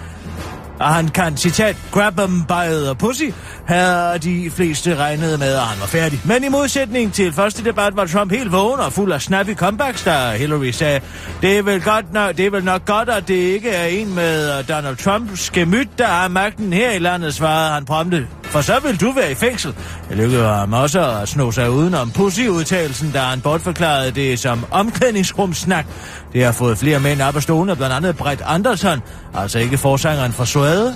og 0.80 0.94
han 0.94 1.08
kan, 1.08 1.36
citat, 1.36 1.76
grab 1.92 2.16
them 2.16 2.44
by 2.44 2.84
the 2.84 2.94
pussy, 2.94 3.24
havde 3.66 4.18
de 4.18 4.50
fleste 4.50 4.96
regnet 4.96 5.38
med, 5.38 5.52
at 5.52 5.60
han 5.60 5.80
var 5.80 5.86
færdig. 5.86 6.20
Men 6.24 6.44
i 6.44 6.48
modsætning 6.48 7.12
til 7.12 7.32
første 7.32 7.64
debat 7.64 7.96
var 7.96 8.06
Trump 8.06 8.32
helt 8.32 8.52
vågen 8.52 8.80
og 8.80 8.92
fuld 8.92 9.12
af 9.12 9.22
snappy 9.22 9.54
comebacks, 9.54 10.04
da 10.04 10.36
Hillary 10.36 10.70
sagde, 10.70 11.00
det 11.42 11.58
er 11.58 11.62
vel, 11.62 11.82
godt 11.82 12.12
nok, 12.12 12.36
det 12.36 12.46
er 12.46 12.50
vel 12.50 12.64
nok 12.64 12.84
godt, 12.84 13.08
at 13.08 13.28
det 13.28 13.34
ikke 13.34 13.70
er 13.70 13.84
en 13.84 14.14
med 14.14 14.64
Donald 14.64 14.96
Trumps 14.96 15.50
gemyt, 15.50 15.88
der 15.98 16.06
har 16.06 16.28
magten 16.28 16.72
her 16.72 16.90
i 16.90 16.98
landet, 16.98 17.34
svarede 17.34 17.74
han 17.74 17.84
prompte. 17.84 18.26
For 18.50 18.60
så 18.60 18.80
vil 18.80 19.00
du 19.00 19.12
være 19.12 19.30
i 19.30 19.34
fængsel. 19.34 19.74
Det 20.08 20.16
lykkedes 20.16 20.44
ham 20.44 20.72
også 20.72 21.10
at 21.10 21.28
sno 21.28 21.50
sig 21.50 21.70
udenom 21.70 22.10
pussy-udtalelsen, 22.10 23.10
da 23.12 23.18
han 23.18 23.40
bortforklarede 23.40 24.10
det 24.10 24.38
som 24.38 24.66
omklædningsrumsnak. 24.70 25.86
Det 26.32 26.44
har 26.44 26.52
fået 26.52 26.78
flere 26.78 27.00
mænd 27.00 27.20
op 27.22 27.36
af 27.36 27.42
stolene, 27.42 27.76
blandt 27.76 27.94
andet 27.94 28.16
Brett 28.16 28.42
Anderson, 28.44 29.02
altså 29.34 29.58
ikke 29.58 29.78
forsangeren 29.78 30.32
fra 30.32 30.46
Suede. 30.46 30.94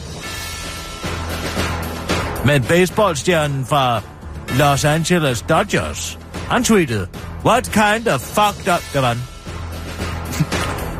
Men 2.45 2.63
baseballstjernen 2.63 3.67
fra 3.67 4.01
Los 4.59 4.85
Angeles 4.85 5.43
Dodgers, 5.43 6.19
han 6.51 6.65
tweetede, 6.65 7.07
What 7.45 7.65
kind 7.73 8.09
of 8.09 8.21
fucked 8.21 8.75
up... 8.75 8.83
Der 8.93 9.01
var 9.01 9.13
den. 9.15 9.23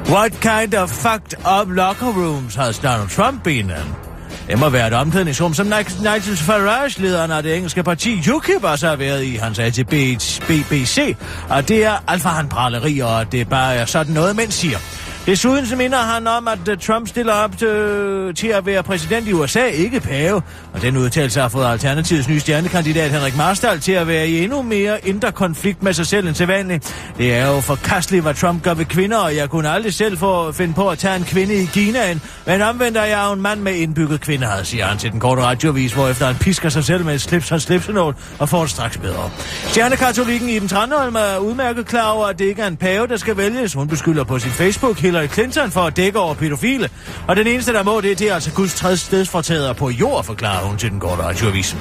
What 0.15 0.33
kind 0.41 0.75
of 0.75 0.91
fucked 0.91 1.35
up 1.61 1.69
locker 1.71 2.13
rooms 2.13 2.55
has 2.55 2.79
Donald 2.79 3.09
Trump 3.09 3.45
been 3.45 3.71
in? 3.71 4.08
Det 4.49 4.59
må 4.59 4.69
være 4.69 4.87
et 4.87 4.95
omklædningsrum, 4.95 5.55
som 5.55 5.67
Nigel 5.67 6.37
Farage, 6.37 7.03
lederen 7.03 7.31
af 7.31 7.43
det 7.43 7.57
engelske 7.57 7.83
parti 7.83 8.31
UKIP, 8.31 8.65
også 8.65 8.89
har 8.89 8.97
været 8.97 9.25
i. 9.25 9.37
Han 9.37 9.55
sagde 9.55 9.71
til 9.71 9.85
BBC, 9.85 11.17
at 11.51 11.69
det 11.69 11.85
er 11.85 12.05
alt 12.09 12.23
og 13.07 13.33
det 13.33 13.49
bare 13.49 13.75
er 13.75 13.85
sådan 13.85 14.15
noget, 14.15 14.37
mænd 14.37 14.51
siger. 14.51 14.79
Desuden 15.29 15.67
så 15.67 15.77
minder 15.77 15.99
han 15.99 16.27
om, 16.27 16.49
at 16.49 16.69
øh, 16.69 16.79
Trump 16.79 17.09
stiller 17.09 17.33
op 17.33 17.59
til, 17.59 17.69
øh, 17.69 18.35
til 18.35 18.47
at 18.47 18.67
være 18.67 18.83
præsident 18.83 19.29
i 19.29 19.33
USA, 19.33 19.65
ikke 19.65 20.01
pave. 20.01 20.43
Og 20.73 20.83
den 20.83 20.97
udtalelse 20.97 21.41
har 21.41 21.49
fået 21.49 21.67
Alternativets 21.67 22.29
nye 22.29 22.41
stjernekandidat 22.41 23.11
Henrik 23.11 23.37
Marstal 23.37 23.81
til 23.81 23.93
at 23.93 24.07
være 24.07 24.29
i 24.29 24.45
endnu 24.45 24.63
mere 24.63 25.07
indre 25.09 25.33
konflikt 25.33 25.83
med 25.83 25.93
sig 25.93 26.07
selv 26.07 26.27
end 26.27 26.35
til 26.35 26.47
vanligt. 26.47 27.13
Det 27.19 27.35
er 27.35 27.47
jo 27.47 27.61
forkasteligt, 27.61 28.23
hvad 28.23 28.35
Trump 28.35 28.63
gør 28.63 28.75
ved 28.75 28.85
kvinder, 28.85 29.19
og 29.19 29.37
jeg 29.37 29.51
kunne 29.51 29.71
aldrig 29.71 29.95
selv 29.95 30.19
få 30.19 30.53
finde 30.53 30.75
på 30.75 30.89
at 30.89 30.99
tage 30.99 31.17
en 31.17 31.25
kvinde 31.25 31.55
i 31.55 31.65
Kinaen. 31.65 32.23
Men 32.47 32.63
omvendt 32.63 32.97
er 32.97 33.05
jeg 33.05 33.25
jo 33.29 33.33
en 33.33 33.43
mand 33.43 33.61
med 33.61 33.75
indbygget 33.75 34.21
kvinder, 34.21 34.63
siger 34.63 34.85
han 34.85 34.99
til 34.99 35.13
den 35.13 35.21
korte 35.21 35.43
radiovis, 35.43 35.93
hvorefter 35.93 36.27
han 36.27 36.37
pisker 36.37 36.69
sig 36.69 36.85
selv 36.85 37.05
med 37.05 37.15
et 37.15 37.21
slips 37.21 37.53
og 37.53 37.61
slipsenål 37.61 38.15
og 38.39 38.49
får 38.49 38.61
det 38.61 38.71
straks 38.71 38.99
bedre. 38.99 39.31
Stjernekatolikken 39.67 40.49
Iben 40.49 40.69
Tranholm 40.69 41.15
er 41.15 41.39
udmærket 41.39 41.87
klar 41.87 42.11
over, 42.11 42.27
at 42.27 42.39
det 42.39 42.45
ikke 42.45 42.63
er 42.63 42.67
en 42.67 42.77
pave, 42.77 43.07
der 43.07 43.17
skal 43.17 43.37
vælges. 43.37 43.75
Hun 43.75 43.89
beskylder 43.89 44.25
på 44.25 44.39
sin 44.39 44.51
Facebook 44.51 44.99
Hillary 44.99 45.18
Clinton 45.27 45.71
for 45.71 45.81
at 45.81 45.97
dække 45.97 46.19
over 46.19 46.35
pædofile. 46.35 46.89
Og 47.29 47.37
den 47.37 47.47
eneste, 47.47 47.73
der 47.73 47.83
må 47.83 48.01
det, 48.01 48.19
det 48.19 48.31
er 48.31 48.35
altså 48.35 48.53
Guds 48.53 48.75
tredje 48.75 48.97
stedsfortæder 48.97 49.73
på 49.73 49.91
jord, 49.91 50.25
forklarer 50.25 50.65
hun 50.65 50.79
til 50.79 50.91
den 50.91 51.01
korte 51.01 51.23
radioavis. 51.23 51.77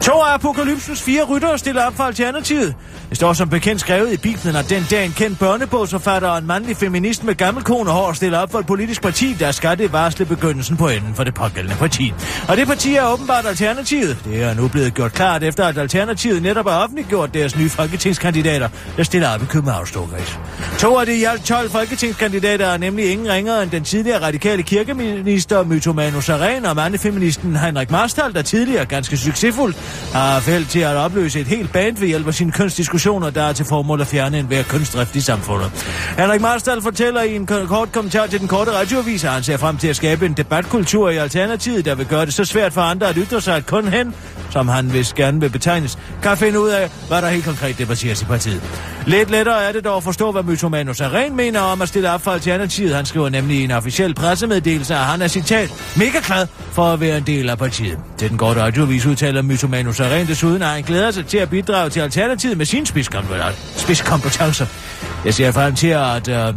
To 0.00 0.12
af 0.12 0.34
apokalypsens 0.34 1.02
fire 1.02 1.22
ryttere 1.22 1.58
stiller 1.58 1.86
op 1.86 1.96
for 1.96 2.04
Alternativet. 2.04 2.74
Det 3.08 3.16
står 3.16 3.32
som 3.32 3.48
bekendt 3.48 3.80
skrevet 3.80 4.12
i 4.12 4.16
Bibelen, 4.16 4.56
at 4.56 4.70
den 4.70 4.86
dag 4.90 5.04
en 5.04 5.12
kendt 5.12 5.38
børnebogsforfatter 5.38 6.28
og 6.28 6.38
en 6.38 6.46
mandlig 6.46 6.76
feminist 6.76 7.24
med 7.24 7.34
gammel 7.34 7.64
hår 7.68 8.12
stiller 8.12 8.38
op 8.38 8.52
for 8.52 8.58
et 8.58 8.66
politisk 8.66 9.02
parti, 9.02 9.36
der 9.38 9.50
skal 9.50 9.78
det 9.78 9.92
varsle 9.92 10.24
begyndelsen 10.24 10.76
på 10.76 10.88
enden 10.88 11.14
for 11.14 11.24
det 11.24 11.34
pågældende 11.34 11.76
parti. 11.76 12.12
Og 12.48 12.56
det 12.56 12.66
parti 12.66 12.94
er 12.94 13.12
åbenbart 13.12 13.46
Alternativet. 13.46 14.18
Det 14.24 14.42
er 14.42 14.54
nu 14.54 14.68
blevet 14.68 14.94
gjort 14.94 15.12
klart 15.12 15.42
efter, 15.42 15.64
at 15.64 15.78
Alternativet 15.78 16.42
netop 16.42 16.68
har 16.68 16.82
offentliggjort 16.82 17.34
deres 17.34 17.56
nye 17.56 17.70
folketingskandidater, 17.70 18.68
der 18.96 19.02
stiller 19.02 19.34
op 19.34 19.42
i 19.42 19.46
Københavns 19.46 19.88
Storkreds. 19.88 20.38
To 20.78 20.98
af 20.98 21.06
de 21.06 21.16
i 21.16 21.24
alt 21.24 21.44
12 21.44 21.70
folketingskandidater 21.70 22.59
er 22.66 22.76
nemlig 22.76 23.12
ingen 23.12 23.32
ringere 23.32 23.62
end 23.62 23.70
den 23.70 23.84
tidligere 23.84 24.22
radikale 24.22 24.62
kirkeminister 24.62 25.64
Mytomano 25.64 26.20
Saren 26.20 26.64
og 26.64 26.76
mandefeministen 26.76 27.56
Henrik 27.56 27.90
Marstal, 27.90 28.34
der 28.34 28.42
tidligere 28.42 28.86
ganske 28.86 29.16
succesfuldt 29.16 29.76
har 30.12 30.40
fældt 30.40 30.68
til 30.68 30.80
at 30.80 30.96
opløse 30.96 31.40
et 31.40 31.46
helt 31.46 31.72
band 31.72 31.96
ved 31.96 32.08
hjælp 32.08 32.26
af 32.26 32.34
sine 32.34 32.52
kønsdiskussioner, 32.52 33.30
der 33.30 33.42
er 33.42 33.52
til 33.52 33.66
formål 33.66 34.00
at 34.00 34.06
fjerne 34.06 34.38
enhver 34.38 34.62
kønsdrift 34.62 35.16
i 35.16 35.20
samfundet. 35.20 35.70
Henrik 36.18 36.40
Marstal 36.40 36.82
fortæller 36.82 37.22
i 37.22 37.36
en 37.36 37.46
kort 37.46 37.92
kommentar 37.92 38.26
til 38.26 38.40
den 38.40 38.48
korte 38.48 38.72
radioavis, 38.72 39.24
at 39.24 39.30
han 39.30 39.42
ser 39.42 39.56
frem 39.56 39.76
til 39.76 39.88
at 39.88 39.96
skabe 39.96 40.26
en 40.26 40.32
debatkultur 40.32 41.10
i 41.10 41.16
Alternativet, 41.16 41.84
der 41.84 41.94
vil 41.94 42.06
gøre 42.06 42.26
det 42.26 42.34
så 42.34 42.44
svært 42.44 42.72
for 42.72 42.80
andre 42.80 43.08
at 43.08 43.16
ytre 43.18 43.40
sig, 43.40 43.56
at 43.56 43.66
kun 43.66 43.88
hen, 43.88 44.14
som 44.50 44.68
han 44.68 44.92
vist 44.92 45.14
gerne 45.14 45.40
vil 45.40 45.50
betegnes, 45.50 45.98
kan 46.22 46.36
finde 46.36 46.60
ud 46.60 46.68
af, 46.68 46.90
hvad 47.08 47.22
der 47.22 47.28
helt 47.28 47.44
konkret 47.44 47.78
debatteres 47.78 48.22
i 48.22 48.24
partiet. 48.24 48.62
Lidt 49.06 49.30
lettere 49.30 49.64
er 49.64 49.72
det 49.72 49.84
dog 49.84 49.96
at 49.96 50.02
forstå, 50.02 50.32
hvad 50.32 50.42
Mytomanus 50.42 50.96
Saren 50.96 51.36
mener 51.36 51.60
om 51.60 51.82
at 51.82 51.88
stille 51.88 52.10
op 52.10 52.28
til 52.40 52.49
Alternativet. 52.50 52.94
Han 52.94 53.06
skriver 53.06 53.28
nemlig 53.28 53.56
i 53.60 53.64
en 53.64 53.70
officiel 53.70 54.14
pressemeddelelse, 54.14 54.94
at 54.94 55.00
han 55.00 55.22
er 55.22 55.28
citat 55.28 55.72
mega 55.96 56.18
glad 56.26 56.46
for 56.72 56.92
at 56.92 57.00
være 57.00 57.18
en 57.18 57.22
del 57.22 57.50
af 57.50 57.58
partiet. 57.58 57.98
Til 58.18 58.28
den 58.30 58.38
korte 58.38 58.60
radiovis 58.62 59.06
udtaler 59.06 59.42
Mytomano 59.42 59.92
Saren 59.92 60.26
desuden, 60.26 60.62
at 60.62 60.68
han 60.68 60.82
glæder 60.82 61.10
sig 61.10 61.26
til 61.26 61.38
at 61.38 61.50
bidrage 61.50 61.90
til 61.90 62.00
Alternativet 62.00 62.58
med 62.58 62.66
sine 62.66 62.86
spidskompetencer. 62.86 63.52
spidskompetencer. 63.76 64.66
Jeg 65.24 65.34
ser 65.34 65.52
frem 65.52 65.74
til 65.74 65.86
at 65.86 66.28
øh, 66.28 66.54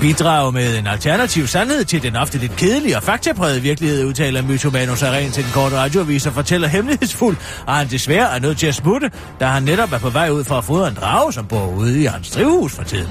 bidrage 0.00 0.52
med 0.52 0.78
en 0.78 0.86
alternativ 0.86 1.46
sandhed 1.46 1.84
til 1.84 2.02
den 2.02 2.16
ofte 2.16 2.38
lidt 2.38 2.56
kedelige 2.56 2.96
og 2.96 3.02
faktaprægede 3.02 3.60
virkelighed, 3.62 4.04
udtaler 4.04 4.42
Mytomano 4.42 4.94
Saren 4.94 5.32
til 5.32 5.44
den 5.44 5.52
korte 5.52 5.76
radioavis 5.76 6.26
og 6.26 6.32
fortæller 6.32 6.68
hemmelighedsfuldt, 6.68 7.38
at 7.68 7.74
han 7.74 7.88
desværre 7.90 8.36
er 8.36 8.40
nødt 8.40 8.58
til 8.58 8.66
at 8.66 8.74
smutte, 8.74 9.10
da 9.40 9.46
han 9.46 9.62
netop 9.62 9.92
er 9.92 9.98
på 9.98 10.10
vej 10.10 10.30
ud 10.30 10.44
for 10.44 10.54
at 10.54 10.64
fodre 10.64 10.88
en 10.88 10.94
drage, 10.94 11.32
som 11.32 11.46
bor 11.46 11.66
ude 11.66 12.02
i 12.02 12.04
hans 12.04 12.30
drivhus 12.30 12.72
for 12.72 12.82
tiden. 12.82 13.10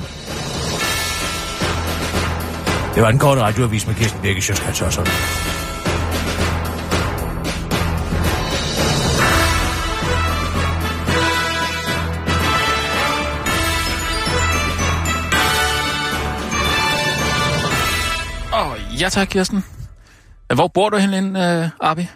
Det 2.95 3.03
var 3.03 3.11
den 3.11 3.19
korte 3.19 3.41
radioavis 3.41 3.87
med 3.87 3.95
Kirsten 3.95 4.21
Birke 4.21 4.41
Sjøskrets 4.41 4.81
Åh, 18.53 18.71
oh, 18.71 19.01
Ja 19.01 19.09
tak, 19.09 19.27
Kirsten. 19.27 19.63
Hvor 20.55 20.67
bor 20.67 20.89
du 20.89 20.97
henne, 20.97 21.63
øh, 21.63 21.69
Arbi? 21.79 22.07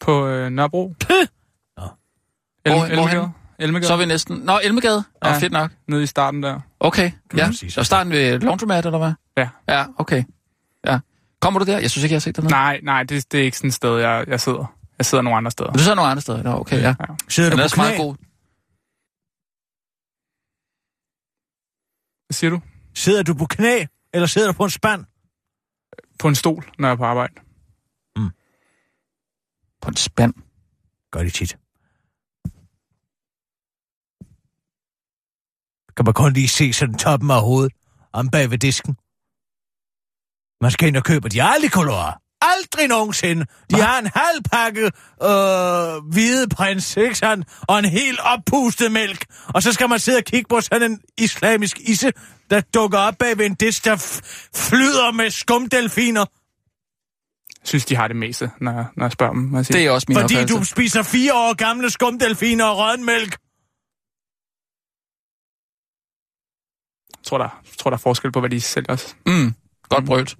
På 0.00 0.26
øh, 0.26 0.50
Nørrebro. 0.50 0.94
Hvor- 2.64 2.94
hvorhenne? 2.94 3.32
Elmegade. 3.58 3.86
Så 3.86 3.92
er 3.92 3.96
vi 3.98 4.04
næsten... 4.04 4.36
Nå, 4.36 4.60
Elmegade. 4.62 5.04
Ja. 5.22 5.28
Ja. 5.28 5.34
Nå, 5.34 5.40
fedt 5.40 5.52
nok. 5.52 5.70
Nede 5.88 6.02
i 6.02 6.06
starten 6.06 6.42
der. 6.42 6.60
Okay, 6.80 7.10
ja. 7.36 7.52
så. 7.52 7.84
Starten 7.84 8.12
ved 8.12 8.40
Laundromat, 8.40 8.86
eller 8.86 8.98
hvad? 8.98 9.12
Ja. 9.36 9.48
Ja, 9.68 9.84
okay. 9.98 10.24
Ja. 10.86 10.98
Kommer 11.40 11.60
du 11.60 11.66
der? 11.66 11.78
Jeg 11.78 11.90
synes 11.90 12.04
ikke, 12.04 12.12
jeg 12.12 12.16
har 12.16 12.20
set 12.20 12.36
dig 12.36 12.44
noget. 12.44 12.50
Nej, 12.50 12.80
nej, 12.82 13.02
det, 13.02 13.32
det 13.32 13.40
er 13.40 13.44
ikke 13.44 13.56
sådan 13.56 13.68
et 13.68 13.74
sted, 13.74 13.98
jeg, 13.98 14.24
jeg 14.28 14.40
sidder. 14.40 14.74
Jeg 14.98 15.06
sidder 15.06 15.22
nogle 15.22 15.36
andre 15.36 15.50
steder. 15.50 15.72
Du 15.72 15.78
sidder 15.78 15.94
nogle 15.94 16.10
andre 16.10 16.20
steder. 16.20 16.42
Nå, 16.42 16.50
okay, 16.50 16.82
ja. 16.82 16.94
Sidder 17.28 17.50
Den 17.50 17.58
du 17.58 17.60
er 17.60 17.62
på 17.62 17.64
også 17.64 17.76
meget 17.76 17.94
knæ? 17.94 18.04
god. 18.04 18.14
Hvad 22.26 22.34
siger 22.34 22.50
du? 22.50 22.60
Sidder 22.94 23.22
du 23.22 23.34
på 23.34 23.46
knæ, 23.46 23.84
eller 24.14 24.26
sidder 24.26 24.46
du 24.46 24.52
på 24.52 24.64
en 24.64 24.70
spand? 24.70 25.04
På 26.18 26.28
en 26.28 26.34
stol, 26.34 26.64
når 26.78 26.88
jeg 26.88 26.92
er 26.92 26.96
på 26.96 27.04
arbejde. 27.04 27.34
På 29.82 29.88
en 29.88 29.96
spand. 29.96 30.34
Gør 31.10 31.22
de 31.22 31.30
tit. 31.30 31.56
Kan 35.96 36.04
man 36.04 36.14
kun 36.14 36.32
lige 36.32 36.48
se 36.48 36.72
sådan 36.72 36.94
toppen 36.98 37.30
af 37.30 37.40
hovedet, 37.40 37.72
om 38.12 38.28
bag 38.28 38.50
ved 38.50 38.58
disken. 38.58 38.96
Man 40.62 40.70
skal 40.70 40.88
ind 40.88 40.96
og 40.96 41.04
købe 41.04 41.28
de 41.28 41.42
aldrig 41.42 41.70
Aldrig 42.40 42.88
nogensinde. 42.88 43.46
De 43.70 43.74
har 43.80 43.98
en 43.98 44.06
halv 44.14 44.42
pakke 44.52 44.84
øh, 45.22 46.10
hvide 46.12 46.48
prins, 46.48 46.96
ikke 46.96 47.14
sandt? 47.14 47.48
Og 47.68 47.78
en 47.78 47.84
helt 47.84 48.20
oppustet 48.22 48.92
mælk. 48.92 49.24
Og 49.54 49.62
så 49.62 49.72
skal 49.72 49.88
man 49.88 49.98
sidde 49.98 50.18
og 50.18 50.24
kigge 50.24 50.48
på 50.48 50.60
sådan 50.60 50.92
en 50.92 51.00
islamisk 51.18 51.78
isse, 51.80 52.12
der 52.50 52.60
dukker 52.60 52.98
op 52.98 53.14
bag 53.18 53.38
ved 53.38 53.46
en 53.46 53.54
disk, 53.54 53.84
der 53.84 53.96
f- 53.96 54.20
flyder 54.68 55.12
med 55.12 55.30
skumdelfiner. 55.30 56.20
Jeg 57.60 57.68
synes, 57.68 57.84
de 57.84 57.96
har 57.96 58.08
det 58.08 58.16
meste, 58.16 58.50
når, 58.60 58.72
jeg- 58.72 58.86
når 58.96 59.04
jeg 59.04 59.12
spørger 59.12 59.32
dem. 59.32 59.42
Hvad 59.48 59.58
jeg 59.58 59.66
siger. 59.66 59.78
Det 59.78 59.86
er 59.86 59.90
også 59.90 60.06
min 60.08 60.16
Fordi 60.16 60.34
opfattelse. 60.34 60.58
du 60.58 60.64
spiser 60.64 61.02
fire 61.02 61.34
år 61.34 61.54
gamle 61.54 61.90
skumdelfiner 61.90 62.64
og 62.64 62.78
rød 62.78 62.96
mælk. 62.98 63.36
Jeg 67.10 67.15
tror, 67.26 67.38
der, 67.38 67.44
jeg 67.64 67.78
tror, 67.78 67.90
der 67.90 67.96
er 67.96 68.00
forskel 68.00 68.32
på, 68.32 68.40
hvad 68.40 68.50
de 68.50 68.60
sælger 68.60 68.92
også. 68.92 69.14
Mm, 69.26 69.54
godt 69.88 70.06
brølt. 70.06 70.36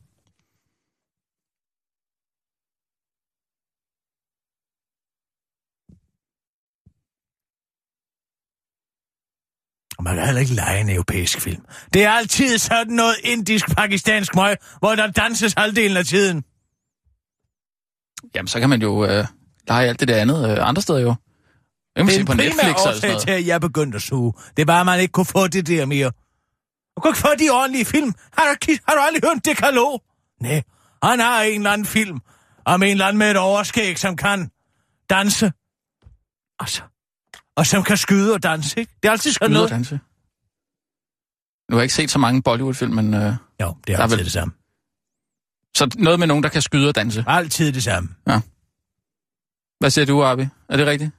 Og 9.99 10.05
man 10.05 10.15
kan 10.17 10.25
heller 10.27 10.41
ikke 10.41 10.55
lege 10.55 10.81
en 10.81 10.91
europæisk 10.91 11.41
film. 11.41 11.63
Det 11.95 12.05
er 12.05 12.11
altid 12.11 12.59
sådan 12.59 12.93
noget 12.93 13.15
indisk-pakistansk 13.25 14.35
møg, 14.35 14.57
hvor 14.79 14.95
der 14.95 15.07
danses 15.07 15.55
halvdelen 15.57 15.97
af 15.97 16.05
tiden. 16.05 16.45
Jamen, 18.35 18.49
så 18.49 18.61
kan 18.61 18.71
man 18.71 18.83
jo 18.83 19.05
øh, 19.07 19.25
lege 19.69 19.89
alt 19.89 20.01
det 20.01 20.09
der 20.09 20.17
andet 20.17 20.51
øh, 20.51 20.69
andre 20.69 20.83
steder 20.83 20.99
jo. 20.99 21.15
Jeg 21.97 22.05
kan 22.05 22.07
Det 22.07 22.15
se 22.15 22.21
er 22.21 22.25
på 22.25 22.33
en 22.33 22.39
Netflix 22.39 22.61
primær 22.61 22.73
årsag 22.93 23.09
noget. 23.11 23.23
til, 23.23 23.31
at 23.31 23.47
jeg 23.47 23.61
begyndte 23.61 23.97
at 23.97 24.03
suge. 24.03 24.33
Det 24.57 24.67
var, 24.67 24.81
at 24.81 24.87
man 24.87 25.01
ikke 25.01 25.13
kunne 25.13 25.27
få 25.27 25.49
det 25.49 25.67
der 25.67 25.87
mere. 25.87 26.13
Du 26.97 27.01
kunne 27.01 27.11
ikke 27.11 27.19
få 27.21 27.29
de 27.39 27.51
ordentlige 27.51 27.85
film. 27.85 28.13
Har 28.33 28.45
du, 28.45 28.73
har 28.89 28.95
du 28.95 29.01
aldrig 29.01 29.23
hørt 29.25 29.35
en 29.35 29.41
dekalog? 29.45 30.03
Nej, 30.41 30.63
han 31.03 31.21
har 31.21 31.43
en 31.43 31.61
eller 31.61 31.71
anden 31.71 31.87
film 31.87 32.21
om 32.65 32.83
en 32.83 32.91
eller 32.91 33.07
anden 33.07 33.19
med 33.19 33.31
et 33.31 33.37
overskæg, 33.37 33.99
som 33.99 34.17
kan 34.17 34.51
danse. 35.11 35.53
Og, 36.59 36.69
så, 36.69 36.83
og 37.57 37.67
som 37.67 37.83
kan 37.83 37.97
skyde 37.97 38.35
og 38.35 38.43
danse, 38.43 38.81
ikke? 38.81 38.93
Det 39.03 39.09
er 39.09 39.13
altid 39.13 39.33
sådan 39.33 39.47
Skyde 39.49 39.57
og 39.57 39.61
noget. 39.61 39.71
danse. 39.71 40.01
Nu 41.71 41.77
har 41.77 41.81
jeg 41.81 41.85
ikke 41.85 41.95
set 41.95 42.11
så 42.11 42.19
mange 42.19 42.43
Bollywood-film, 42.43 42.95
men... 42.95 43.15
Øh, 43.15 43.21
Jo, 43.61 43.77
det 43.79 43.87
Der 43.87 43.93
er 43.95 43.99
er 43.99 44.03
altid 44.03 44.17
vel- 44.17 44.25
det 44.25 44.33
samme. 44.33 44.55
så 45.77 45.91
noget 45.99 46.19
med 46.19 46.27
nogen, 46.27 46.43
der 46.43 46.49
kan 46.49 46.63
skyde 46.63 46.89
og 46.89 46.95
danse. 46.95 47.25
Altid 47.27 47.73
det 47.73 47.83
samme. 47.85 48.09
Hvad 49.79 49.91
siger 49.91 50.07
du, 50.07 50.23
Arbi? 50.25 50.43
Er 50.69 50.77
det 50.77 50.87
rigtigt? 50.87 51.11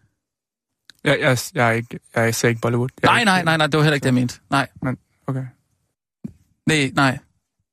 Jeg, 1.04 1.20
jeg, 1.20 1.38
jeg, 1.54 1.68
er 1.68 1.72
ikke, 1.72 2.00
jeg 2.16 2.36
ser 2.36 2.50
ikke 2.50 2.62
Bollywood. 2.62 2.90
Jeg 3.02 3.08
Nej, 3.08 3.20
ikke- 3.20 3.26
nej, 3.26 3.44
nej, 3.44 3.58
nej, 3.58 3.68
det 3.68 3.78
var 3.78 3.84
heller 3.84 3.96
ikke 3.96 4.04
det, 4.04 4.08
jeg 4.10 4.14
mente. 4.14 4.40
Nej, 4.50 4.68
Okay. 5.28 5.46
Nej, 6.68 6.92
nej. 6.94 7.20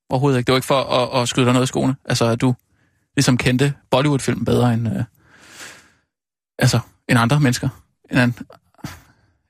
Overhovedet 0.08 0.38
ikke. 0.38 0.46
Det 0.46 0.52
var 0.52 0.56
ikke 0.56 0.66
for 0.66 0.82
at, 0.82 1.22
at 1.22 1.28
skyde 1.28 1.46
dig 1.46 1.52
noget 1.52 1.66
i 1.66 1.68
skoene. 1.68 1.96
Altså, 2.04 2.24
at 2.24 2.40
du 2.40 2.54
ligesom 3.16 3.38
kendte 3.38 3.74
Bollywood-film 3.90 4.44
bedre 4.44 4.74
end, 4.74 4.88
øh, 4.88 5.04
altså, 6.58 6.80
end 7.08 7.18
andre 7.18 7.40
mennesker. 7.40 7.68
End, 8.10 8.20
an, 8.20 8.34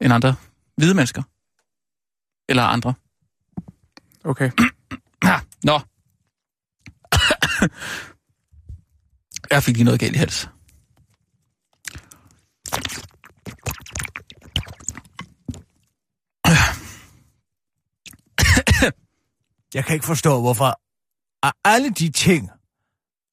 end 0.01 0.13
andre 0.13 0.35
hvide 0.77 0.95
mennesker. 0.95 1.23
Eller 2.49 2.63
andre. 2.63 2.95
Okay. 4.25 4.51
Ja, 5.25 5.41
nå. 5.71 5.81
jeg 9.51 9.63
fik 9.63 9.77
lige 9.77 9.85
noget 9.85 10.01
galt 10.01 10.17
i 10.17 10.19
hals. 10.19 10.49
Jeg 19.75 19.85
kan 19.85 19.95
ikke 19.95 20.07
forstå, 20.07 20.41
hvorfor 20.41 20.81
af 21.47 21.53
alle 21.65 21.91
de 21.91 22.11
ting, 22.11 22.51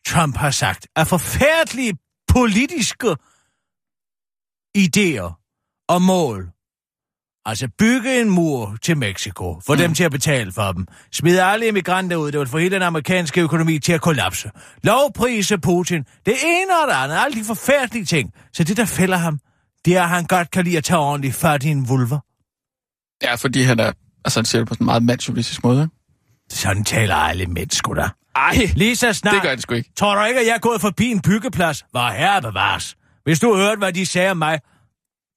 Trump 0.08 0.38
har 0.38 0.52
sagt, 0.52 0.88
er 0.96 1.04
forfærdelige 1.04 1.98
politiske 2.28 3.16
idéer 4.78 5.28
og 5.90 6.02
mål. 6.02 6.52
Altså 7.46 7.68
bygge 7.78 8.22
en 8.22 8.30
mur 8.30 8.78
til 8.82 8.98
Mexico, 8.98 9.60
få 9.66 9.74
mm. 9.74 9.78
dem 9.78 9.94
til 9.94 10.04
at 10.04 10.12
betale 10.12 10.52
for 10.52 10.72
dem, 10.72 10.88
smide 11.12 11.44
alle 11.44 11.68
immigranter 11.68 12.18
ud, 12.18 12.32
det 12.32 12.40
vil 12.40 12.48
få 12.48 12.58
hele 12.58 12.76
den 12.76 12.82
amerikanske 12.82 13.42
økonomi 13.42 13.80
til 13.80 13.94
at 13.94 14.02
kollapse. 14.02 14.52
Lovprise 14.84 15.58
Putin, 15.58 16.04
det 16.26 16.34
ene 16.44 16.82
og 16.82 16.88
det 16.88 16.94
andet, 16.94 17.16
alle 17.16 17.40
de 17.40 17.46
forfærdelige 17.46 18.06
ting. 18.06 18.34
Så 18.54 18.64
det, 18.64 18.78
der 18.78 18.86
fælder 18.86 19.18
ham, 19.18 19.40
det 19.86 19.98
er, 19.98 20.04
at 20.04 20.10
han 20.10 20.26
godt 20.26 20.52
kan 20.52 20.64
lide 20.66 20.78
at 20.78 20.84
tage 20.84 20.98
ordentligt 21.00 21.36
fat 21.36 21.64
i 21.64 21.68
en 21.68 21.90
vulva. 21.90 22.20
Ja, 23.24 23.36
fordi 23.36 23.62
han 23.62 23.80
er, 23.80 23.92
altså 24.26 24.40
han 24.40 24.46
siger 24.46 24.60
det 24.62 24.68
på 24.68 24.74
sådan 24.74 24.84
en 24.84 24.86
meget 24.86 25.04
mandsjournalistisk 25.04 25.64
måde. 25.64 25.82
ikke? 25.82 26.01
Sådan 26.52 26.84
taler 26.84 27.16
alle 27.16 27.46
mennesker 27.46 27.94
der. 27.94 28.10
Ej, 28.36 28.56
Lige 28.76 28.96
så 28.96 29.14
snart... 29.14 29.34
det 29.34 29.42
gør 29.42 29.52
det 29.56 29.62
sgu 29.62 29.74
ikke. 29.74 29.92
Tror 29.96 30.16
du 30.16 30.24
ikke, 30.24 30.40
at 30.40 30.46
jeg 30.46 30.56
er 30.56 30.60
gået 30.60 30.82
forbi 30.82 31.06
en 31.12 31.22
byggeplads? 31.22 31.86
Hvor 31.92 32.10
herre 32.10 32.42
bevares. 32.42 32.98
Hvis 33.24 33.40
du 33.40 33.56
hørte, 33.56 33.78
hvad 33.80 33.94
de 33.94 34.06
sagde 34.06 34.32
om 34.32 34.38
mig, 34.38 34.60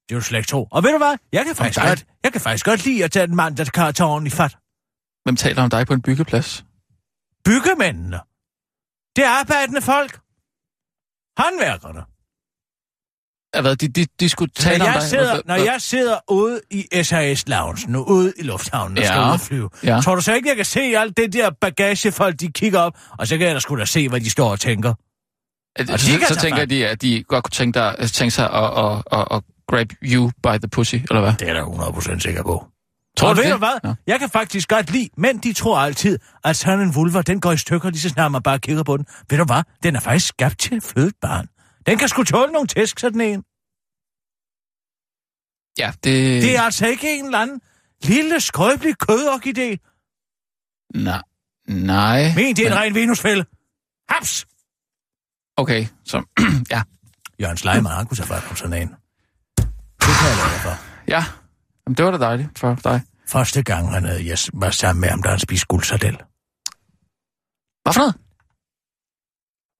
det 0.09 0.15
er 0.15 0.19
du 0.19 0.25
slet 0.25 0.47
tro. 0.47 0.67
Og 0.71 0.83
ved 0.83 0.91
du 0.91 0.97
hvad? 0.97 1.17
Jeg 1.31 1.45
kan 1.45 1.55
faktisk, 1.55 1.79
godt, 1.81 2.05
jeg 2.23 2.31
kan 2.31 2.41
faktisk 2.41 2.65
godt 2.65 2.85
lide 2.85 3.03
at 3.03 3.11
tage 3.11 3.23
en 3.23 3.35
mand, 3.35 3.57
der 3.57 3.65
kan 3.65 3.93
tage 3.93 4.07
ordentligt 4.07 4.35
fat. 4.35 4.57
Hvem 5.25 5.35
taler 5.35 5.63
om 5.63 5.69
dig 5.69 5.87
på 5.87 5.93
en 5.93 6.01
byggeplads? 6.01 6.65
Byggemændene. 7.45 8.19
Det 9.15 9.23
er 9.23 9.29
arbejdende 9.39 9.81
folk. 9.81 10.19
Håndværkerne. 11.37 12.01
Hvad, 13.61 13.75
de, 13.75 13.87
de, 13.87 14.05
de 14.19 14.29
skulle 14.29 14.51
tale 14.55 14.77
Når 14.77 14.85
om 14.85 14.91
jeg, 14.93 15.01
dig? 15.01 15.09
sidder, 15.09 15.41
når 15.45 15.55
jeg 15.55 15.75
sidder 15.79 16.17
ude 16.31 16.61
i 16.71 16.85
SAS-loungen, 17.03 17.95
ude 17.95 18.33
i 18.39 18.43
lufthavnen 18.43 18.97
og 18.97 19.03
skal 19.03 19.17
Ja. 19.17 19.27
ud 19.27 19.33
og 19.33 19.39
flyve, 19.39 19.69
Ja. 19.83 19.99
tror 20.03 20.15
du 20.15 20.21
så 20.21 20.33
ikke, 20.33 20.49
jeg 20.49 20.55
kan 20.55 20.65
se 20.65 20.79
alt 20.81 21.17
det 21.17 21.33
der 21.33 21.49
bagagefolk, 21.61 22.39
de 22.39 22.47
kigger 22.51 22.79
op, 22.79 22.93
og 23.19 23.27
så 23.27 23.37
kan 23.37 23.47
jeg 23.47 23.55
da 23.55 23.59
sgu 23.59 23.75
da 23.77 23.85
se, 23.85 24.09
hvad 24.09 24.19
de 24.19 24.29
står 24.29 24.51
og 24.51 24.59
tænker. 24.59 24.93
At, 25.75 25.89
Og 25.89 25.99
så, 25.99 26.07
de 26.07 26.25
så 26.25 26.27
tage 26.27 26.39
tænker 26.39 26.65
de, 26.65 26.87
at 26.87 27.01
de 27.01 27.23
godt 27.23 27.43
kunne 27.43 27.51
tænke, 27.51 27.79
altså, 27.81 28.15
tænke 28.15 28.31
sig 28.31 28.49
at, 28.53 28.63
at, 28.85 29.03
at, 29.11 29.27
at 29.31 29.41
grab 29.69 29.87
you 30.03 30.31
by 30.43 30.47
the 30.61 30.67
pussy, 30.71 30.95
eller 30.95 31.21
hvad? 31.21 31.33
Det 31.39 31.49
er 31.49 31.53
da 31.53 31.61
100% 31.61 32.19
sikker 32.19 32.43
på. 32.43 32.65
Tror 33.17 33.29
og 33.29 33.35
du 33.35 33.41
ved 33.41 33.45
det? 33.45 33.53
du 33.53 33.57
hvad? 33.57 33.79
Ja. 33.83 33.93
Jeg 34.07 34.19
kan 34.19 34.29
faktisk 34.29 34.69
godt 34.69 34.91
lide, 34.91 35.09
men 35.17 35.37
de 35.37 35.53
tror 35.53 35.77
altid, 35.79 36.19
at 36.43 36.55
sådan 36.55 36.79
en 36.79 36.95
vulva, 36.95 37.21
den 37.21 37.41
går 37.41 37.51
i 37.51 37.57
stykker 37.57 37.89
lige 37.89 37.99
så 38.01 38.09
snart 38.09 38.31
man 38.31 38.43
bare 38.43 38.59
kigger 38.59 38.83
på 38.83 38.97
den. 38.97 39.05
Ved 39.29 39.37
du 39.37 39.43
hvad? 39.43 39.63
Den 39.83 39.95
er 39.95 39.99
faktisk 39.99 40.27
skabt 40.27 40.59
til 40.59 40.77
et 40.77 40.83
barn. 41.21 41.47
Den 41.85 41.97
kan 41.97 42.07
sgu 42.09 42.23
tåle 42.23 42.51
nogle 42.51 42.67
tæsk, 42.67 42.99
sådan 42.99 43.21
en. 43.21 43.43
Ja, 45.77 45.91
det... 46.03 46.41
Det 46.43 46.55
er 46.57 46.61
altså 46.61 46.87
ikke 46.87 47.19
en 47.19 47.25
eller 47.25 47.39
anden 47.39 47.61
lille, 48.03 48.39
skrøbelig 48.39 48.95
kødorkidé. 49.03 49.69
Nej. 50.95 51.21
Nej. 51.67 52.21
Men 52.35 52.55
det 52.55 52.59
er 52.59 52.65
en 52.65 52.69
men- 52.71 52.79
ren 52.79 52.95
venusfælde. 52.95 53.45
Haps! 54.09 54.47
Okay, 55.57 55.87
så... 56.05 56.23
ja. 56.73 56.81
Jørgen 57.41 57.57
Sleiman, 57.57 57.91
han 57.91 58.05
kunne 58.05 58.17
tage 58.17 58.27
fat 58.27 58.49
om 58.49 58.55
sådan 58.55 58.81
en. 58.81 58.87
Det 59.99 60.13
kan 60.19 60.27
jeg 60.29 60.37
dig 60.53 60.59
for. 60.63 60.75
Ja. 61.07 61.23
Jamen, 61.87 61.97
det 61.97 62.05
var 62.05 62.11
da 62.11 62.17
dejligt 62.17 62.59
for 62.59 62.75
dig. 62.75 63.01
Første 63.27 63.63
gang, 63.63 63.91
han 63.93 64.05
havde, 64.05 64.25
jeg 64.27 64.37
var 64.53 64.69
sammen 64.69 65.01
med 65.01 65.09
ham, 65.09 65.23
da 65.23 65.29
han 65.29 65.39
spiste 65.39 65.67
guldsardel. 65.67 66.15
Hvad 67.83 67.93
for 67.93 67.99
noget? 67.99 68.15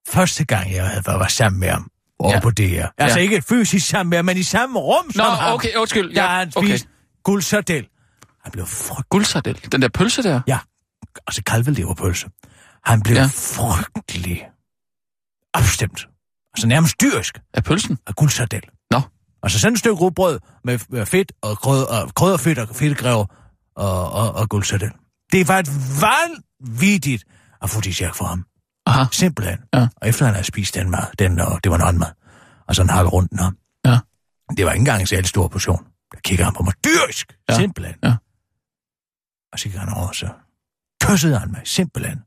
Første 0.08 0.44
gang, 0.44 0.72
jeg 0.72 0.88
havde 0.88 1.02
var, 1.06 1.18
var 1.18 1.28
sammen 1.28 1.60
med 1.60 1.68
ham 1.68 1.90
over 2.18 2.32
Ja. 2.34 2.40
på 2.40 2.50
det 2.50 2.68
her. 2.68 2.88
Altså 2.98 3.18
Ja. 3.18 3.22
ikke 3.22 3.42
fysisk 3.42 3.86
sammen 3.88 4.10
med 4.10 4.18
ham, 4.18 4.24
men 4.24 4.36
i 4.36 4.42
samme 4.42 4.78
rum 4.78 5.06
Nå, 5.06 5.12
som 5.12 5.24
ham. 5.38 5.54
okay, 5.54 5.74
undskyld. 5.76 6.10
Ja, 6.12 6.26
han 6.26 6.52
okay. 6.56 6.68
spiste 6.68 6.88
guldsardel. 7.24 7.88
Han 8.42 8.52
blev 8.52 8.66
frygtelig 8.66 9.04
Guldsardel. 9.10 9.60
Den 9.72 9.82
der 9.82 9.88
pølse 9.88 10.22
der. 10.22 10.40
Ja, 10.46 10.58
altså 11.26 11.42
kalveleverpølse. 11.42 12.26
Han 12.84 13.02
blev 13.02 13.16
Ja. 13.16 13.24
frygtelig 13.26 14.42
opstemt. 15.54 16.06
Altså 16.54 16.66
nærmest 16.66 17.00
dyrisk 17.00 17.38
Af 17.54 17.64
pølsen. 17.64 17.98
af 18.06 18.14
guldsardel. 18.14 18.62
Nå. 18.90 19.00
Altså 19.42 19.58
sådan 19.60 19.72
et 19.72 19.78
stykke 19.78 19.96
rugbrød 19.96 20.40
med, 20.64 21.06
fedt 21.06 21.32
og 21.42 21.58
krød 21.58 21.84
og 21.86 22.14
krydderfedt 22.14 22.58
og 22.58 22.76
fedtegræver 22.76 23.26
og, 23.76 24.10
og, 24.12 24.32
og 24.34 24.48
guldsardel. 24.48 24.90
Det 25.32 25.48
var 25.48 25.58
et 25.58 25.68
vanvittigt 26.00 27.24
afrodisiak 27.60 28.14
for 28.14 28.24
ham. 28.24 28.44
Aha. 28.86 29.04
Simpelthen. 29.12 29.58
Ja. 29.74 29.88
Og 29.96 30.08
efter 30.08 30.24
han 30.24 30.34
havde 30.34 30.46
spist 30.46 30.74
den 30.74 30.90
mad, 30.90 31.06
den, 31.18 31.40
og 31.40 31.64
det 31.64 31.70
var 31.70 31.76
en 31.76 31.82
åndmad, 31.82 32.08
og 32.68 32.74
sådan 32.74 32.90
hakket 32.90 33.12
rundt 33.12 33.30
den 33.30 33.40
om. 33.40 33.56
Ja. 33.84 33.98
Det 34.56 34.66
var 34.66 34.72
ikke 34.72 34.80
engang 34.80 35.00
en 35.00 35.06
særlig 35.06 35.26
stor 35.28 35.48
portion. 35.48 35.84
Der 36.12 36.18
kigger 36.24 36.44
han 36.44 36.54
på 36.54 36.62
mig 36.62 36.74
dyrisk. 36.84 37.36
Ja. 37.48 37.56
Simpelthen. 37.56 37.96
Ja. 38.04 38.14
Og 39.52 39.58
så 39.58 39.68
gik 39.68 39.78
han 39.78 39.88
over, 39.88 40.12
så 40.12 40.28
kyssede 41.02 41.38
han 41.38 41.50
mig. 41.50 41.60
Simpelthen. 41.64 42.18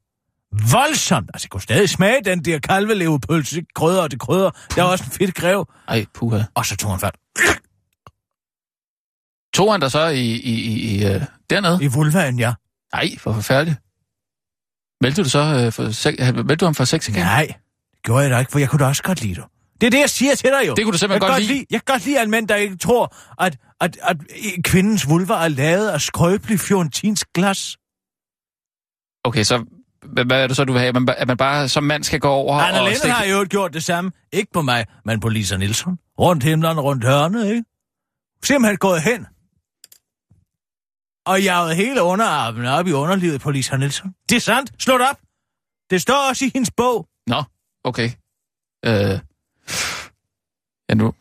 Voldsomt. 0.72 1.30
Altså, 1.34 1.46
jeg 1.46 1.50
kunne 1.50 1.62
stadig 1.62 1.90
smage 1.90 2.24
den 2.26 2.46
der 2.46 2.60
kalvelevepølse. 2.60 3.64
Krydder 3.76 4.02
og 4.02 4.12
det 4.12 4.20
krydder. 4.20 4.52
Der 4.76 4.84
var 4.84 4.90
også 4.90 5.04
en 5.04 5.12
fedt 5.12 5.36
grev. 5.36 5.66
Ej, 5.88 6.06
puha. 6.14 6.44
Og 6.54 6.66
så 6.66 6.78
tog 6.78 6.92
han 6.92 7.00
fat 7.00 7.16
Tog 9.54 9.72
han 9.72 9.82
der 9.82 9.90
så 9.90 10.08
i, 10.08 10.22
i, 10.22 10.54
i, 10.54 11.02
i 11.02 11.16
uh, 11.16 11.22
dernede? 11.50 11.84
i 11.84 11.88
vulvaen, 11.88 12.40
ja. 12.40 12.54
Nej, 12.94 13.18
for 13.18 13.34
forfærdeligt. 13.34 13.80
Meldte 15.02 15.24
du 15.24 15.30
så 15.30 15.66
uh, 15.68 15.74
for 15.74 15.92
sex, 15.92 16.16
meldte 16.20 16.56
du 16.56 16.66
ham 16.66 16.76
for 16.76 16.86
sex 16.86 17.10
igen? 17.10 17.22
Nej, 17.22 17.46
det 17.92 18.04
gjorde 18.04 18.24
jeg 18.24 18.32
da 18.32 18.40
ikke, 18.40 18.52
for 18.52 18.60
jeg 18.60 18.70
kunne 18.70 18.80
da 18.80 18.86
også 18.86 19.04
godt 19.04 19.22
lide 19.22 19.36
det. 19.36 19.44
Det 19.82 19.88
er 19.88 19.92
det, 19.92 20.00
jeg 20.00 20.10
siger 20.10 20.36
til 20.36 20.50
dig 20.50 20.68
jo. 20.68 20.74
Det 20.74 20.84
kunne 20.84 20.94
du 20.94 20.98
simpelthen 20.98 21.24
jeg 21.24 21.30
godt 21.32 21.42
kan 21.42 21.56
lide. 21.56 21.66
Jeg 21.70 21.82
kan 21.86 21.94
godt 21.94 22.06
lide 22.06 22.22
en 22.22 22.32
mænd, 22.32 22.48
der 22.48 22.56
ikke 22.56 22.78
tror, 22.78 23.16
at, 23.40 23.58
at, 23.82 23.98
at 24.02 24.18
kvindens 24.64 25.10
vulva 25.10 25.34
er 25.34 25.48
lavet 25.48 25.90
af 25.90 26.02
skrøbelig 26.02 26.60
fjortinsk 26.60 27.28
glas. 27.34 27.78
Okay, 29.24 29.44
så 29.44 29.66
hvad, 30.14 30.26
hvad 30.26 30.44
er 30.44 30.48
det 30.48 30.56
så, 30.56 30.64
du 30.64 30.72
vil 30.72 30.80
have? 30.80 30.88
At 30.88 31.02
man, 31.02 31.16
at 31.18 31.28
man 31.28 31.38
bare 31.38 31.70
som 31.70 31.84
mand 31.84 32.04
skal 32.04 32.20
gå 32.20 32.30
over 32.30 32.56
Anna 32.56 32.80
og 32.80 32.86
Lennon 32.86 32.98
stikke... 32.98 33.14
har 33.14 33.26
jo 33.26 33.46
gjort 33.50 33.74
det 33.74 33.84
samme. 33.84 34.12
Ikke 34.34 34.52
på 34.54 34.62
mig, 34.62 34.86
men 35.06 35.20
på 35.20 35.30
Lisa 35.30 35.58
Nielsen. 35.58 35.98
Rundt 36.20 36.44
himlen, 36.44 36.80
rundt 36.80 37.04
hørnet, 37.04 37.46
ikke? 37.46 37.64
Simpelthen 38.44 38.78
gået 38.78 39.02
hen. 39.02 39.26
Og 41.30 41.42
jaget 41.42 41.76
hele 41.76 42.02
underarmen 42.04 42.66
op 42.66 42.88
i 42.88 42.92
underlivet 42.92 43.42
på 43.42 43.52
Lisa 43.52 43.78
Nielsen. 43.78 44.14
Det 44.30 44.36
er 44.36 44.40
sandt. 44.40 44.72
Slå 44.84 44.98
det 44.98 45.10
op. 45.10 45.20
Det 45.90 46.02
står 46.02 46.30
også 46.30 46.46
i 46.46 46.52
hendes 46.54 46.72
bog. 46.78 47.08
Nå, 47.28 47.44
okay. 47.84 48.10
Øh... 48.86 49.20
Ja, 50.90 50.94
nu... 50.96 51.14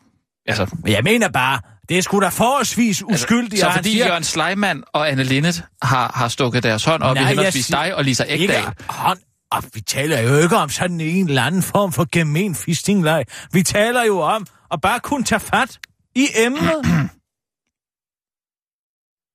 Altså, 0.45 0.77
jeg 0.87 1.03
mener 1.03 1.29
bare, 1.29 1.61
det 1.89 1.97
er 1.97 2.01
sgu 2.01 2.19
da 2.21 2.27
forholdsvis 2.29 3.03
uskyldigt. 3.03 3.53
altså, 3.53 3.65
så 3.69 3.71
fordi 3.75 3.91
siger- 3.91 4.05
Jørgen 4.07 4.23
Sleiman 4.23 4.83
og 4.93 5.09
Anne 5.09 5.23
Linnet 5.23 5.63
har, 5.81 6.11
har 6.15 6.27
stukket 6.27 6.63
deres 6.63 6.83
hånd 6.85 7.03
op 7.03 7.15
Nej, 7.15 7.23
i 7.23 7.27
henholdsvis 7.27 7.65
siger- 7.65 7.83
dig 7.83 7.95
og 7.95 8.03
Lisa 8.03 8.23
Ekdal. 8.27 8.41
Ikke 8.41 8.83
hånd 8.89 9.19
op. 9.51 9.63
Vi 9.73 9.81
taler 9.81 10.21
jo 10.21 10.35
ikke 10.37 10.55
om 10.57 10.69
sådan 10.69 11.01
en 11.01 11.27
eller 11.27 11.43
anden 11.43 11.61
form 11.63 11.91
for 11.93 12.07
gemen 12.11 12.55
fistingleg. 12.55 13.25
Vi 13.53 13.63
taler 13.63 14.03
jo 14.03 14.19
om 14.19 14.47
at 14.71 14.81
bare 14.81 14.99
kunne 14.99 15.23
tage 15.23 15.39
fat 15.39 15.79
i 16.15 16.27
emnet. 16.35 16.85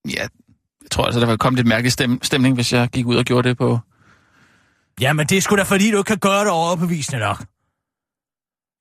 Ja, 0.09 0.27
tror 0.95 1.05
altså, 1.05 1.21
der 1.21 1.27
var 1.27 1.37
kommet 1.37 1.59
lidt 1.59 1.67
mærkelig 1.69 1.93
stem, 1.93 2.23
stemning, 2.23 2.55
hvis 2.55 2.73
jeg 2.73 2.89
gik 2.89 3.07
ud 3.07 3.17
og 3.17 3.25
gjorde 3.25 3.49
det 3.49 3.59
på... 3.59 3.79
Jamen, 5.01 5.27
det 5.27 5.39
er 5.39 5.43
sgu 5.43 5.57
da 5.57 5.63
fordi, 5.63 5.91
du 5.91 5.99
ikke 5.99 6.09
kan 6.09 6.19
gøre 6.19 6.41
det 6.41 6.51
overbevisende 6.51 7.19
nok. 7.21 7.45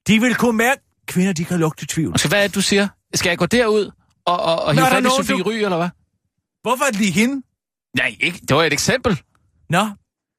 De 0.07 0.19
vil 0.19 0.35
kunne 0.35 0.57
mærke, 0.57 0.81
kvinder, 1.07 1.33
de 1.33 1.45
kan 1.45 1.59
lugte 1.59 1.85
tvivl. 1.85 2.13
Altså, 2.13 2.27
hvad 2.27 2.43
er 2.43 2.47
det, 2.47 2.55
du 2.55 2.61
siger? 2.61 2.87
Skal 3.13 3.29
jeg 3.29 3.37
gå 3.37 3.45
derud 3.45 3.91
og, 4.25 4.39
og, 4.39 4.63
og 4.63 4.73
hive 4.73 4.85
fat 4.85 5.03
i 5.05 5.09
Sofie 5.09 5.37
du- 5.37 5.43
Ry, 5.49 5.53
eller 5.53 5.77
hvad? 5.77 5.89
Hvorfor 6.61 6.83
er 6.85 6.91
lige 6.91 7.11
hende? 7.11 7.41
Nej, 7.97 8.15
ikke. 8.19 8.39
Det 8.47 8.55
var 8.55 8.63
et 8.63 8.73
eksempel. 8.73 9.21
Nå, 9.69 9.89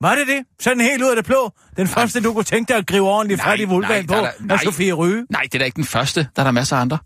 var 0.01 0.15
det 0.15 0.27
det? 0.29 0.45
Sådan 0.61 0.81
helt 0.81 1.03
ud 1.03 1.09
af 1.11 1.17
det 1.17 1.25
blå. 1.25 1.51
Den 1.77 1.87
første, 1.89 2.21
du 2.21 2.33
kunne 2.33 2.45
tænke 2.45 2.69
dig 2.69 2.77
at 2.77 2.87
gribe 2.87 3.05
ordentligt 3.05 3.39
Nej, 3.39 3.51
fat 3.51 3.61
i 3.61 3.65
vulvaen 3.65 4.07
på, 4.07 4.15
nej, 4.15 4.21
der 4.23 4.29
er 4.29 4.33
nej. 4.41 4.65
Sofie 4.65 4.93
Ryge. 4.93 5.27
Nej, 5.31 5.43
det 5.43 5.55
er 5.55 5.59
da 5.59 5.65
ikke 5.65 5.77
den 5.77 5.85
første. 5.85 6.29
Der 6.37 6.43
er 6.43 6.45
der 6.45 6.51
masser 6.51 6.77
af 6.77 6.81
andre. 6.81 6.99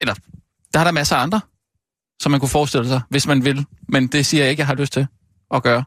Eller, 0.00 0.14
der 0.74 0.80
er 0.80 0.84
der 0.84 0.90
masser 0.92 1.16
af 1.16 1.22
andre, 1.22 1.40
som 2.22 2.30
man 2.30 2.40
kunne 2.40 2.48
forestille 2.48 2.88
sig, 2.88 3.00
hvis 3.08 3.26
man 3.26 3.44
vil. 3.44 3.66
Men 3.88 4.06
det 4.06 4.26
siger 4.26 4.42
jeg 4.42 4.50
ikke, 4.50 4.60
jeg 4.60 4.66
har 4.66 4.74
lyst 4.74 4.92
til 4.92 5.06
at 5.54 5.62
gøre. 5.62 5.84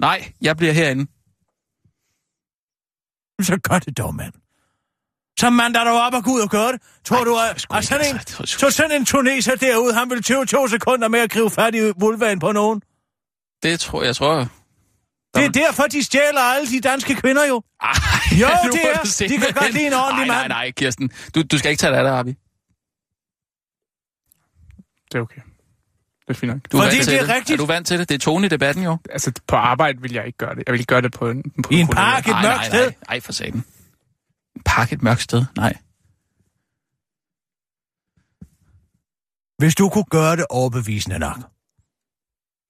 Nej, 0.00 0.32
jeg 0.40 0.56
bliver 0.56 0.72
herinde. 0.72 1.06
Så 3.48 3.60
gør 3.62 3.78
det 3.78 3.98
dog, 3.98 4.14
mand. 4.14 4.32
Så 5.38 5.50
mand, 5.50 5.74
der 5.74 5.80
er 5.80 5.90
op 5.90 6.14
og 6.14 6.24
gå 6.24 6.30
ud 6.30 6.40
og 6.40 6.50
gøre 6.50 6.72
det. 6.72 6.82
Tror 7.04 7.16
Ej, 7.16 7.24
du, 7.24 7.38
at, 7.38 7.66
at 7.78 7.84
sådan 7.84 8.06
en, 8.06 8.16
altså. 8.16 8.46
Så 8.46 8.70
sådan 8.70 9.00
en 9.00 9.04
tuneser 9.04 9.56
derude, 9.56 9.94
han 9.94 10.10
vil 10.10 10.22
20 10.22 10.46
to 10.46 10.68
sekunder 10.68 11.08
med 11.08 11.20
at 11.20 11.30
gribe 11.30 11.50
fat 11.50 11.74
i 11.74 11.92
vulvaen 11.96 12.38
på 12.38 12.52
nogen? 12.52 12.82
Det 13.62 13.80
tror 13.80 14.02
jeg, 14.02 14.16
tror 14.16 14.36
jeg. 14.36 14.46
Det 15.34 15.44
er 15.44 15.48
derfor, 15.48 15.82
de 15.82 16.02
stjæler 16.02 16.40
alle 16.40 16.70
de 16.70 16.80
danske 16.80 17.14
kvinder 17.14 17.46
jo. 17.46 17.62
Ej, 17.80 17.92
Jo, 18.40 18.48
det 18.72 18.80
er. 18.84 19.26
De 19.28 19.38
kan 19.38 19.54
godt 19.54 19.72
lide 19.72 19.86
en 19.86 19.92
ordentlig 19.92 20.26
nej, 20.26 20.36
mand. 20.36 20.48
Nej, 20.48 20.64
nej, 20.64 20.70
Kirsten. 20.70 21.10
Du, 21.34 21.42
du 21.42 21.58
skal 21.58 21.70
ikke 21.70 21.80
tage 21.80 21.90
det 21.92 21.98
af 21.98 22.04
dig, 22.04 22.18
Abi. 22.18 22.34
Det 25.12 25.18
er 25.18 25.20
okay. 25.20 25.42
Det 26.32 26.36
er 26.36 26.40
fint 26.40 26.52
nok. 26.52 26.60
Du 26.72 26.76
er 26.76 26.82
Fordi 26.82 26.96
vant 26.96 27.04
til 27.08 27.12
det 27.18 27.20
er 27.30 27.34
rigtigt. 27.34 27.50
Er 27.50 27.56
du 27.56 27.66
vant 27.66 27.86
til 27.86 27.98
det? 27.98 28.08
Det 28.08 28.14
er 28.14 28.18
tone 28.18 28.46
i 28.46 28.48
debatten, 28.48 28.84
jo. 28.84 28.98
Altså, 29.10 29.32
på 29.46 29.56
arbejde 29.56 30.02
vil 30.02 30.12
jeg 30.12 30.26
ikke 30.26 30.38
gøre 30.38 30.54
det. 30.54 30.62
Jeg 30.66 30.72
vil 30.72 30.86
gøre 30.86 31.00
det 31.02 31.12
på 31.12 31.30
en... 31.30 31.42
På 31.42 31.68
I 31.72 31.76
en 31.80 31.86
kollega. 31.86 32.04
park, 32.04 32.28
et 32.28 32.34
mørkt 32.42 32.64
sted. 32.66 32.84
Nej, 32.86 32.94
nej, 33.08 33.20
for 33.20 33.32
satan. 33.32 33.64
Park 34.64 34.92
et 34.92 35.02
mørkt 35.02 35.20
sted? 35.20 35.44
Nej. 35.56 35.74
Hvis 39.58 39.74
du 39.74 39.88
kunne 39.88 40.04
gøre 40.10 40.36
det 40.36 40.46
overbevisende 40.50 41.18
nok. 41.18 41.36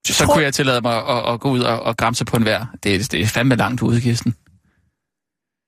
Så 0.07 0.25
Tror- 0.25 0.35
kunne 0.35 0.45
jeg 0.45 0.55
tillade 0.55 0.81
mig 0.81 1.09
at, 1.09 1.33
at 1.33 1.41
gå 1.41 1.51
ud 1.51 1.61
og, 1.61 1.83
og 1.83 1.97
græmse 1.97 2.25
på 2.25 2.37
en 2.37 2.45
vær. 2.45 2.75
Det, 2.83 2.95
er- 2.95 3.09
det 3.11 3.21
er 3.21 3.27
fandme 3.27 3.57
langt 3.57 3.83
ude, 3.83 4.01
Kirsten. 4.01 4.35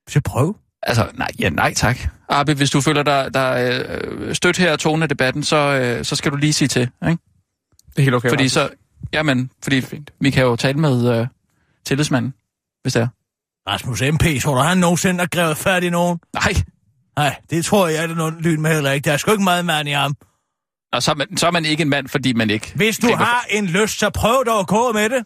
Så 0.09 0.21
prøv. 0.25 0.57
Altså, 0.83 1.11
nej, 1.13 1.27
ja, 1.39 1.49
nej 1.49 1.73
tak. 1.73 1.97
Arbe, 2.29 2.53
hvis 2.53 2.69
du 2.69 2.81
føler 2.81 3.03
dig 3.03 3.33
der, 3.33 3.51
øh, 3.51 4.35
stødt 4.35 4.57
her 4.57 4.71
og 4.71 4.79
tone 4.79 5.03
af 5.03 5.09
debatten, 5.09 5.43
så, 5.43 5.57
øh, 5.57 6.05
så 6.05 6.15
skal 6.15 6.31
du 6.31 6.37
lige 6.37 6.53
sige 6.53 6.67
til, 6.67 6.89
ikke? 7.09 7.23
Det 7.95 8.01
er 8.01 8.03
helt 8.03 8.15
okay. 8.15 8.29
Fordi 8.29 8.43
Rasmus. 8.43 8.51
så, 8.51 8.69
jamen, 9.13 9.51
fordi 9.63 9.81
Fint. 9.81 10.13
vi 10.19 10.29
kan 10.29 10.43
jo 10.43 10.55
tale 10.55 10.77
med 10.79 11.19
øh, 11.19 11.27
tillidsmanden, 11.85 12.33
hvis 12.81 12.93
det 12.93 13.01
er. 13.01 13.07
Rasmus 13.69 14.01
MP, 14.01 14.41
tror 14.41 14.55
du, 14.55 14.61
han 14.61 14.77
nogensinde 14.77 15.19
har 15.19 15.27
grebet 15.27 15.57
fat 15.57 15.83
i 15.83 15.89
nogen? 15.89 16.19
Nej, 16.33 16.53
Nej, 17.17 17.35
det 17.49 17.65
tror 17.65 17.87
jeg, 17.87 18.07
der 18.07 18.13
er 18.13 18.17
nogen 18.17 18.41
lyn 18.41 18.61
med 18.61 18.73
heller 18.73 18.91
ikke. 18.91 19.05
Der 19.05 19.13
er 19.13 19.17
sgu 19.17 19.31
ikke 19.31 19.43
meget 19.43 19.65
mand 19.65 19.87
i 19.89 19.91
ham. 19.91 20.15
og 20.93 21.03
så 21.03 21.11
er, 21.11 21.15
man, 21.15 21.37
så 21.37 21.47
er 21.47 21.51
man 21.51 21.65
ikke 21.65 21.81
en 21.81 21.89
mand, 21.89 22.07
fordi 22.07 22.33
man 22.33 22.49
ikke... 22.49 22.71
Hvis 22.75 22.97
du 22.97 23.15
har 23.15 23.45
en 23.49 23.65
lyst, 23.65 23.99
så 23.99 24.09
prøv 24.09 24.43
dog 24.47 24.59
at 24.59 24.67
gå 24.67 24.91
med 24.91 25.09
det. 25.09 25.23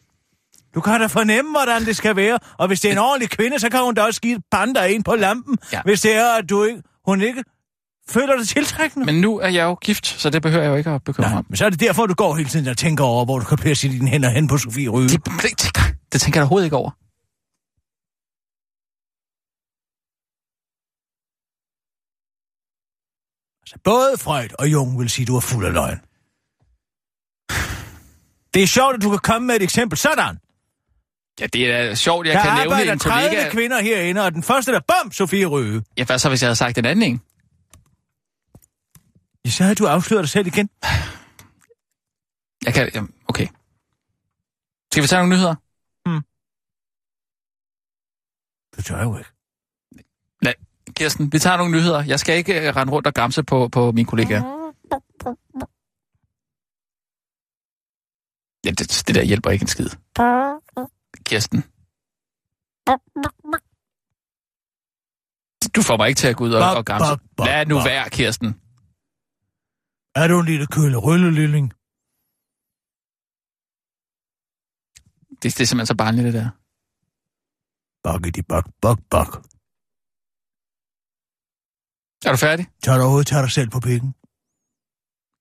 Du 0.76 0.82
kan 0.82 1.02
da 1.02 1.06
fornemme, 1.06 1.52
hvordan 1.52 1.86
det 1.86 1.98
skal 1.98 2.16
være. 2.16 2.40
Og 2.58 2.68
hvis 2.68 2.82
det 2.82 2.88
er 2.88 2.92
en 2.92 2.98
ordentlig 2.98 3.30
kvinde, 3.30 3.60
så 3.60 3.70
kan 3.70 3.80
hun 3.84 3.94
da 3.96 4.02
også 4.02 4.22
give 4.22 4.36
et 4.36 4.44
panda 4.52 4.86
ind 4.86 5.04
på 5.04 5.16
lampen. 5.16 5.58
Ja. 5.74 5.82
Hvis 5.86 6.02
det 6.02 6.16
er, 6.16 6.34
at 6.38 6.50
du 6.50 6.64
ikke, 6.64 6.82
hun 7.06 7.22
ikke 7.22 7.44
føler 8.10 8.38
det 8.38 8.48
tiltrækkende. 8.48 9.06
Men 9.06 9.22
nu 9.22 9.40
er 9.40 9.48
jeg 9.48 9.64
jo 9.64 9.74
gift, 9.74 10.06
så 10.08 10.30
det 10.30 10.42
behøver 10.42 10.64
jeg 10.64 10.72
jo 10.72 10.76
ikke 10.76 10.90
at 10.90 11.04
bekymre 11.04 11.30
mig 11.30 11.38
om. 11.38 11.46
men 11.50 11.58
så 11.58 11.66
er 11.66 11.70
det 11.70 11.80
derfor, 11.80 12.06
du 12.06 12.14
går 12.14 12.36
hele 12.36 12.50
tiden 12.50 12.68
og 12.68 12.78
tænker 12.78 13.04
over, 13.04 13.26
hvor 13.26 13.40
du 13.40 13.46
kan 13.46 13.58
placere 13.58 13.92
dine 13.92 14.10
hænder 14.10 14.30
hen 14.30 14.48
på 14.48 14.58
Sofie 14.58 14.90
Ryge. 14.90 15.10
Det, 15.10 15.26
det, 15.26 15.58
tænker, 15.58 15.82
det 16.12 16.22
tænker 16.22 16.40
jeg 16.40 16.44
overhovedet 16.44 16.66
ikke 16.66 16.76
over. 16.78 16.92
Altså, 23.64 23.78
både 23.84 24.18
Freud 24.18 24.50
og 24.60 24.72
Jung 24.72 25.00
vil 25.00 25.10
sige, 25.10 25.24
at 25.24 25.28
du 25.28 25.36
er 25.36 25.40
fuld 25.40 25.66
af 25.66 25.74
løgn. 25.74 26.00
Det 28.54 28.64
er 28.64 28.68
sjovt, 28.68 28.96
at 28.96 29.02
du 29.02 29.10
kan 29.10 29.20
komme 29.20 29.48
med 29.48 29.56
et 29.56 29.64
eksempel. 29.64 29.98
Sådan. 29.98 30.38
Ja, 31.40 31.48
det 31.48 31.72
er 31.72 31.96
sjovt, 31.96 32.28
jeg 32.28 32.34
der 32.34 32.42
kan 32.42 32.54
nævne 32.54 32.74
arbejder 32.74 32.94
en 32.94 33.00
30 33.00 33.30
kollega... 33.30 33.50
kvinder 33.50 33.82
herinde, 33.82 34.26
og 34.26 34.32
den 34.32 34.44
første 34.44 34.72
der, 34.72 34.80
bum, 34.80 35.12
Sofie 35.12 35.46
Røge. 35.46 35.82
Ja, 35.98 36.04
hvad 36.04 36.20
så, 36.20 36.30
hvis 36.30 36.42
jeg 36.42 36.48
havde 36.48 36.56
sagt 36.56 36.78
en 36.78 36.86
anden 36.86 37.12
en? 37.12 37.22
Ja, 39.46 39.50
så 39.50 39.64
havde 39.64 39.76
du 39.76 39.88
afsløret 39.88 40.24
dig 40.24 40.30
selv 40.30 40.48
igen. 40.48 40.70
Jeg 42.66 42.74
kan... 42.74 42.92
jamen, 42.94 43.14
Okay. 43.28 43.48
Skal 44.92 45.04
vi 45.04 45.08
tage 45.08 45.20
nogle 45.20 45.36
nyheder? 45.36 45.56
Det 48.76 48.86
tør 48.86 48.98
jeg 48.98 49.06
jo 49.06 49.18
ikke. 49.18 49.30
Lad, 50.42 50.54
Kirsten, 50.94 51.34
vi 51.34 51.40
tager 51.40 51.58
nogle 51.58 51.72
nyheder. 51.72 52.04
Jeg 52.04 52.20
skal 52.20 52.38
ikke 52.38 52.68
øh, 52.68 52.76
rende 52.76 52.94
rundt 52.94 53.08
og 53.08 53.14
gramse 53.14 53.44
på, 53.44 53.68
på 53.68 53.92
mine 53.92 54.08
kollegaer. 54.08 54.44
Ja, 58.66 58.70
det, 58.70 59.04
det 59.08 59.16
der 59.16 59.24
hjælper 59.24 59.50
ikke 59.50 59.64
en 59.64 59.68
skid. 59.68 59.90
Kirsten. 61.24 61.64
Du 65.76 65.82
får 65.82 65.98
mig 65.98 66.08
ikke 66.08 66.18
til 66.18 66.28
at 66.28 66.36
gå 66.36 66.44
ud 66.44 66.54
og, 66.54 66.76
og 66.76 66.86
bok, 67.38 67.48
Lad 67.48 67.66
nu 67.66 67.76
være, 67.84 68.10
Kirsten. 68.10 68.62
Er 70.20 70.28
du 70.28 70.40
en 70.40 70.46
lille 70.46 70.68
køle 70.76 70.98
røllelilling? 71.08 71.68
Det, 75.42 75.50
det 75.56 75.64
er 75.64 75.68
simpelthen 75.70 75.92
så 75.94 75.98
barnligt, 76.04 76.26
det 76.26 76.34
der. 76.40 76.50
Bakke 78.04 78.44
bok, 78.52 78.66
bok, 78.84 79.00
bok. 79.14 79.32
Er 82.26 82.32
du 82.36 82.38
færdig? 82.48 82.66
Tør 82.84 82.96
du 82.96 83.02
overhovedet 83.02 83.28
tage 83.28 83.42
dig 83.46 83.52
selv 83.52 83.70
på 83.76 83.80
pikken? 83.88 84.10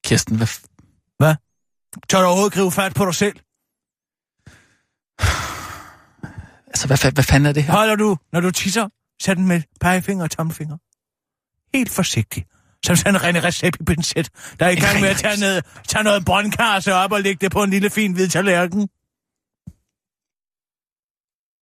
Kirsten, 0.07 0.37
hvad, 0.37 0.51
f- 0.55 0.66
Tør 2.09 2.20
du 2.20 2.26
overhovedet 2.26 2.55
gribe 2.57 2.70
fat 2.81 2.93
på 2.95 3.05
dig 3.09 3.14
selv? 3.24 3.37
altså, 6.70 6.85
hvad, 6.89 6.99
fa- 7.03 7.14
hvad 7.16 7.24
fanden 7.31 7.47
er 7.51 7.53
det 7.53 7.64
her? 7.64 7.72
Holder 7.72 7.97
du, 8.05 8.16
når 8.33 8.41
du 8.41 8.51
tisser, 8.51 8.89
sæt 9.22 9.37
den 9.37 9.47
med 9.53 9.62
pegefinger 9.81 10.24
og 10.24 10.31
tommelfinger. 10.31 10.76
Helt 11.76 11.91
forsigtigt. 11.91 12.49
Som 12.87 12.97
sådan 12.97 13.14
en 13.14 13.20
René 13.20 13.45
Recept 13.45 13.76
i 13.81 13.85
pincet, 13.85 14.29
der 14.61 14.66
er 14.66 14.70
i 14.70 14.74
gang 14.74 15.01
med 15.01 15.09
at 15.09 15.16
tage, 15.16 15.41
ned, 15.41 15.62
tage 15.89 16.05
noget 16.05 16.24
brøndkarse 16.24 16.95
op 16.95 17.12
og 17.12 17.20
lægge 17.20 17.39
det 17.41 17.53
på 17.53 17.62
en 17.62 17.70
lille 17.70 17.91
fin 17.91 18.12
hvid 18.12 18.29
tallerken. 18.29 18.89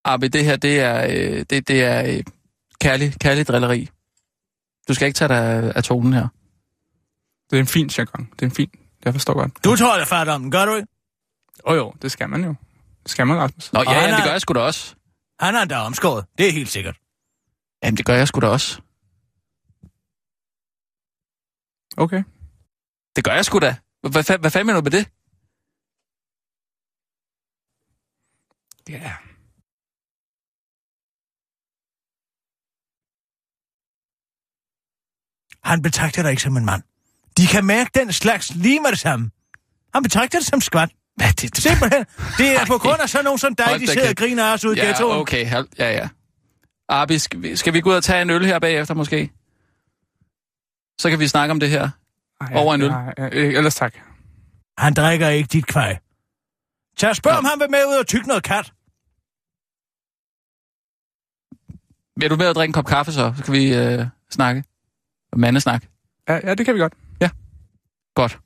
Arbe, 0.05 0.29
det 0.29 0.45
her, 0.45 0.57
det 0.57 0.81
er, 0.81 1.07
øh, 1.11 1.45
det, 1.51 1.69
det 1.69 1.85
er 1.85 2.07
øh, 2.07 2.23
kærlig, 2.81 3.15
kærlig 3.21 3.49
drilleri. 3.49 3.89
Du 4.89 4.95
skal 4.95 5.07
ikke 5.07 5.17
tage 5.17 5.29
dig 5.29 5.77
af, 5.77 5.85
tonen 5.85 6.13
her. 6.13 6.29
Det 7.51 7.57
er 7.57 7.61
en 7.61 7.67
fin 7.67 7.89
jargon. 7.99 8.29
Det 8.33 8.43
er 8.43 8.47
en 8.47 8.55
fin. 8.55 8.71
Jeg 9.05 9.13
forstår 9.13 9.35
godt. 9.35 9.65
Du 9.65 9.77
tror 9.77 9.99
det 9.99 10.09
fat 10.09 10.29
om 10.29 10.43
den, 10.43 10.51
gør 10.51 10.65
du 10.65 10.75
ikke? 10.75 10.89
Åh 11.67 11.73
oh, 11.73 11.77
jo, 11.77 11.95
det 12.03 12.13
skal 12.13 12.29
man 12.29 12.45
jo. 12.45 12.55
Det 13.03 13.11
skal 13.11 13.27
man, 13.27 13.37
Rasmus. 13.37 13.73
Nå, 13.73 13.81
Og 13.81 13.87
ja, 13.87 13.93
han 13.93 14.11
ja, 14.11 14.17
det 14.17 14.25
gør 14.25 14.31
jeg 14.31 14.41
sgu 14.41 14.55
da 14.55 14.61
også. 14.61 14.95
Han 15.41 15.55
er 15.55 15.65
da 15.65 15.77
omskåret. 15.77 16.25
Det 16.39 16.49
er 16.49 16.53
helt 16.53 16.69
sikkert. 16.69 16.97
Jamen, 17.85 17.97
det 17.97 18.07
gør 18.07 18.15
jeg 18.15 18.29
sgu 18.29 18.41
da 18.41 18.47
også. 18.47 18.81
Okay. 21.97 22.23
Det 23.17 23.25
gør 23.25 23.33
jeg 23.33 23.45
sgu 23.45 23.59
da. 23.59 23.77
Hvad, 24.01 24.25
hvad, 24.25 24.39
hvad 24.39 24.51
fanden 24.51 24.67
mener 24.67 24.81
du 24.81 24.85
med 24.85 24.91
det? 24.91 25.09
Ja. 28.89 28.95
Yeah. 28.95 29.13
Han 35.65 35.83
betragter 35.83 36.23
dig 36.23 36.31
ikke 36.31 36.43
som 36.43 36.57
en 36.57 36.65
mand. 36.65 36.83
De 37.37 37.47
kan 37.47 37.65
mærke 37.65 37.91
den 37.95 38.13
slags 38.13 38.55
lige 38.55 38.81
med 38.81 38.91
det 38.91 38.99
samme. 38.99 39.31
Han 39.95 40.03
betragter 40.03 40.39
det 40.39 40.47
som 40.47 40.61
skvat. 40.61 40.91
Hvad, 41.17 41.33
det, 41.33 41.57
Simpelthen. 41.57 42.05
Det 42.39 42.57
er 42.57 42.67
på 42.75 42.79
grund 42.79 43.01
af 43.01 43.09
sådan 43.09 43.25
nogen 43.25 43.39
som 43.39 43.55
dig, 43.55 43.67
Hold 43.67 43.81
de 43.81 43.87
sidder 43.87 44.09
og 44.09 44.17
griner 44.17 44.53
os 44.53 44.65
ude 44.65 44.77
i 44.77 44.81
ja, 44.81 44.87
ghettoen. 44.87 45.19
okay. 45.21 45.65
Ja, 45.79 45.91
ja. 45.93 46.09
Arbi, 46.89 47.19
skal 47.19 47.43
vi, 47.43 47.57
skal 47.57 47.75
vi 47.75 47.81
gå 47.81 47.91
ud 47.91 47.95
og 47.95 48.05
tage 48.05 48.23
en 48.23 48.31
øl 48.31 48.47
her 48.47 48.59
bagefter, 48.59 48.95
måske? 48.95 49.31
Så 50.99 51.11
kan 51.11 51.19
vi 51.19 51.29
snakke 51.29 51.53
om 51.53 51.61
det 51.61 51.71
her. 51.71 51.91
Ej, 52.41 52.53
Over 52.55 52.75
en 52.75 52.83
øl. 52.83 52.89
Ja, 52.91 53.11
ja, 53.19 53.29
øh, 53.33 53.55
ellers 53.55 53.75
tak. 53.75 53.95
Han 54.79 54.95
drikker 54.95 55.29
ikke 55.29 55.49
dit 55.49 55.67
kvaj. 55.67 55.99
Tag 56.97 57.11
og 57.11 57.17
spørg, 57.17 57.37
om 57.37 57.45
han 57.45 57.61
vil 57.61 57.71
med 57.71 57.85
ud 57.89 57.97
og 58.01 58.07
tykke 58.07 58.29
noget 58.29 58.43
kat. 58.43 58.73
Vil 62.21 62.31
du 62.31 62.37
med 62.37 62.47
at 62.47 62.57
drikke 62.57 62.71
en 62.71 62.73
kop 62.73 62.87
kaffe, 62.87 63.13
så? 63.13 63.35
Så 63.37 63.45
kan 63.45 63.53
vi 63.53 63.75
øh, 63.75 64.07
snakke. 64.31 64.65
Mandesnak. 65.37 65.85
Ja, 66.29 66.35
ja, 66.49 66.55
det 66.55 66.67
kan 66.67 66.75
vi 66.75 66.81
godt. 66.81 66.95
Godt. 68.15 68.39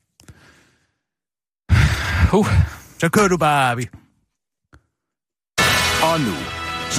Uh. 2.34 2.46
Så 2.98 3.08
kører 3.12 3.28
du 3.28 3.36
bare, 3.36 3.70
Abi. 3.70 3.86
Og 6.02 6.20
nu, 6.20 6.36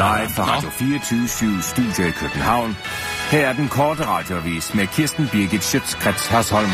live 0.02 0.30
fra. 0.36 0.44
Radio 0.56 0.70
24 0.70 1.62
Studio 1.62 2.08
i 2.08 2.12
København. 2.12 2.76
Her 3.32 3.48
er 3.48 3.54
den 3.54 3.68
korte 3.68 4.06
radiovis 4.08 4.74
med 4.74 4.88
Kirsten 4.88 5.30
Birgit 5.32 5.64
Schøtzgrads 5.64 6.28
Hasholm. 6.28 6.70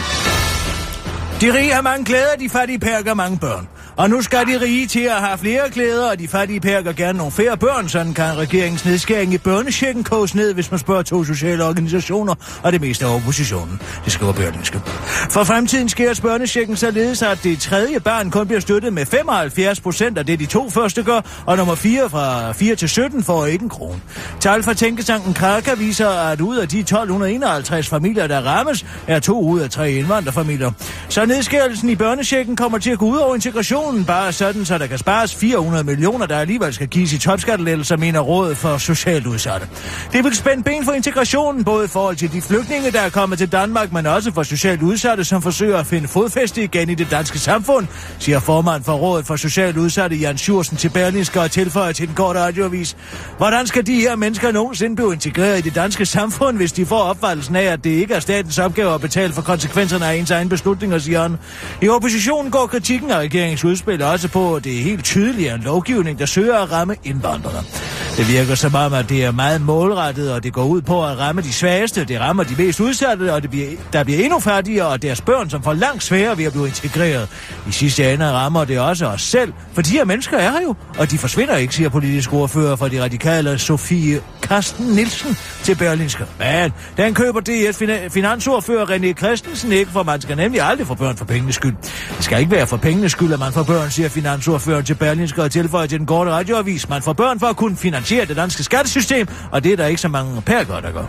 De 1.42 1.58
rige 1.58 1.74
har 1.74 1.82
mange 1.82 2.06
glæder, 2.06 2.36
de 2.40 2.50
fattige 2.50 2.80
perker 2.80 3.14
mange 3.14 3.38
børn. 3.38 3.68
Og 3.98 4.10
nu 4.10 4.22
skal 4.22 4.48
de 4.48 4.62
rige 4.62 4.88
til 4.88 5.00
at 5.00 5.22
have 5.22 5.38
flere 5.38 5.70
klæder, 5.70 6.10
og 6.10 6.20
de 6.20 6.28
fattige 6.28 6.60
perker 6.60 6.94
gerne 6.94 7.18
nogle 7.18 7.32
flere 7.32 7.58
børn. 7.58 7.90
Sådan 7.90 8.14
kan 8.14 8.38
regeringens 8.38 8.86
nedskæring 8.86 9.34
i 9.34 9.38
børnechecken 9.38 10.04
koges 10.04 10.36
ned, 10.36 10.54
hvis 10.54 10.72
man 10.72 10.80
spørger 10.80 11.02
to 11.02 11.24
sociale 11.24 11.66
organisationer 11.66 12.36
og 12.64 12.72
det 12.72 12.82
meste 12.82 13.06
af 13.06 13.16
oppositionen. 13.16 13.82
Det 14.06 14.14
skriver 14.14 14.34
Børnenske. 14.34 14.82
For 15.32 15.44
fremtiden 15.44 15.90
skæres 15.90 16.22
børnechecken 16.22 16.76
således, 16.76 17.22
at 17.22 17.40
det 17.44 17.60
tredje 17.60 18.00
barn 18.00 18.32
kun 18.32 18.48
bliver 18.48 18.60
støttet 18.60 18.94
med 18.94 19.06
75 19.06 19.80
procent 19.80 20.18
af 20.18 20.26
det, 20.26 20.40
de 20.40 20.46
to 20.46 20.70
første 20.70 21.04
gør, 21.04 21.22
og 21.46 21.58
nummer 21.58 21.76
4 21.76 22.10
fra 22.10 22.52
4 22.52 22.76
til 22.76 22.90
17 22.90 23.24
får 23.24 23.46
ikke 23.46 23.64
en 23.64 23.70
krone. 23.70 24.02
Tal 24.40 24.64
fra 24.64 24.74
Tænketanken 24.74 25.34
Kraka 25.34 25.76
viser, 25.76 26.10
at 26.10 26.42
ud 26.42 26.58
af 26.58 26.68
de 26.68 26.80
1251 26.80 27.88
familier, 27.88 28.28
der 28.28 28.42
rammes, 28.42 28.86
er 29.08 29.20
to 29.20 29.42
ud 29.42 29.60
af 29.60 29.70
tre 29.70 29.92
indvandrerfamilier. 29.92 30.72
Så 31.10 31.26
nedskærelsen 31.26 31.90
i 31.90 31.96
børnechecken 31.96 32.56
kommer 32.56 32.78
til 32.78 32.92
at 32.92 33.00
gå 33.00 33.06
ud 33.06 33.18
over 33.18 33.36
integration 33.36 33.87
inflationen 33.88 34.06
bare 34.06 34.32
sådan, 34.32 34.66
så 34.66 34.78
der 34.78 34.88
kan 34.88 34.98
spares 34.98 35.36
400 35.36 35.84
millioner, 35.84 36.26
der 36.26 36.40
alligevel 36.40 36.74
skal 36.74 36.88
gives 36.88 37.14
i 37.14 37.18
topskattelettelser, 37.18 37.98
mener 37.98 38.20
rådet 38.20 38.58
for 38.58 38.78
socialt 38.78 39.28
udsatte. 39.28 39.68
Det 40.14 40.24
vil 40.24 40.36
spænde 40.36 40.64
ben 40.64 40.86
for 40.86 40.92
integrationen, 40.92 41.64
både 41.64 41.86
i 41.86 41.88
forhold 41.88 42.16
til 42.16 42.32
de 42.32 42.42
flygtninge, 42.42 42.92
der 42.92 43.02
er 43.02 43.10
kommet 43.10 43.38
til 43.38 43.52
Danmark, 43.52 43.92
men 43.94 44.06
også 44.06 44.32
for 44.32 44.44
socialt 44.44 44.82
udsatte, 44.82 45.24
som 45.24 45.42
forsøger 45.42 45.78
at 45.78 45.86
finde 45.86 46.08
fodfæste 46.08 46.64
igen 46.64 46.90
i 46.90 46.96
det 46.96 47.12
danske 47.12 47.40
samfund, 47.40 47.88
siger 48.20 48.40
formand 48.40 48.84
for 48.84 48.94
rådet 48.94 49.26
for 49.26 49.36
socialt 49.36 49.78
udsatte 49.78 50.16
Jan 50.16 50.38
Sjursen 50.38 50.78
til 50.78 50.90
Berlingske 50.90 51.42
og 51.42 51.52
tilføjer 51.52 51.92
til 51.92 52.08
den 52.08 52.16
korte 52.16 52.40
radioavis. 52.40 52.98
Hvordan 53.38 53.68
skal 53.68 53.88
de 53.88 53.96
her 53.96 54.16
mennesker 54.16 54.52
nogensinde 54.52 54.96
blive 54.96 55.14
integreret 55.14 55.58
i 55.58 55.62
det 55.62 55.76
danske 55.76 56.06
samfund, 56.06 56.58
hvis 56.58 56.72
de 56.72 56.86
får 56.86 57.00
opfattelsen 57.00 57.56
af, 57.56 57.64
at 57.64 57.84
det 57.84 57.90
ikke 57.90 58.14
er 58.14 58.20
statens 58.20 58.60
opgave 58.60 58.94
at 58.94 59.02
betale 59.02 59.34
for 59.34 59.42
konsekvenserne 59.42 60.06
af 60.06 60.16
ens 60.16 60.32
egen 60.32 60.50
beslutninger, 60.50 60.98
siger 60.98 61.22
han. 61.22 61.38
I 61.82 61.90
oppositionen 61.90 62.52
går 62.52 62.68
kritikken 62.68 63.12
af 63.12 63.18
regeringens 63.18 63.64
udspil 63.78 64.02
også 64.04 64.28
på, 64.28 64.56
at 64.56 64.64
det 64.64 64.80
er 64.80 64.84
helt 64.84 65.04
tydeligt 65.04 65.54
en 65.54 65.62
lovgivning, 65.62 66.20
der 66.20 66.26
søger 66.26 66.58
at 66.58 66.72
ramme 66.72 66.96
indvandrere. 67.04 67.64
Det 68.18 68.28
virker 68.28 68.56
som 68.56 68.76
om, 68.76 68.94
at 68.94 69.10
det 69.10 69.26
er 69.26 69.32
meget 69.32 69.62
målrettet, 69.62 70.34
og 70.34 70.44
det 70.44 70.54
går 70.54 70.64
ud 70.66 70.82
på 70.82 71.06
at 71.06 71.20
ramme 71.20 71.42
de 71.42 71.54
svageste, 71.54 72.06
det 72.06 72.20
rammer 72.20 72.44
de 72.44 72.56
mest 72.58 72.80
udsatte, 72.80 73.34
og 73.34 73.42
det 73.42 73.50
bliver, 73.50 73.70
der 73.94 74.04
bliver 74.04 74.24
endnu 74.24 74.40
fattigere, 74.40 74.88
og 74.88 75.02
deres 75.02 75.22
børn, 75.22 75.50
som 75.50 75.64
får 75.64 75.74
langt 75.74 76.04
sværere 76.04 76.38
ved 76.38 76.46
at 76.46 76.52
blive 76.52 76.68
integreret. 76.68 77.28
I 77.68 77.72
sidste 77.72 78.14
ende 78.14 78.32
rammer 78.32 78.66
det 78.66 78.80
også 78.80 79.06
os 79.06 79.22
selv, 79.22 79.54
for 79.74 79.82
de 79.82 79.90
her 79.90 80.06
mennesker 80.06 80.38
er 80.38 80.52
her 80.52 80.62
jo, 80.62 80.76
og 80.98 81.12
de 81.12 81.18
forsvinder 81.18 81.56
ikke, 81.56 81.76
siger 81.76 81.90
politisk 81.90 82.34
ordfører 82.34 82.76
for 82.76 82.88
de 82.88 83.04
radikale 83.04 83.60
Sofie 83.60 84.22
Karsten 84.42 84.86
Nielsen 84.86 85.38
til 85.64 85.76
Berlinske. 85.76 86.26
Men 86.40 86.74
den 86.98 87.14
køber 87.14 87.40
DF 87.40 87.82
fina- 87.82 88.08
finansordfører 88.08 88.86
René 88.86 89.14
Christensen 89.14 89.72
ikke, 89.72 89.92
for 89.92 90.04
man 90.04 90.22
skal 90.22 90.38
nemlig 90.38 90.62
aldrig 90.62 90.88
få 90.88 90.94
børn 90.96 91.18
for 91.18 91.26
pengenes 91.26 91.56
skyld. 91.56 91.76
Det 92.18 92.26
skal 92.26 92.40
ikke 92.40 92.52
være 92.52 92.68
for 92.68 92.78
pengenes 92.78 93.12
skyld, 93.12 93.34
at 93.34 93.40
man 93.40 93.54
får 93.54 93.64
børn, 93.68 93.90
siger 93.90 94.10
finansordføreren 94.10 94.86
til 94.86 94.96
Berlinske 94.96 95.44
og 95.44 95.52
tilføjer 95.52 95.88
til 95.88 96.00
den 96.00 96.08
korte 96.08 96.32
radioavis. 96.32 96.90
Man 96.90 97.02
får 97.02 97.14
børn 97.14 97.40
for 97.40 97.48
at 97.48 97.56
kunne 97.56 97.78
finansiere 97.78 98.26
det 98.26 98.36
danske 98.36 98.64
skattesystem, 98.64 99.28
og 99.52 99.64
det 99.64 99.72
er 99.72 99.78
der 99.78 99.86
ikke 99.86 100.02
så 100.02 100.08
mange 100.08 100.42
perker, 100.42 100.80
der 100.80 100.92
gør. 100.92 101.06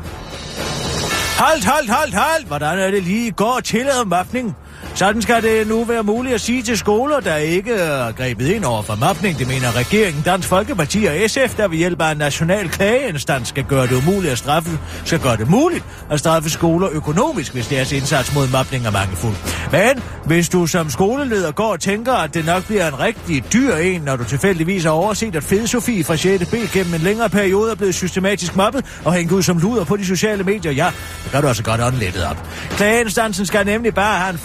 Halt, 1.38 1.64
halt, 1.64 1.90
halt, 1.90 2.14
halt! 2.14 2.46
Hvordan 2.46 2.78
er 2.78 2.90
det 2.90 3.02
lige 3.02 3.26
i 3.26 3.30
går 3.30 3.60
om 4.00 4.08
mobning? 4.08 4.56
Sådan 4.98 5.22
skal 5.22 5.42
det 5.42 5.66
nu 5.66 5.84
være 5.84 6.02
muligt 6.02 6.34
at 6.34 6.40
sige 6.40 6.62
til 6.62 6.78
skoler, 6.78 7.20
der 7.20 7.36
ikke 7.36 7.72
er 7.72 8.12
grebet 8.12 8.46
ind 8.46 8.64
over 8.64 8.82
for 8.82 8.94
mobning. 8.94 9.38
Det 9.38 9.48
mener 9.48 9.76
regeringen, 9.76 10.22
Dansk 10.22 10.48
Folkeparti 10.48 11.04
og 11.04 11.30
SF, 11.30 11.56
der 11.56 11.68
ved 11.68 11.78
hjælp 11.78 12.02
af 12.02 12.12
en 12.12 12.16
national 12.16 12.68
klageinstans 12.68 13.48
skal 13.48 13.64
gøre 13.64 13.86
det 13.86 13.92
umuligt 13.92 14.32
at 14.32 14.38
straffe, 14.38 14.78
skal 15.04 15.18
gøre 15.18 15.36
det 15.36 15.50
muligt 15.50 15.84
at 16.10 16.18
straffe 16.18 16.50
skoler 16.50 16.88
økonomisk, 16.92 17.52
hvis 17.52 17.66
deres 17.66 17.92
indsats 17.92 18.34
mod 18.34 18.48
mobning 18.48 18.86
er 18.86 18.90
mangelfuld. 18.90 19.34
Men 19.72 20.02
hvis 20.24 20.48
du 20.48 20.66
som 20.66 20.90
skoleleder 20.90 21.52
går 21.52 21.72
og 21.72 21.80
tænker, 21.80 22.12
at 22.12 22.34
det 22.34 22.46
nok 22.46 22.66
bliver 22.66 22.88
en 22.88 23.00
rigtig 23.00 23.52
dyr 23.52 23.74
en, 23.74 24.00
når 24.00 24.16
du 24.16 24.24
tilfældigvis 24.24 24.84
har 24.84 24.90
overset, 24.90 25.36
at 25.36 25.44
Fede 25.44 25.68
Sofie 25.68 26.04
fra 26.04 26.16
6. 26.16 26.46
B 26.46 26.54
gennem 26.72 26.94
en 26.94 27.00
længere 27.00 27.28
periode 27.28 27.70
er 27.70 27.74
blevet 27.74 27.94
systematisk 27.94 28.56
mobbet 28.56 28.84
og 29.04 29.12
hængt 29.12 29.32
ud 29.32 29.42
som 29.42 29.58
luder 29.58 29.84
på 29.84 29.96
de 29.96 30.06
sociale 30.06 30.44
medier, 30.44 30.72
ja, 30.72 30.90
så 31.24 31.30
gør 31.32 31.40
du 31.40 31.48
altså 31.48 31.62
godt 31.62 31.80
åndelettet 31.80 32.24
op. 32.24 32.48
Klageinstansen 32.70 33.46
skal 33.46 33.66
nemlig 33.66 33.94
bare 33.94 34.18
have 34.18 34.30
en 34.30 34.38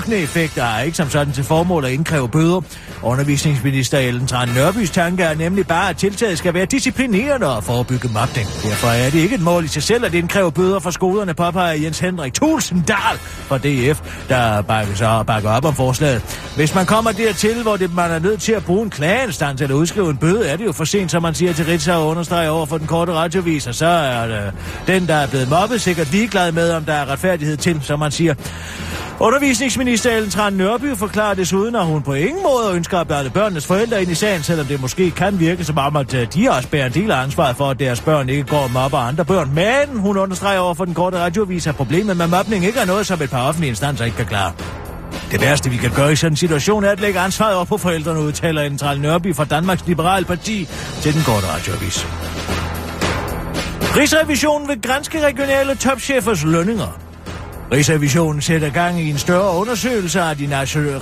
forebyggende 0.00 0.24
effekt, 0.24 0.58
er 0.58 0.80
ikke 0.80 0.96
som 0.96 1.10
sådan 1.10 1.32
til 1.32 1.44
formål 1.44 1.84
at 1.84 1.90
indkræve 1.90 2.28
bøder. 2.28 2.60
Undervisningsminister 3.02 3.98
Ellen 3.98 4.26
Tran 4.26 4.48
Nørbys 4.48 4.90
tanke 4.90 5.22
er 5.22 5.34
nemlig 5.34 5.66
bare, 5.66 5.90
at 5.90 5.96
tiltaget 5.96 6.38
skal 6.38 6.54
være 6.54 6.64
disciplinerende 6.64 7.56
og 7.56 7.64
forebygge 7.64 8.08
mobning. 8.08 8.48
Derfor 8.62 8.88
er 8.88 9.10
det 9.10 9.18
ikke 9.18 9.34
et 9.34 9.40
mål 9.40 9.64
i 9.64 9.68
sig 9.68 9.82
selv 9.82 10.04
at 10.04 10.14
indkræve 10.14 10.52
bøder 10.52 10.78
fra 10.78 10.92
skolerne, 10.92 11.34
påpeger 11.34 11.72
Jens 11.72 11.98
Henrik 11.98 12.34
Tulsendal 12.34 13.16
fra 13.20 13.58
DF, 13.58 14.00
der 14.28 14.62
bakker, 14.62 14.94
så 14.94 15.24
bakker 15.26 15.50
op 15.50 15.64
om 15.64 15.74
forslaget. 15.74 16.22
Hvis 16.56 16.74
man 16.74 16.86
kommer 16.86 17.12
dertil, 17.12 17.62
hvor 17.62 17.76
det, 17.76 17.94
man 17.94 18.10
er 18.10 18.18
nødt 18.18 18.40
til 18.40 18.52
at 18.52 18.64
bruge 18.64 18.82
en 18.82 18.90
klageinstans 18.90 19.60
eller 19.60 19.76
udskrive 19.76 20.10
en 20.10 20.16
bøde, 20.16 20.48
er 20.48 20.56
det 20.56 20.64
jo 20.64 20.72
for 20.72 20.84
sent, 20.84 21.10
som 21.10 21.22
man 21.22 21.34
siger 21.34 21.52
til 21.52 21.64
Ritzau 21.64 22.00
og 22.00 22.08
understreger 22.08 22.50
over 22.50 22.66
for 22.66 22.78
den 22.78 22.86
korte 22.86 23.12
radiovis, 23.12 23.66
og 23.66 23.74
så 23.74 23.86
er 23.86 24.26
det, 24.26 24.52
den, 24.86 25.08
der 25.08 25.14
er 25.14 25.26
blevet 25.26 25.48
mobbet, 25.48 25.80
sikkert 25.80 26.12
ligeglad 26.12 26.52
med, 26.52 26.70
om 26.70 26.84
der 26.84 26.92
er 26.92 27.10
retfærdighed 27.12 27.56
til, 27.56 27.80
som 27.82 27.98
man 27.98 28.10
siger. 28.10 28.34
Undervisningsminister 29.22 30.10
Ellen 30.10 30.30
Tran 30.30 30.52
Nørby 30.52 30.96
forklarer 30.96 31.34
desuden, 31.34 31.76
at 31.76 31.86
hun 31.86 32.02
på 32.02 32.14
ingen 32.14 32.42
måde 32.42 32.74
ønsker 32.74 32.98
at 32.98 33.06
blande 33.06 33.30
børnenes 33.30 33.66
forældre 33.66 34.02
ind 34.02 34.10
i 34.10 34.14
sagen, 34.14 34.42
selvom 34.42 34.66
det 34.66 34.80
måske 34.80 35.10
kan 35.10 35.40
virke 35.40 35.64
som 35.64 35.78
om, 35.78 35.96
at 35.96 36.14
øh, 36.14 36.26
de 36.34 36.50
også 36.50 36.68
bærer 36.68 36.86
en 36.86 36.92
del 36.92 37.10
af 37.10 37.22
ansvaret 37.22 37.56
for, 37.56 37.70
at 37.70 37.78
deres 37.78 38.00
børn 38.00 38.28
ikke 38.28 38.44
går 38.44 38.58
og 38.58 38.70
mobber 38.70 38.98
andre 38.98 39.24
børn. 39.24 39.50
Men 39.54 39.98
hun 39.98 40.16
understreger 40.16 40.60
over 40.60 40.74
for 40.74 40.84
den 40.84 40.94
korte 40.94 41.18
radioavis, 41.18 41.66
at 41.66 41.74
problemet 41.76 42.16
med 42.16 42.26
mobning 42.26 42.64
ikke 42.64 42.78
er 42.78 42.84
noget, 42.84 43.06
som 43.06 43.22
et 43.22 43.30
par 43.30 43.48
offentlige 43.48 43.68
instanser 43.68 44.04
ikke 44.04 44.16
kan 44.16 44.26
klare. 44.26 44.52
Det 45.30 45.40
værste, 45.40 45.70
vi 45.70 45.76
kan 45.76 45.90
gøre 45.90 46.12
i 46.12 46.16
sådan 46.16 46.32
en 46.32 46.36
situation, 46.36 46.84
er 46.84 46.90
at 46.90 47.00
lægge 47.00 47.20
ansvaret 47.20 47.54
op 47.54 47.66
på 47.66 47.78
forældrene, 47.78 48.20
udtaler 48.20 48.62
Ellen 48.62 48.78
Tran 48.78 49.00
Nørby 49.00 49.34
fra 49.34 49.44
Danmarks 49.44 49.86
Liberale 49.86 50.26
Parti 50.26 50.68
til 51.02 51.14
den 51.14 51.22
korte 51.22 51.46
radioavis. 51.46 52.06
Rigsrevisionen 53.96 54.68
vil 54.68 54.82
grænske 54.82 55.26
regionale 55.26 55.74
topchefers 55.74 56.44
lønninger. 56.44 57.09
Rigsrevisionen 57.72 58.42
sætter 58.42 58.70
gang 58.70 59.00
i 59.00 59.10
en 59.10 59.18
større 59.18 59.56
undersøgelse 59.56 60.20
af 60.20 60.36
de 60.36 60.48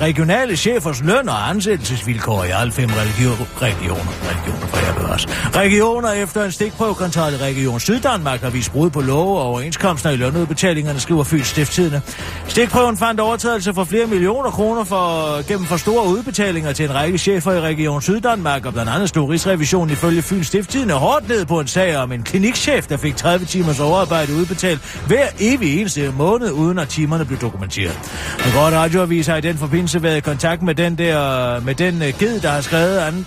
regionale 0.01 0.57
chefers 0.57 1.03
løn 1.03 1.29
og 1.29 1.51
ansættelsesvilkår 1.51 2.45
i 2.45 2.49
alle 2.51 2.73
fem 2.73 2.89
regioner. 2.89 3.47
Regioner, 3.63 4.13
regioner 4.31 4.67
for 4.67 4.87
jeg 4.87 4.95
bevares. 4.97 5.27
Regioner 5.57 6.11
efter 6.11 6.45
en 6.45 6.53
stikprøvekontrol 6.53 7.33
i 7.33 7.37
Region 7.37 7.81
Syddanmark 7.81 8.41
har 8.41 8.51
vist 8.51 8.73
brud 8.73 8.91
på 8.91 9.01
love 9.01 9.39
og 9.39 9.43
overenskomster 9.43 10.11
i 10.11 10.17
lønudbetalingerne, 10.17 11.01
skriver 11.01 11.25
Fyns 11.25 11.47
Stifttidene. 11.47 12.03
Stikprøven 12.49 12.97
fandt 12.97 13.21
overtrædelse 13.21 13.75
for 13.75 13.85
flere 13.85 14.07
millioner 14.07 14.51
kroner 14.51 14.85
for, 14.85 15.43
gennem 15.49 15.67
for 15.67 15.77
store 15.77 16.07
udbetalinger 16.07 16.73
til 16.73 16.85
en 16.85 16.95
række 16.95 17.19
chefer 17.19 17.53
i 17.53 17.61
Region 17.61 18.03
Syddanmark, 18.03 18.67
og 18.67 18.73
blandt 18.73 18.91
andet 18.91 19.09
stod 19.09 19.31
Rigsrevisionen 19.31 19.91
ifølge 19.91 20.23
Fyns 20.23 20.47
Stifttidene 20.47 20.93
hårdt 20.93 21.29
ned 21.29 21.47
på 21.47 21.61
en 21.61 21.67
sag 21.67 21.97
om 21.97 22.13
en 22.13 22.23
klinikchef, 22.23 22.87
der 22.87 22.97
fik 22.97 23.17
30 23.17 23.47
timers 23.47 23.81
overarbejde 23.81 24.35
udbetalt 24.35 25.03
hver 25.07 25.27
evig 25.41 25.81
eneste 25.81 26.13
måned 26.17 26.58
uden 26.59 26.79
at 26.79 26.89
timerne 26.89 27.25
blev 27.25 27.39
dokumenteret. 27.39 27.99
En 28.47 28.53
godt 28.55 28.75
radioavis 28.75 29.27
har 29.27 29.37
i 29.37 29.41
den 29.41 29.57
forbindelse 29.57 30.03
været 30.03 30.17
i 30.17 30.21
kontakt 30.21 30.63
med 30.63 30.75
den 30.75 30.99
der, 30.99 31.61
med 31.61 31.75
den 31.75 32.03
øh, 32.03 32.13
ged, 32.19 32.41
der 32.41 32.51
har 32.51 32.61
skrevet 32.61 32.99
an, 32.99 33.27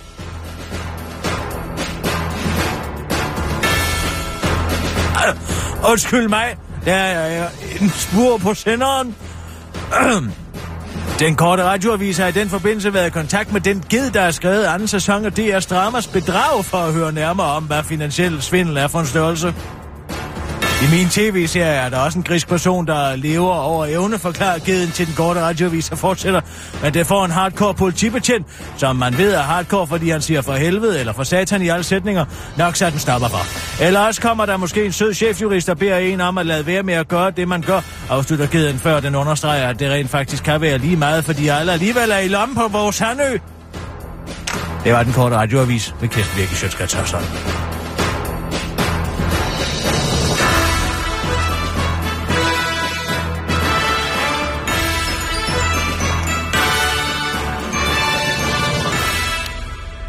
Undskyld 5.90 6.28
mig, 6.28 6.56
der 6.84 6.94
er 6.94 7.44
øh, 7.44 7.82
en 7.82 7.90
spur 7.90 8.36
på 8.36 8.54
senderen. 8.54 9.14
Den 11.18 11.36
korte 11.36 11.64
radioavis 11.64 12.18
har 12.18 12.26
i 12.26 12.32
den 12.32 12.48
forbindelse 12.48 12.94
været 12.94 13.06
i 13.06 13.10
kontakt 13.10 13.52
med 13.52 13.60
den 13.60 13.84
ged, 13.90 14.10
der 14.10 14.20
har 14.20 14.30
skrevet 14.30 14.64
anden 14.64 14.88
sæson 14.88 15.24
af 15.24 15.30
DR's 15.30 15.68
Dramas 15.70 16.06
bedrag 16.06 16.64
for 16.64 16.78
at 16.78 16.92
høre 16.92 17.12
nærmere 17.12 17.46
om, 17.46 17.64
hvad 17.64 17.82
finansiel 17.82 18.42
svindel 18.42 18.76
er 18.76 18.88
for 18.88 19.00
en 19.00 19.06
størrelse. 19.06 19.54
I 20.82 20.90
min 20.90 21.08
tv-serie 21.08 21.72
er 21.72 21.88
der 21.88 21.98
også 21.98 22.18
en 22.18 22.24
grisk 22.24 22.48
person, 22.48 22.86
der 22.86 23.16
lever 23.16 23.54
over 23.54 23.86
evne, 23.86 24.18
forklarer 24.18 24.58
geden 24.58 24.90
til 24.90 25.06
den 25.06 25.14
korte 25.14 25.40
radioavis 25.40 25.90
og 25.90 25.98
fortsætter. 25.98 26.40
Men 26.82 26.94
det 26.94 27.06
får 27.06 27.24
en 27.24 27.30
hardcore 27.30 27.74
politibetjent, 27.74 28.46
som 28.76 28.96
man 28.96 29.18
ved 29.18 29.34
er 29.34 29.42
hardcore, 29.42 29.86
fordi 29.86 30.10
han 30.10 30.22
siger 30.22 30.42
for 30.42 30.52
helvede 30.52 31.00
eller 31.00 31.12
for 31.12 31.22
satan 31.22 31.62
i 31.62 31.68
alle 31.68 31.84
sætninger, 31.84 32.24
nok 32.56 32.76
så 32.76 32.90
den 32.90 32.98
stopper 32.98 33.28
for. 33.28 33.82
Eller 33.84 34.00
også 34.00 34.20
kommer 34.20 34.46
der 34.46 34.56
måske 34.56 34.84
en 34.84 34.92
sød 34.92 35.14
chefjurist, 35.14 35.66
der 35.66 35.74
beder 35.74 35.96
en 35.96 36.20
om 36.20 36.38
at 36.38 36.46
lade 36.46 36.66
være 36.66 36.82
med 36.82 36.94
at 36.94 37.08
gøre 37.08 37.30
det, 37.30 37.48
man 37.48 37.62
gør, 37.62 37.80
afslutter 38.10 38.46
geden 38.46 38.78
før 38.78 39.00
den 39.00 39.14
understreger, 39.14 39.68
at 39.68 39.78
det 39.78 39.90
rent 39.90 40.10
faktisk 40.10 40.44
kan 40.44 40.60
være 40.60 40.78
lige 40.78 40.96
meget, 40.96 41.24
fordi 41.24 41.48
alle 41.48 41.72
alligevel 41.72 42.10
er 42.10 42.18
i 42.18 42.28
lommen 42.28 42.56
på 42.56 42.68
vores 42.68 42.98
handø. 42.98 43.38
Det 44.84 44.92
var 44.92 45.02
den 45.02 45.12
korte 45.12 45.36
radioavis 45.36 45.94
med 46.00 46.08
Kirsten 46.08 46.36
Birke 46.36 46.56
Sjøtskrets 46.56 46.94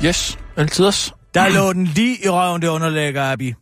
Yes, 0.06 0.38
altid 0.58 0.86
os. 0.86 1.14
Der 1.34 1.49
lå 1.49 1.74
den 1.74 1.86
lige 1.86 2.26
i 2.26 2.30
røven, 2.30 2.62
det 2.62 2.68
underlæg, 2.68 3.16
Abi. 3.18 3.54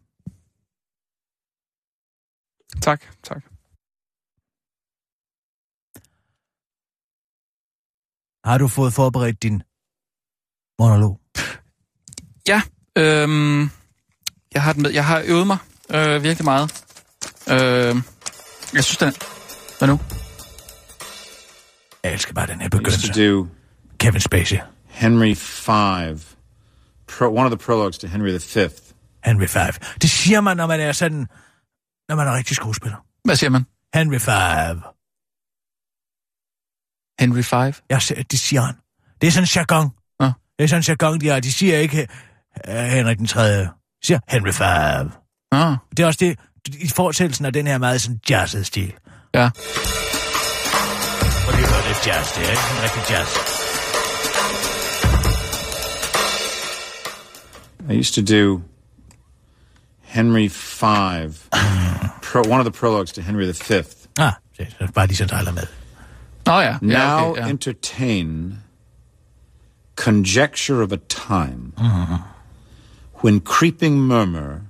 Tak, 2.82 3.02
tak. 3.24 3.44
Har 8.46 8.58
du 8.58 8.68
fået 8.68 8.94
forberedt 8.94 9.44
din 9.44 9.64
monolog? 10.80 11.20
Ja, 12.48 12.62
øhm, 12.98 13.62
jeg 14.54 14.64
har 14.64 14.74
den 14.74 14.82
med. 14.82 14.92
Jeg 14.92 15.06
har 15.06 15.24
øvet 15.26 15.48
mig 15.48 15.58
øh, 15.90 16.24
virkelig 16.24 16.46
meget. 16.46 16.86
Øh, 17.50 17.96
jeg 18.74 18.84
synes, 18.84 18.98
den. 18.98 19.14
Hvad 19.78 19.88
nu? 19.88 20.00
Jeg 22.04 22.14
elsker 22.14 22.34
bare 22.34 22.48
den 22.48 22.62
her 22.62 22.70
begyndelse. 22.70 23.48
Kevin 24.00 24.22
Spacey. 24.22 24.58
Henry 24.92 25.36
V, 25.68 26.20
pro, 27.18 27.26
one 27.26 27.46
of 27.46 27.52
the 27.52 27.58
prologues 27.66 27.98
to 27.98 28.08
Henry 28.08 28.30
V. 28.30 28.70
Henry 29.24 29.44
V. 29.56 29.74
Det 30.02 30.10
siger 30.10 30.42
man, 30.42 30.58
når 30.58 30.68
man 30.68 30.80
er 30.80 30.92
sådan... 30.92 31.28
Når 32.10 32.16
man 32.16 32.28
er 32.28 32.36
rigtig 32.36 32.56
skuespiller. 32.56 32.98
Hvad 33.26 33.36
siger 33.36 33.50
man? 33.50 33.66
Henry 33.96 34.16
V. 34.16 34.30
Henry 37.20 37.40
V? 37.40 37.74
Ser, 38.00 38.24
det 38.32 38.40
siger 38.40 38.62
han. 38.62 38.76
Det 39.22 39.28
er 39.28 39.32
sådan 39.32 39.44
en 39.44 39.48
jargon. 39.56 39.90
Nå. 40.20 40.26
Det 40.58 40.64
er 40.64 40.68
sådan 40.68 40.80
en 40.82 40.86
jargon, 40.88 41.22
de 41.22 41.28
har. 41.28 41.40
De 41.40 41.52
siger 41.52 41.78
ikke 41.78 42.08
uh, 42.68 42.74
Henrik 42.74 43.18
den 43.18 43.28
3. 43.28 43.44
De 43.62 43.70
siger 44.04 44.20
Henry 44.28 44.50
V. 44.50 44.62
Ah, 45.52 45.76
Det 45.98 46.04
er 46.04 46.08
også 46.08 46.18
det, 46.20 46.40
i 46.68 46.88
fortsættelsen 46.88 47.46
af 47.46 47.54
den 47.54 47.68
her 47.68 47.78
meget 47.78 48.02
sådan 48.02 48.20
jazzede 48.30 48.64
stil. 48.64 48.94
ja. 49.34 49.46
Og 51.48 51.54
det 51.58 51.64
er 51.64 51.88
lidt 51.88 52.08
jazz, 52.08 52.36
det 52.36 52.46
er 52.46 52.50
ikke? 52.52 52.62
Rigtig 52.84 53.16
jazz. 53.16 53.61
I 57.92 57.94
used 57.94 58.16
to 58.16 58.22
do 58.22 58.64
Henry 60.02 60.48
V, 60.48 60.58
pro, 62.22 62.42
one 62.48 62.60
of 62.62 62.66
the 62.66 62.72
prologues 62.72 63.12
to 63.14 63.22
Henry 63.22 63.52
V. 63.52 63.84
Ah, 64.18 64.36
det 64.58 64.68
er 64.80 64.88
bare 64.88 65.08
lige 65.08 65.18
så 65.18 65.26
dejligt 65.26 65.56
med. 65.56 65.68
Nå 66.46 66.60
ja. 66.60 66.62
ja 66.62 66.78
Now 66.82 67.32
okay, 67.32 67.42
ja. 67.42 67.50
entertain 67.50 68.60
conjecture 69.96 70.82
of 70.82 70.92
a 70.94 70.98
time 71.10 71.74
when 73.16 73.42
creeping 73.42 74.00
murmur 74.00 74.62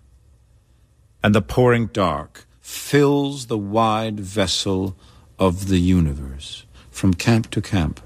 and 1.24 1.36
the 1.36 1.42
pouring 1.42 1.88
dark 1.88 2.46
fills 2.62 3.46
the 3.46 3.58
wide 3.58 4.20
vessel 4.20 4.96
of 5.38 5.68
the 5.68 5.80
universe 5.80 6.66
from 6.92 7.14
camp 7.14 7.52
to 7.52 7.62
camp 7.62 8.00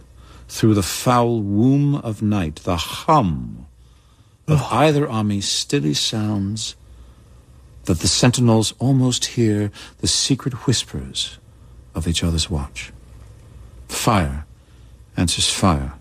through 0.49 0.73
the 0.73 0.83
foul 0.83 1.41
womb 1.41 1.95
of 1.95 2.21
night 2.21 2.55
the 2.63 2.77
hum 2.77 3.64
of 4.47 4.61
either 4.71 5.07
army 5.07 5.41
stilly 5.41 5.93
sounds 5.93 6.75
that 7.85 7.99
the 7.99 8.07
sentinels 8.07 8.73
almost 8.79 9.25
hear 9.25 9.71
the 10.01 10.07
secret 10.07 10.53
whispers 10.67 11.37
of 11.93 12.07
each 12.07 12.23
other's 12.23 12.49
watch 12.49 12.91
Fire 13.87 14.45
answers 15.17 15.49
fire. 15.51 15.93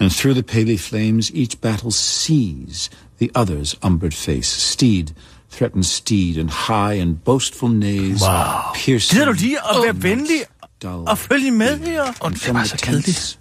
And 0.00 0.12
through 0.12 0.34
the 0.34 0.42
paly 0.42 0.76
flames, 0.76 1.34
each 1.34 1.60
battle 1.60 1.90
sees 1.90 2.90
the 3.18 3.30
other's 3.34 3.76
umbered 3.82 4.14
face. 4.14 4.48
Steed 4.48 5.14
threatens 5.50 5.90
steed, 5.90 6.36
and 6.38 6.50
high 6.50 6.94
and 6.94 7.22
boastful 7.24 7.68
neighs 7.68 8.20
Wow. 8.20 8.72
piercing 8.74 9.18
Gider 9.18 9.24
du 9.24 9.32
lige 9.32 9.58
at 9.58 9.82
være 9.84 10.02
venlig 10.02 10.44
og 10.84 11.18
følge 11.18 11.50
med 11.50 11.78
her? 11.78 12.12
Og 12.20 12.32
det 12.32 12.48
er 12.48 12.52
var 12.52 12.64
så 12.64 12.76
kedeligt. 12.82 13.38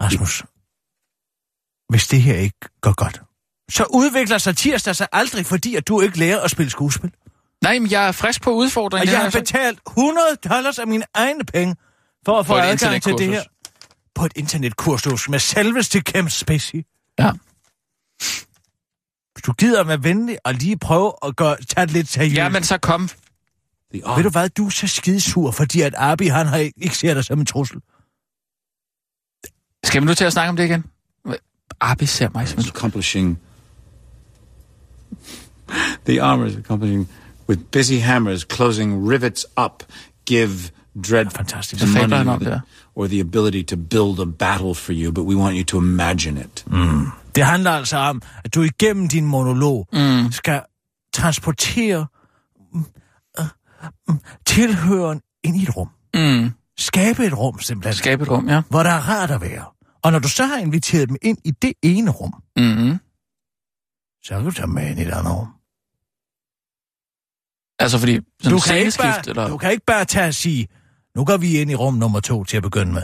Rasmus, 0.00 0.42
hvis 1.88 2.06
det 2.08 2.22
her 2.22 2.34
ikke 2.34 2.58
går 2.80 2.94
godt, 2.94 3.22
så 3.70 3.84
udvikler 3.84 4.38
sig 4.38 4.56
tirsdag 4.56 4.96
sig 4.96 5.08
aldrig, 5.12 5.46
fordi 5.46 5.74
at 5.74 5.88
du 5.88 6.00
ikke 6.00 6.18
lærer 6.18 6.40
at 6.40 6.50
spille 6.50 6.70
skuespil. 6.70 7.10
Nej, 7.62 7.78
men 7.78 7.90
jeg 7.90 8.08
er 8.08 8.12
frisk 8.12 8.42
på 8.42 8.50
udfordringen. 8.50 9.08
Og 9.08 9.12
jeg 9.12 9.18
har 9.18 9.24
har 9.24 9.30
så- 9.30 9.38
betalt 9.38 9.78
100 9.86 10.26
dollars 10.48 10.78
af 10.78 10.86
mine 10.86 11.04
egne 11.14 11.44
penge 11.44 11.76
for 12.24 12.38
at 12.38 12.46
få 12.46 12.54
adgang 12.56 13.02
til 13.02 13.12
det 13.18 13.28
her. 13.28 13.42
På 14.14 14.24
et 14.24 14.32
internetkursus 14.36 15.28
med 15.28 15.38
selveste 15.38 16.00
Kemp 16.00 16.30
Spacey. 16.30 16.84
Ja. 17.18 17.30
Hvis 19.34 19.42
du 19.42 19.52
gider 19.52 19.84
være 19.84 20.02
venlig 20.04 20.38
og 20.44 20.54
lige 20.54 20.78
prøve 20.78 21.12
at 21.24 21.36
gøre, 21.36 21.56
tage 21.56 21.86
det 21.86 21.92
lidt 21.94 22.08
seriøst. 22.08 22.36
ja, 22.36 22.48
men 22.48 22.64
så 22.64 22.78
kom. 22.78 23.08
Ved 23.92 24.22
du 24.22 24.30
hvad, 24.30 24.48
du 24.48 24.66
er 24.66 24.70
så 24.70 24.86
skidesur, 24.86 25.50
fordi 25.50 25.80
at 25.80 25.94
Abi, 25.96 26.26
han 26.26 26.46
har 26.46 26.56
ikke, 26.56 26.80
ikke 26.80 26.96
ser 26.96 27.14
dig 27.14 27.24
som 27.24 27.40
en 27.40 27.46
trussel. 27.46 27.80
Skal 29.84 30.00
vi 30.02 30.06
nu 30.06 30.14
til 30.14 30.24
at 30.24 30.32
snakke 30.32 30.48
om 30.48 30.56
det 30.56 30.64
igen? 30.64 30.84
Arbi 31.80 32.06
ser 32.06 32.28
mig 32.34 32.48
som 32.48 32.58
en... 32.58 32.64
accomplishing 32.68 33.38
the 36.06 36.22
armor 36.22 36.46
is 36.46 36.56
accomplishing 36.56 37.08
with 37.48 37.60
busy 37.72 38.00
hammers 38.00 38.44
closing 38.44 39.10
rivets 39.10 39.46
up 39.56 39.82
give 40.26 40.50
dread 41.02 41.30
Fantastisk. 41.30 41.84
the 41.84 42.00
money 42.00 42.16
han 42.16 42.28
or 42.28 42.32
om 42.32 42.40
the, 42.40 42.50
det. 42.50 42.60
or 42.94 43.06
the 43.06 43.20
ability 43.20 43.62
to 43.62 43.76
build 43.76 44.20
a 44.20 44.26
battle 44.26 44.74
for 44.74 44.92
you, 44.92 45.12
but 45.12 45.22
we 45.22 45.34
want 45.36 45.56
you 45.56 45.64
to 45.64 45.78
imagine 45.78 46.36
it. 46.38 46.64
Det 47.34 47.44
handler 47.44 47.70
altså 47.70 47.96
om, 47.96 48.22
at 48.44 48.54
du 48.54 48.62
igennem 48.62 49.08
din 49.08 49.24
monolog 49.26 49.88
mm. 49.92 50.32
skal 50.32 50.60
transportere 51.12 52.06
mm, 52.72 52.84
øh, 53.40 53.46
mm, 54.08 54.18
tilhøren 54.46 55.20
ind 55.44 55.56
i 55.56 55.62
et 55.62 55.76
rum. 55.76 55.88
Mm, 56.14 56.50
Skabe 56.78 57.26
et 57.26 57.38
rum 57.38 57.60
simpelthen, 57.60 57.94
skabe 57.94 58.22
et 58.22 58.30
rum, 58.30 58.48
ja. 58.48 58.62
hvor 58.68 58.82
der 58.82 58.90
er 58.90 59.08
rart 59.08 59.30
at 59.30 59.40
være. 59.40 59.64
Og 60.02 60.12
når 60.12 60.18
du 60.18 60.28
så 60.28 60.44
har 60.46 60.56
inviteret 60.58 61.08
dem 61.08 61.16
ind 61.22 61.38
i 61.44 61.50
det 61.50 61.72
ene 61.82 62.10
rum, 62.10 62.32
Mm-hmm. 62.56 62.98
så 64.24 64.34
kan 64.34 64.44
du 64.44 64.50
tage 64.50 64.66
med 64.66 64.90
ind 64.90 64.98
i 64.98 65.02
et 65.02 65.10
andet 65.10 65.32
rum. 65.36 65.48
Altså 67.78 67.98
fordi, 67.98 68.16
Du 68.50 68.58
kan, 68.58 68.78
ikke 68.78 68.98
bare, 69.00 69.28
eller... 69.28 69.48
du 69.48 69.56
kan 69.56 69.70
ikke 69.72 69.84
bare 69.86 70.04
tage 70.04 70.26
og 70.28 70.34
sige, 70.34 70.68
nu 71.16 71.24
går 71.24 71.36
vi 71.36 71.60
ind 71.60 71.70
i 71.70 71.74
rum 71.74 71.94
nummer 71.94 72.20
to 72.20 72.44
til 72.44 72.56
at 72.56 72.62
begynde 72.62 72.92
med. 72.92 73.02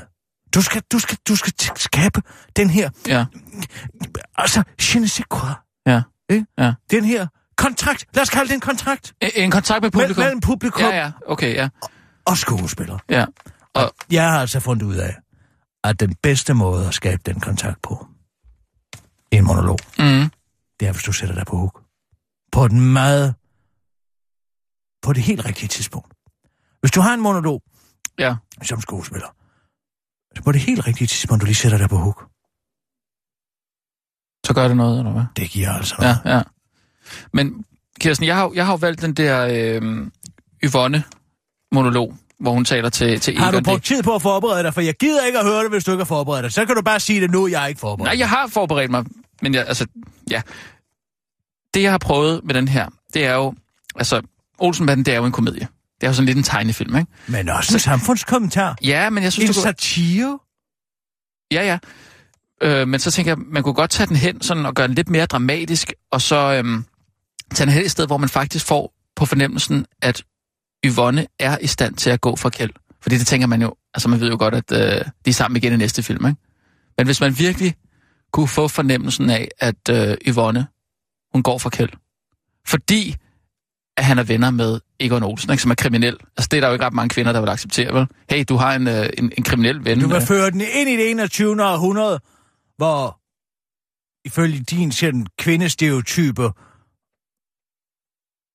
Du 0.54 0.62
skal, 0.62 0.82
du 0.92 0.98
skal, 0.98 1.18
du 1.28 1.36
skal 1.36 1.52
skabe 1.76 2.22
den 2.56 2.70
her, 2.70 2.90
Ja, 3.06 3.24
altså, 4.36 4.62
je 4.94 5.00
ne 5.00 5.08
sais 5.08 5.26
quoi, 5.30 5.50
ja. 5.86 6.02
ikke? 6.30 6.46
Ja. 6.58 6.72
den 6.90 7.04
her 7.04 7.26
kontrakt. 7.56 8.06
Lad 8.14 8.22
os 8.22 8.30
kalde 8.30 8.48
det 8.48 8.54
en 8.54 8.60
kontrakt 8.60 9.14
En- 9.20 9.30
En 9.34 9.50
kontakt 9.50 9.82
med 9.82 9.90
publikum? 9.90 10.22
mellem 10.24 10.40
publikum 10.40 10.82
Ja, 10.82 10.96
ja, 10.96 11.12
okay, 11.26 11.54
ja. 11.54 11.68
og 12.24 12.36
skuespiller. 12.38 12.98
Ja. 13.10 13.24
Og 13.74 13.94
jeg 14.10 14.30
har 14.30 14.40
altså 14.40 14.60
fundet 14.60 14.86
ud 14.86 14.94
af, 14.96 15.16
at 15.84 16.00
den 16.00 16.14
bedste 16.14 16.54
måde 16.54 16.88
at 16.88 16.94
skabe 16.94 17.22
den 17.26 17.40
kontakt 17.40 17.82
på, 17.82 18.06
en 19.30 19.44
monolog, 19.44 19.78
Mm. 19.98 20.30
det 20.80 20.88
er, 20.88 20.92
hvis 20.92 21.02
du 21.02 21.12
sætter 21.12 21.34
dig 21.34 21.46
på 21.46 21.56
hook. 21.56 21.82
På 22.52 22.68
den 22.68 22.80
meget... 22.92 23.34
På 25.02 25.12
det 25.12 25.22
helt 25.22 25.44
rigtige 25.44 25.68
tidspunkt. 25.68 26.12
Hvis 26.80 26.90
du 26.90 27.00
har 27.00 27.14
en 27.14 27.20
monolog 27.20 27.62
Ja. 28.18 28.36
som 28.62 28.80
skuespiller, 28.80 29.28
så 30.36 30.42
på 30.42 30.52
det 30.52 30.60
helt 30.60 30.86
rigtige 30.86 31.06
tidspunkt, 31.06 31.40
du 31.40 31.46
lige 31.46 31.54
sætter 31.54 31.78
dig 31.78 31.88
på 31.88 31.96
hook, 31.96 32.28
Så 34.46 34.54
gør 34.54 34.68
det 34.68 34.76
noget, 34.76 34.98
eller 34.98 35.12
hvad? 35.12 35.24
det 35.36 35.50
giver 35.50 35.70
altså 35.72 35.96
Ja, 36.00 36.06
noget. 36.24 36.36
ja. 36.36 36.42
Men 37.32 37.64
Kirsten, 38.00 38.26
jeg 38.26 38.36
har, 38.36 38.50
jeg 38.54 38.66
har 38.66 38.76
valgt 38.76 39.02
den 39.02 39.14
der 39.14 39.46
øh, 39.50 40.10
Yvonne-monolog, 40.64 42.16
hvor 42.40 42.52
hun 42.52 42.64
taler 42.64 42.88
til, 42.88 43.20
til 43.20 43.38
Har 43.38 43.50
du 43.50 43.56
Egon. 43.56 43.64
brugt 43.64 43.84
tid 43.84 44.02
på 44.02 44.14
at 44.14 44.22
forberede 44.22 44.62
dig? 44.62 44.74
For 44.74 44.80
jeg 44.80 44.94
gider 44.94 45.24
ikke 45.26 45.38
at 45.38 45.44
høre 45.44 45.62
det, 45.62 45.70
hvis 45.70 45.84
du 45.84 45.90
ikke 45.90 46.00
har 46.00 46.06
forberedt 46.06 46.42
dig. 46.44 46.52
Så 46.52 46.66
kan 46.66 46.76
du 46.76 46.82
bare 46.82 47.00
sige 47.00 47.20
det 47.20 47.30
nu, 47.30 47.46
jeg 47.46 47.62
er 47.62 47.66
ikke 47.66 47.80
forberedt. 47.80 48.08
Nej, 48.12 48.18
jeg 48.18 48.28
har 48.28 48.46
forberedt 48.46 48.90
mig, 48.90 49.04
men 49.42 49.54
jeg, 49.54 49.64
altså, 49.68 49.86
ja. 50.30 50.42
Det, 51.74 51.82
jeg 51.82 51.90
har 51.90 51.98
prøvet 51.98 52.40
med 52.44 52.54
den 52.54 52.68
her, 52.68 52.88
det 53.14 53.26
er 53.26 53.34
jo, 53.34 53.54
altså, 53.96 54.22
Olsenbanden, 54.58 55.06
det 55.06 55.14
er 55.14 55.18
jo 55.18 55.24
en 55.24 55.32
komedie. 55.32 55.68
Det 56.00 56.06
er 56.06 56.08
jo 56.08 56.14
sådan 56.14 56.26
lidt 56.26 56.38
en 56.38 56.44
tegnefilm, 56.44 56.96
ikke? 56.96 57.10
Men 57.26 57.48
også 57.48 57.74
en 57.74 57.80
samfundskommentar. 57.80 58.76
Ja, 58.84 59.10
men 59.10 59.22
jeg 59.24 59.32
synes, 59.32 59.44
En 59.44 59.54
det 59.54 59.56
kunne... 59.56 59.62
satire. 59.62 60.38
Ja, 61.52 61.62
ja. 61.66 61.78
Øh, 62.62 62.88
men 62.88 63.00
så 63.00 63.10
tænker 63.10 63.30
jeg, 63.32 63.38
man 63.38 63.62
kunne 63.62 63.74
godt 63.74 63.90
tage 63.90 64.06
den 64.06 64.16
hen 64.16 64.42
sådan, 64.42 64.66
og 64.66 64.74
gøre 64.74 64.86
den 64.86 64.94
lidt 64.94 65.08
mere 65.08 65.26
dramatisk, 65.26 65.92
og 66.12 66.20
så 66.22 66.36
øhm, 66.36 66.84
tage 67.54 67.66
den 67.66 67.74
hen 67.74 67.84
et 67.84 67.90
sted, 67.90 68.06
hvor 68.06 68.16
man 68.16 68.28
faktisk 68.28 68.66
får 68.66 68.92
på 69.16 69.26
fornemmelsen, 69.26 69.86
at 70.02 70.22
Yvonne 70.84 71.26
er 71.38 71.58
i 71.58 71.66
stand 71.66 71.94
til 71.94 72.10
at 72.10 72.20
gå 72.20 72.36
fra 72.36 72.50
Kjeld. 72.50 72.70
Fordi 73.02 73.18
det 73.18 73.26
tænker 73.26 73.46
man 73.46 73.62
jo, 73.62 73.74
altså 73.94 74.08
man 74.08 74.20
ved 74.20 74.30
jo 74.30 74.36
godt, 74.38 74.54
at 74.54 74.72
øh, 74.72 75.04
de 75.24 75.30
er 75.30 75.32
sammen 75.32 75.56
igen 75.56 75.72
i 75.72 75.76
næste 75.76 76.02
film, 76.02 76.26
ikke? 76.26 76.40
Men 76.98 77.06
hvis 77.06 77.20
man 77.20 77.38
virkelig 77.38 77.74
kunne 78.32 78.48
få 78.48 78.68
fornemmelsen 78.68 79.30
af, 79.30 79.48
at 79.58 79.88
øh, 79.90 80.16
Yvonne, 80.26 80.66
hun 81.32 81.42
går 81.42 81.58
fra 81.58 81.70
Kjeld, 81.70 81.90
fordi 82.66 83.16
at 83.96 84.04
han 84.04 84.18
er 84.18 84.22
venner 84.22 84.50
med 84.50 84.80
Egon 85.00 85.22
Olsen, 85.22 85.50
ikke, 85.50 85.62
som 85.62 85.70
er 85.70 85.74
kriminel. 85.74 86.16
Altså 86.36 86.48
det 86.50 86.56
er 86.56 86.60
der 86.60 86.68
jo 86.68 86.72
ikke 86.72 86.84
ret 86.84 86.92
mange 86.92 87.08
kvinder, 87.08 87.32
der 87.32 87.40
vil 87.40 87.48
acceptere, 87.48 87.94
vel? 87.94 88.06
Hey, 88.30 88.44
du 88.48 88.56
har 88.56 88.74
en, 88.74 88.88
øh, 88.88 89.10
en, 89.18 89.32
en 89.38 89.44
kriminel 89.44 89.84
ven. 89.84 90.00
Du 90.00 90.08
vil 90.08 90.16
øh. 90.16 90.22
føre 90.22 90.50
den 90.50 90.60
ind 90.60 90.88
i 90.88 90.96
det 90.96 91.10
21. 91.10 91.64
århundrede, 91.64 92.20
hvor 92.76 93.20
ifølge 94.24 94.60
din 94.60 94.92
sådan 94.92 95.26
kvindestereotype 95.38 96.50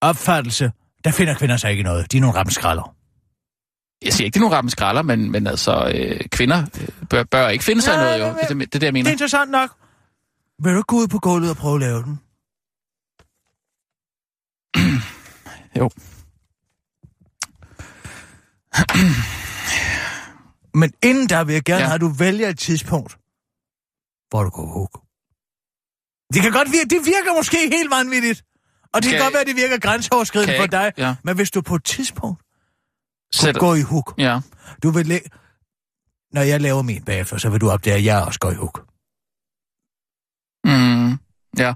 opfattelse, 0.01 0.71
der 1.03 1.11
finder 1.11 1.33
kvinder 1.33 1.57
sig 1.57 1.71
ikke 1.71 1.83
noget. 1.83 2.11
De 2.11 2.17
er 2.17 2.21
nogle 2.21 2.37
rammeskralder. 2.37 2.95
Jeg 4.05 4.13
siger 4.13 4.25
ikke, 4.25 4.33
det 4.33 4.39
er 4.39 4.41
nogen 4.41 4.53
rappen 4.55 4.69
skralder, 4.69 5.01
men, 5.01 5.31
men 5.31 5.47
altså, 5.47 5.91
øh, 5.95 6.19
kvinder 6.31 6.65
øh, 6.81 6.87
bør, 7.09 7.23
bør 7.23 7.47
ikke 7.49 7.63
finde 7.63 7.81
sig 7.81 7.91
Ja, 7.91 7.97
noget, 7.97 8.19
jo. 8.19 8.25
men- 8.27 8.35
Det, 8.35 8.43
er 8.43 8.47
det, 8.47 8.59
det 8.59 8.73
det, 8.73 8.73
jeg 8.73 8.81
Det 8.81 8.87
er 8.87 8.91
mener. 8.91 9.11
interessant 9.11 9.51
nok. 9.51 9.69
Vil 10.63 10.73
du 10.73 10.81
gå 10.81 10.95
ud 10.95 11.07
på 11.07 11.19
gulvet 11.19 11.49
og 11.49 11.57
prøve 11.57 11.75
at 11.75 11.81
lave 11.81 12.03
den? 12.03 12.19
Jo. 15.79 15.89
Men 20.79 20.93
inden 21.03 21.29
der 21.29 21.43
vil 21.43 21.53
jeg 21.53 21.63
gerne 21.63 21.79
Ja. 21.81 21.85
have, 21.85 21.95
at 21.95 22.01
du 22.01 22.07
vælger 22.09 22.49
et 22.49 22.59
tidspunkt, 22.59 23.17
hvor 24.29 24.43
du 24.43 24.49
går 24.49 24.67
hook. 24.73 25.01
Det 26.33 26.41
kan 26.41 26.51
godt 26.51 26.71
virke, 26.71 26.89
det 26.89 27.05
virker 27.05 27.35
måske 27.35 27.57
helt 27.57 27.91
vanvittigt. 27.91 28.43
Og 28.93 29.01
det 29.01 29.09
kan 29.09 29.17
jeg- 29.17 29.23
godt 29.25 29.33
være, 29.33 29.41
at 29.41 29.47
det 29.47 29.55
virker 29.55 29.79
grænseoverskridende 29.79 30.55
for 30.55 30.61
jeg 30.63 30.71
dig. 30.71 30.91
ja. 30.97 31.15
Men 31.23 31.35
hvis 31.35 31.51
du 31.51 31.61
på 31.61 31.75
et 31.75 31.83
tidspunkt 31.83 32.41
Sæt, 33.33 33.55
går 33.57 33.75
i 33.75 33.81
hook, 33.81 34.13
ja. 34.17 34.39
du 34.83 34.89
vil 34.91 35.05
læ- 35.05 35.19
når 36.31 36.41
jeg 36.41 36.61
laver 36.61 36.81
min 36.81 37.03
bagefter, 37.03 37.37
så 37.37 37.49
vil 37.49 37.61
du 37.61 37.69
opdage, 37.69 37.95
at 37.95 38.03
jeg 38.05 38.23
også 38.23 38.39
går 38.39 38.51
i 38.51 38.55
hook. 38.55 38.85
Mm, 40.65 41.11
ja. 41.57 41.73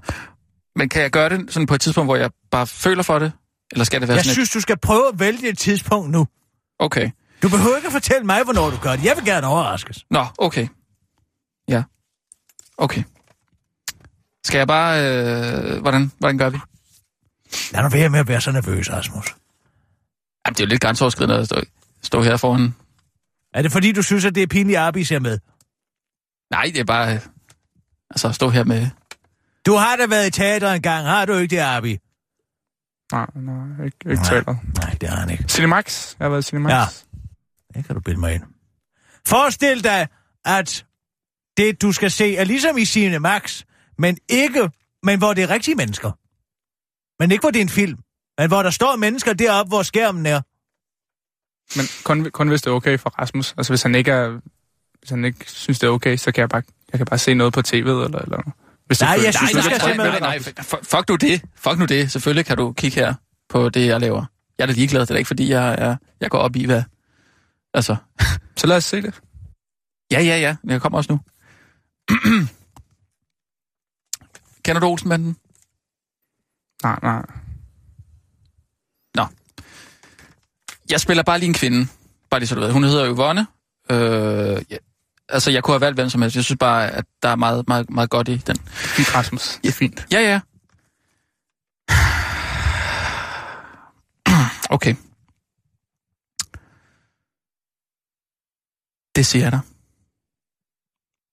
Men 0.76 0.88
kan 0.88 1.02
jeg 1.02 1.10
gøre 1.10 1.28
det 1.28 1.52
sådan 1.52 1.66
på 1.66 1.74
et 1.74 1.80
tidspunkt, 1.80 2.06
hvor 2.08 2.16
jeg 2.16 2.30
bare 2.50 2.66
føler 2.66 3.02
for 3.02 3.18
det? 3.18 3.32
Eller 3.72 3.84
skal 3.84 4.00
det 4.00 4.08
være 4.08 4.16
Jeg 4.16 4.24
sådan 4.24 4.34
synes, 4.34 4.50
du 4.50 4.60
skal 4.60 4.78
prøve 4.78 5.08
at 5.08 5.18
vælge 5.20 5.48
et 5.48 5.58
tidspunkt 5.58 6.10
nu. 6.10 6.22
et... 6.22 6.28
Okay. 6.78 7.10
Du 7.42 7.48
behøver 7.48 7.76
ikke 7.76 7.86
at 7.86 7.92
fortælle 7.92 8.26
mig, 8.26 8.42
hvornår 8.44 8.70
du 8.70 8.76
gør 8.76 8.96
det. 8.96 9.04
Jeg 9.04 9.16
vil 9.16 9.24
gerne 9.24 9.46
overraskes. 9.46 10.04
Nå, 10.10 10.26
okay. 10.38 10.68
Ja. 11.68 11.82
Okay. 12.78 13.02
Skal 14.44 14.58
jeg 14.58 14.66
bare... 14.66 14.92
Øh, 15.74 15.80
hvordan, 15.80 16.12
hvordan 16.18 16.38
gør 16.38 16.50
vi? 16.50 16.58
Lad 17.72 17.82
nu 17.82 17.88
være 17.88 18.08
med 18.08 18.20
at 18.20 18.28
være 18.28 18.40
så 18.40 18.52
nervøs, 18.52 18.90
Rasmus. 18.90 19.26
Jamen, 20.46 20.54
det 20.54 20.60
er 20.60 20.64
jo 20.64 20.68
lidt 20.68 20.80
grænseoverskridende 20.80 21.38
at 21.38 21.46
stå, 21.46 21.60
stå 22.02 22.22
her 22.22 22.36
foran... 22.36 22.74
Er 23.54 23.62
det 23.62 23.72
fordi, 23.72 23.92
du 23.92 24.02
synes, 24.02 24.24
at 24.24 24.34
det 24.34 24.42
er 24.42 24.46
pinligt, 24.46 24.78
at 24.78 24.82
Arbis 24.82 25.12
er 25.12 25.18
med? 25.18 25.38
Nej, 26.50 26.64
det 26.64 26.78
er 26.78 26.84
bare... 26.84 27.14
Øh, 27.14 27.20
altså, 28.10 28.28
at 28.28 28.34
stå 28.34 28.48
her 28.50 28.64
med... 28.64 28.88
Du 29.66 29.74
har 29.74 29.96
da 29.96 30.06
været 30.06 30.26
i 30.26 30.30
teater 30.30 30.72
engang, 30.72 31.06
har 31.06 31.24
du 31.24 31.34
ikke 31.34 31.56
det, 31.56 31.62
Arbi? 31.62 31.98
Nej, 33.12 33.26
nej, 33.34 33.84
ikke, 33.84 33.96
ikke 34.10 34.14
Nej. 34.14 34.24
teater. 34.24 34.54
Nej, 34.82 34.90
det 35.00 35.08
har 35.08 35.16
han 35.16 35.30
ikke. 35.30 35.44
Cinemax. 35.48 36.16
Jeg 36.18 36.24
har 36.24 36.30
været 36.30 36.46
i 36.46 36.48
Cinemax. 36.48 36.72
Ja. 36.72 36.84
Det 37.74 37.86
kan 37.86 37.94
du 37.94 38.00
bilde 38.00 38.20
mig 38.20 38.34
ind. 38.34 38.42
Forestil 39.26 39.84
dig, 39.84 40.08
at 40.44 40.86
det, 41.56 41.82
du 41.82 41.92
skal 41.92 42.10
se, 42.10 42.36
er 42.36 42.44
ligesom 42.44 42.78
i 42.78 42.84
Cine 42.84 43.18
Max, 43.18 43.62
men 43.98 44.18
ikke, 44.28 44.70
men 45.02 45.18
hvor 45.18 45.34
det 45.34 45.44
er 45.44 45.50
rigtige 45.50 45.74
mennesker. 45.74 46.10
Men 47.18 47.30
ikke 47.30 47.40
hvor 47.42 47.50
det 47.50 47.58
er 47.58 47.62
en 47.62 47.68
film, 47.68 47.98
men 48.38 48.48
hvor 48.48 48.62
der 48.62 48.70
står 48.70 48.96
mennesker 48.96 49.32
deroppe, 49.32 49.68
hvor 49.68 49.82
skærmen 49.82 50.26
er. 50.26 50.40
Men 51.78 51.86
kun, 52.04 52.30
kun 52.30 52.48
hvis 52.48 52.62
det 52.62 52.70
er 52.70 52.74
okay 52.74 52.98
for 52.98 53.10
Rasmus. 53.10 53.54
Altså 53.58 53.72
hvis 53.72 53.82
han 53.82 53.94
ikke 53.94 54.10
er, 54.10 54.40
hvis 54.98 55.10
han 55.10 55.24
ikke 55.24 55.50
synes, 55.50 55.78
det 55.78 55.86
er 55.86 55.90
okay, 55.90 56.16
så 56.16 56.32
kan 56.32 56.40
jeg 56.40 56.48
bare, 56.48 56.62
jeg 56.92 56.98
kan 56.98 57.06
bare 57.06 57.18
se 57.18 57.34
noget 57.34 57.52
på 57.52 57.60
tv'et 57.60 57.74
eller 57.74 57.88
eller 58.04 58.26
noget. 58.28 58.52
Hvis 58.86 59.00
Nej, 59.00 59.20
jeg 59.24 59.34
synes, 59.34 59.52
hvis 59.52 59.64
du 59.64 59.70
det 59.70 59.76
skal 59.80 59.88
er 59.90 59.92
simpelthen- 59.94 60.22
nej, 60.22 60.38
nej, 60.38 60.80
fuck 60.82 61.08
nu 61.08 61.16
det. 61.16 61.42
Fuck 61.56 61.78
nu 61.78 61.84
det. 61.84 62.12
Selvfølgelig 62.12 62.46
kan 62.46 62.56
du 62.56 62.72
kigge 62.72 62.94
her 62.94 63.14
på 63.48 63.68
det, 63.68 63.86
jeg 63.86 64.00
laver. 64.00 64.24
Jeg 64.58 64.64
er 64.64 64.66
da 64.66 64.72
ligeglad. 64.72 65.00
Det 65.00 65.10
er 65.10 65.14
da 65.14 65.18
ikke, 65.18 65.28
fordi 65.28 65.50
jeg, 65.50 65.76
jeg, 65.78 65.96
jeg 66.20 66.30
går 66.30 66.38
op 66.38 66.56
i, 66.56 66.64
hvad... 66.66 66.82
Altså, 67.74 67.96
Så 68.56 68.66
lad 68.66 68.76
os 68.76 68.84
se 68.84 69.02
det. 69.02 69.20
ja, 70.10 70.20
ja, 70.22 70.38
ja. 70.38 70.56
Jeg 70.64 70.80
kommer 70.80 70.98
også 70.98 71.12
nu. 71.12 71.20
Kender 74.64 74.80
du 74.80 74.86
Olsenbanden? 74.86 75.36
Nej, 76.84 76.98
nej. 77.02 77.22
Jeg 80.90 81.00
spiller 81.00 81.22
bare 81.22 81.38
lige 81.38 81.48
en 81.48 81.54
kvinde. 81.54 81.88
Bare 82.30 82.40
lige 82.40 82.48
så 82.48 82.54
du 82.54 82.60
ved. 82.60 82.72
Hun 82.72 82.84
hedder 82.84 83.14
Yvonne. 83.14 83.46
Øh, 83.90 84.62
ja. 84.70 84.76
Altså, 85.28 85.50
jeg 85.50 85.62
kunne 85.62 85.74
have 85.74 85.80
valgt 85.80 85.96
hvem 85.96 86.10
som 86.10 86.22
helst. 86.22 86.36
Jeg 86.36 86.44
synes 86.44 86.58
bare, 86.58 86.90
at 86.90 87.04
der 87.22 87.28
er 87.28 87.36
meget, 87.36 87.68
meget, 87.68 87.90
meget 87.90 88.10
godt 88.10 88.28
i 88.28 88.36
den. 88.36 88.56
Fint, 88.66 89.14
Rasmus. 89.14 89.58
Det 89.62 89.68
er 89.68 89.72
fint. 89.72 90.06
Ja, 90.12 90.20
ja. 90.20 90.40
Okay. 94.70 94.94
Det 99.16 99.26
siger 99.26 99.44
jeg 99.44 99.52
dig. 99.52 99.60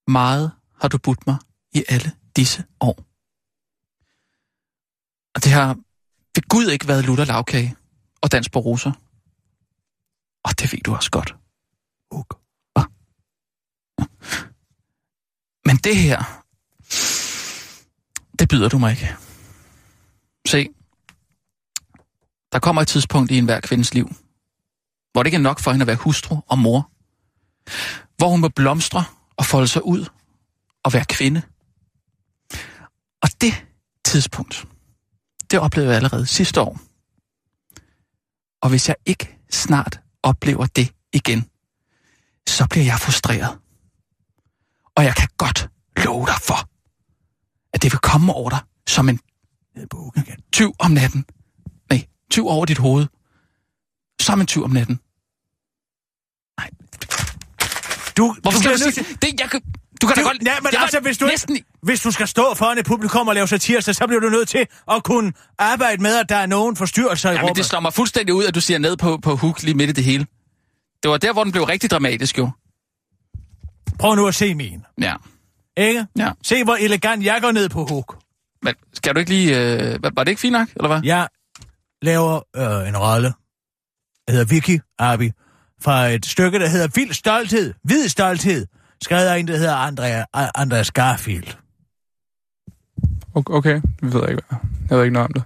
Meget 0.07 0.51
har 0.81 0.87
du 0.87 0.97
budt 0.97 1.27
mig 1.27 1.37
i 1.73 1.83
alle 1.89 2.11
disse 2.35 2.63
år. 2.79 3.10
Og 5.35 5.43
det 5.43 5.51
har 5.51 5.75
ved 6.35 6.49
Gud 6.49 6.65
ikke 6.65 6.87
været 6.87 7.05
lutter 7.05 7.25
lavkage 7.25 7.75
og 8.21 8.31
dans 8.31 8.49
på 8.49 8.59
roser. 8.59 8.91
Og 10.43 10.59
det 10.59 10.73
ved 10.73 10.79
du 10.79 10.95
også 10.95 11.11
godt. 11.11 11.35
Hva? 12.73 12.81
Ja. 13.99 14.05
Men 15.65 15.77
det 15.77 15.95
her, 15.97 16.43
det 18.39 18.49
byder 18.49 18.69
du 18.69 18.77
mig 18.77 18.91
ikke. 18.91 19.15
Se, 20.47 20.69
der 22.51 22.59
kommer 22.59 22.81
et 22.81 22.87
tidspunkt 22.87 23.31
i 23.31 23.37
enhver 23.37 23.59
kvindes 23.59 23.93
liv, 23.93 24.09
hvor 25.11 25.23
det 25.23 25.27
ikke 25.27 25.35
er 25.35 25.41
nok 25.41 25.59
for 25.59 25.71
hende 25.71 25.83
at 25.83 25.87
være 25.87 25.95
hustru 25.95 26.37
og 26.47 26.59
mor. 26.59 26.91
Hvor 28.17 28.29
hun 28.29 28.39
må 28.39 28.49
blomstre 28.49 29.03
og 29.37 29.45
folde 29.45 29.67
sig 29.67 29.85
ud 29.85 30.05
og 30.83 30.93
være 30.93 31.05
kvinde. 31.05 31.41
Og 33.21 33.29
det 33.41 33.65
tidspunkt, 34.05 34.67
det 35.51 35.59
oplevede 35.59 35.89
jeg 35.89 35.97
allerede 35.97 36.25
sidste 36.25 36.61
år. 36.61 36.79
Og 38.61 38.69
hvis 38.69 38.87
jeg 38.87 38.95
ikke 39.05 39.37
snart 39.51 39.99
oplever 40.23 40.65
det 40.65 40.93
igen, 41.13 41.45
så 42.47 42.67
bliver 42.69 42.85
jeg 42.85 42.99
frustreret. 42.99 43.59
Og 44.95 45.03
jeg 45.03 45.15
kan 45.15 45.27
godt 45.37 45.69
love 45.97 46.25
dig 46.25 46.35
for, 46.41 46.69
at 47.73 47.81
det 47.83 47.91
vil 47.91 47.99
komme 47.99 48.33
over 48.33 48.49
dig 48.49 48.59
som 48.87 49.09
en 49.09 49.19
igen. 50.17 50.41
tyv 50.51 50.73
om 50.79 50.91
natten. 50.91 51.25
Nej, 51.89 52.07
tyv 52.31 52.47
over 52.47 52.65
dit 52.65 52.77
hoved. 52.77 53.07
Som 54.21 54.41
en 54.41 54.47
tyv 54.47 54.63
om 54.63 54.71
natten. 54.71 54.99
Nej. 56.57 56.69
Du, 58.17 58.35
Hvorfor 58.41 58.59
skal 58.59 58.71
du 58.71 58.77
sige 58.77 59.17
det? 59.21 59.39
Jeg 59.39 59.49
kan, 59.49 59.61
du 60.01 60.07
kan 60.07 60.15
da 60.15 60.21
Du, 60.21 60.27
godt... 60.27 60.37
ja, 60.45 60.53
men 60.61 60.69
jeg 60.73 60.81
altså, 60.81 60.99
hvis 60.99 61.17
du, 61.17 61.25
næsten... 61.25 61.55
ikke, 61.55 61.67
hvis 61.83 62.01
du 62.01 62.11
skal 62.11 62.27
stå 62.27 62.53
foran 62.55 62.77
et 62.77 62.85
publikum 62.85 63.27
og 63.27 63.35
lave 63.35 63.47
satire, 63.47 63.81
så 63.81 64.07
bliver 64.07 64.19
du 64.19 64.29
nødt 64.29 64.49
til 64.49 64.67
at 64.91 65.03
kunne 65.03 65.33
arbejde 65.57 66.01
med, 66.01 66.15
at 66.15 66.29
der 66.29 66.35
er 66.35 66.45
nogen 66.45 66.75
forstyrrelser 66.75 67.31
i 67.31 67.37
rummet. 67.37 67.55
det 67.55 67.65
slår 67.65 67.79
mig 67.79 67.93
fuldstændig 67.93 68.35
ud, 68.35 68.45
at 68.45 68.55
du 68.55 68.61
siger 68.61 68.77
ned 68.77 68.97
på, 68.97 69.17
på 69.17 69.35
hook 69.35 69.63
lige 69.63 69.73
midt 69.75 69.89
i 69.89 69.93
det 69.93 70.03
hele. 70.03 70.25
Det 71.03 71.11
var 71.11 71.17
der, 71.17 71.33
hvor 71.33 71.43
den 71.43 71.51
blev 71.51 71.63
rigtig 71.63 71.91
dramatisk, 71.91 72.37
jo. 72.37 72.49
Prøv 73.99 74.15
nu 74.15 74.27
at 74.27 74.35
se 74.35 74.55
min. 74.55 74.85
Ja. 75.01 75.13
Ikke? 75.77 76.05
Ja. 76.17 76.31
Se, 76.43 76.63
hvor 76.63 76.75
elegant 76.75 77.25
jeg 77.25 77.41
går 77.41 77.51
ned 77.51 77.69
på 77.69 77.85
hook. 77.85 78.17
Men 78.61 78.75
skal 78.93 79.15
du 79.15 79.19
ikke 79.19 79.31
lige... 79.31 79.59
Øh, 79.59 80.03
var 80.03 80.23
det 80.23 80.27
ikke 80.27 80.41
fint 80.41 80.53
nok, 80.53 80.67
eller 80.75 80.87
hvad? 80.87 81.01
Jeg 81.03 81.27
laver 82.01 82.41
øh, 82.55 82.87
en 82.89 82.97
rolle, 82.97 83.33
der 84.27 84.31
hedder 84.31 84.45
Vicky 84.45 84.81
Abi, 84.99 85.31
fra 85.81 86.07
et 86.07 86.25
stykke, 86.25 86.59
der 86.59 86.67
hedder 86.67 86.87
Vild 86.95 87.13
Stolthed, 87.13 87.73
Hvid 87.83 88.07
Stolthed, 88.07 88.67
skrevet 89.03 89.25
af 89.25 89.37
en, 89.37 89.47
der 89.47 89.57
hedder 89.57 89.75
Andrea, 89.75 90.25
Andreas 90.33 90.91
Garfield. 90.91 91.57
Okay. 93.35 93.81
Vi 94.01 94.13
ved 94.13 94.29
ikke. 94.29 94.43
Jeg 94.89 94.97
ved 94.97 95.03
ikke 95.03 95.13
noget 95.13 95.27
om 95.27 95.33
det. 95.33 95.43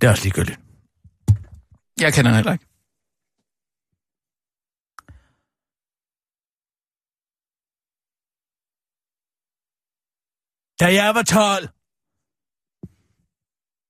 Det 0.00 0.06
er 0.06 0.10
også 0.10 0.22
ligegyldigt. 0.22 0.60
Jeg 2.00 2.12
kender 2.12 2.30
den 2.30 2.36
heller 2.36 2.52
ikke. 2.52 2.66
Da 10.80 10.94
jeg 10.94 11.14
var 11.14 11.22
12, 11.22 11.68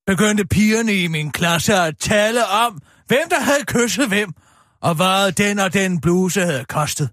begyndte 0.06 0.46
pigerne 0.46 0.94
i 0.94 1.08
min 1.08 1.32
klasse 1.32 1.74
at 1.74 1.98
tale 1.98 2.46
om, 2.46 2.82
hvem 3.06 3.28
der 3.30 3.40
havde 3.40 3.64
kysset 3.66 4.08
hvem, 4.08 4.32
og 4.80 4.94
hvad 4.94 5.32
den 5.32 5.58
og 5.58 5.72
den 5.72 6.00
bluse 6.00 6.40
havde 6.40 6.64
kostet. 6.64 7.10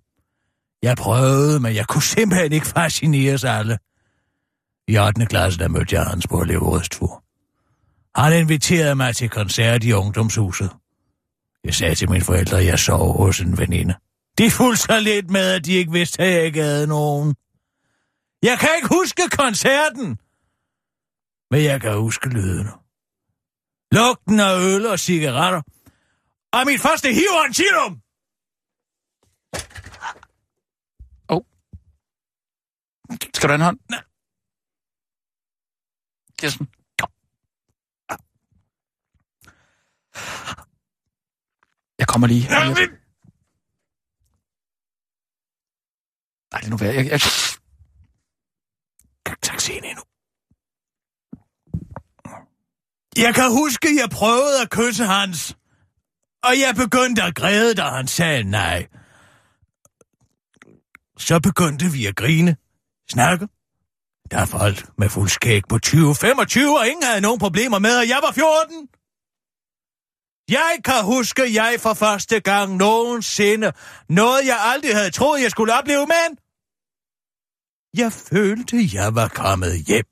Jeg 0.81 0.97
prøvede, 0.97 1.59
men 1.59 1.75
jeg 1.75 1.87
kunne 1.87 2.03
simpelthen 2.03 2.51
ikke 2.51 2.67
fascineres 2.67 3.43
alle. 3.43 3.77
I 4.87 4.97
8. 4.97 5.25
klasse, 5.25 5.59
der 5.59 5.67
mødte 5.67 5.95
jeg 5.95 6.05
hans 6.05 6.27
på 6.27 6.41
elevrådstur. 6.41 7.23
Han 8.15 8.39
inviterede 8.39 8.95
mig 8.95 9.15
til 9.15 9.29
koncert 9.29 9.83
i 9.83 9.91
ungdomshuset. 9.93 10.69
Jeg 11.63 11.73
sagde 11.75 11.95
til 11.95 12.09
mine 12.09 12.23
forældre, 12.23 12.57
at 12.59 12.65
jeg 12.65 12.79
sov 12.79 13.17
hos 13.17 13.39
en 13.39 13.57
veninde. 13.57 13.95
De 14.37 14.51
fulgte 14.51 14.81
så 14.81 14.99
lidt 14.99 15.29
med, 15.29 15.51
at 15.51 15.65
de 15.65 15.73
ikke 15.73 15.91
vidste, 15.91 16.23
at 16.23 16.33
jeg 16.33 16.45
ikke 16.45 16.61
havde 16.61 16.87
nogen. 16.87 17.35
Jeg 18.43 18.59
kan 18.59 18.69
ikke 18.75 18.87
huske 18.87 19.21
koncerten, 19.31 20.17
men 21.51 21.63
jeg 21.63 21.81
kan 21.81 21.97
huske 21.97 22.29
lydene. 22.29 22.71
Lugten 23.91 24.39
af 24.39 24.59
øl 24.59 24.85
og 24.87 24.99
cigaretter. 24.99 25.61
Og 26.53 26.65
mit 26.65 26.81
første 26.81 27.07
hivantilum! 27.13 28.01
Skal 33.11 33.49
du 33.49 33.51
have 33.51 33.55
en 33.55 33.61
hånd? 33.61 33.79
Nej. 33.89 34.03
Kirsten. 36.39 36.67
Jeg 41.99 42.07
kommer 42.07 42.27
lige. 42.27 42.41
Men... 42.49 42.89
Nej, 46.51 46.59
det 46.59 46.65
er 46.65 46.69
nu 46.69 46.77
værd. 46.77 46.95
Jeg, 46.95 47.05
jeg... 47.05 47.19
kan 49.25 49.35
ikke 49.53 49.63
se 49.63 49.73
endnu. 49.73 50.03
Jeg 53.17 53.35
kan 53.35 53.51
huske, 53.51 53.87
jeg 54.01 54.09
prøvede 54.09 54.61
at 54.61 54.69
kysse 54.69 55.05
hans. 55.05 55.57
Og 56.43 56.59
jeg 56.59 56.75
begyndte 56.75 57.23
at 57.23 57.35
græde, 57.35 57.75
da 57.75 57.83
han 57.83 58.07
sagde 58.07 58.43
nej. 58.43 58.87
Så 61.17 61.39
begyndte 61.39 61.85
vi 61.85 62.05
at 62.05 62.15
grine, 62.15 62.57
snakke. 63.11 63.45
Der 64.31 64.37
er 64.37 64.45
folk 64.45 64.77
med 64.97 65.09
fuld 65.09 65.29
skæg 65.29 65.61
på 65.69 65.75
20-25, 65.85 66.79
og 66.79 66.87
ingen 66.87 67.03
havde 67.09 67.21
nogen 67.27 67.39
problemer 67.39 67.79
med, 67.79 67.95
at 68.01 68.07
jeg 68.13 68.19
var 68.25 68.31
14. 68.31 68.87
Jeg 70.49 70.73
kan 70.85 71.03
huske, 71.03 71.43
jeg 71.53 71.71
for 71.79 71.93
første 71.93 72.39
gang 72.39 72.75
nogensinde, 72.75 73.71
noget 74.09 74.41
jeg 74.45 74.57
aldrig 74.59 74.95
havde 74.95 75.11
troet, 75.11 75.41
jeg 75.41 75.51
skulle 75.51 75.73
opleve, 75.79 76.05
men 76.15 76.29
jeg 78.01 78.11
følte, 78.13 78.77
jeg 78.97 79.15
var 79.15 79.27
kommet 79.27 79.73
hjem. 79.87 80.07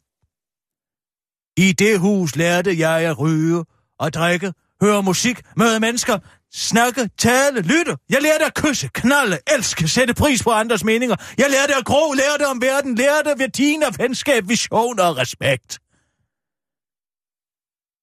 I 1.58 1.72
det 1.72 2.00
hus 2.00 2.36
lærte 2.36 2.80
jeg 2.80 3.00
at 3.10 3.20
ryge 3.20 3.66
og 4.00 4.14
drikke, 4.14 4.54
høre 4.82 5.04
musik, 5.04 5.38
møde 5.58 5.80
mennesker, 5.80 6.20
snakke, 6.54 7.10
tale, 7.18 7.62
lytte. 7.62 7.98
Jeg 8.10 8.22
lærte 8.22 8.46
at 8.46 8.54
kysse, 8.56 8.90
knalde, 8.94 9.40
elske, 9.48 9.88
sætte 9.88 10.14
pris 10.14 10.44
på 10.44 10.52
andres 10.52 10.84
meninger. 10.84 11.16
Jeg 11.38 11.50
lærte 11.50 11.76
at 11.76 11.86
gro, 11.86 12.14
lærte 12.14 12.48
om 12.48 12.62
verden, 12.62 12.96
lærte 12.96 13.34
værdien 13.38 13.84
af 13.84 14.00
venskab, 14.00 14.48
vision 14.48 15.00
og 15.00 15.18
respekt. 15.18 15.80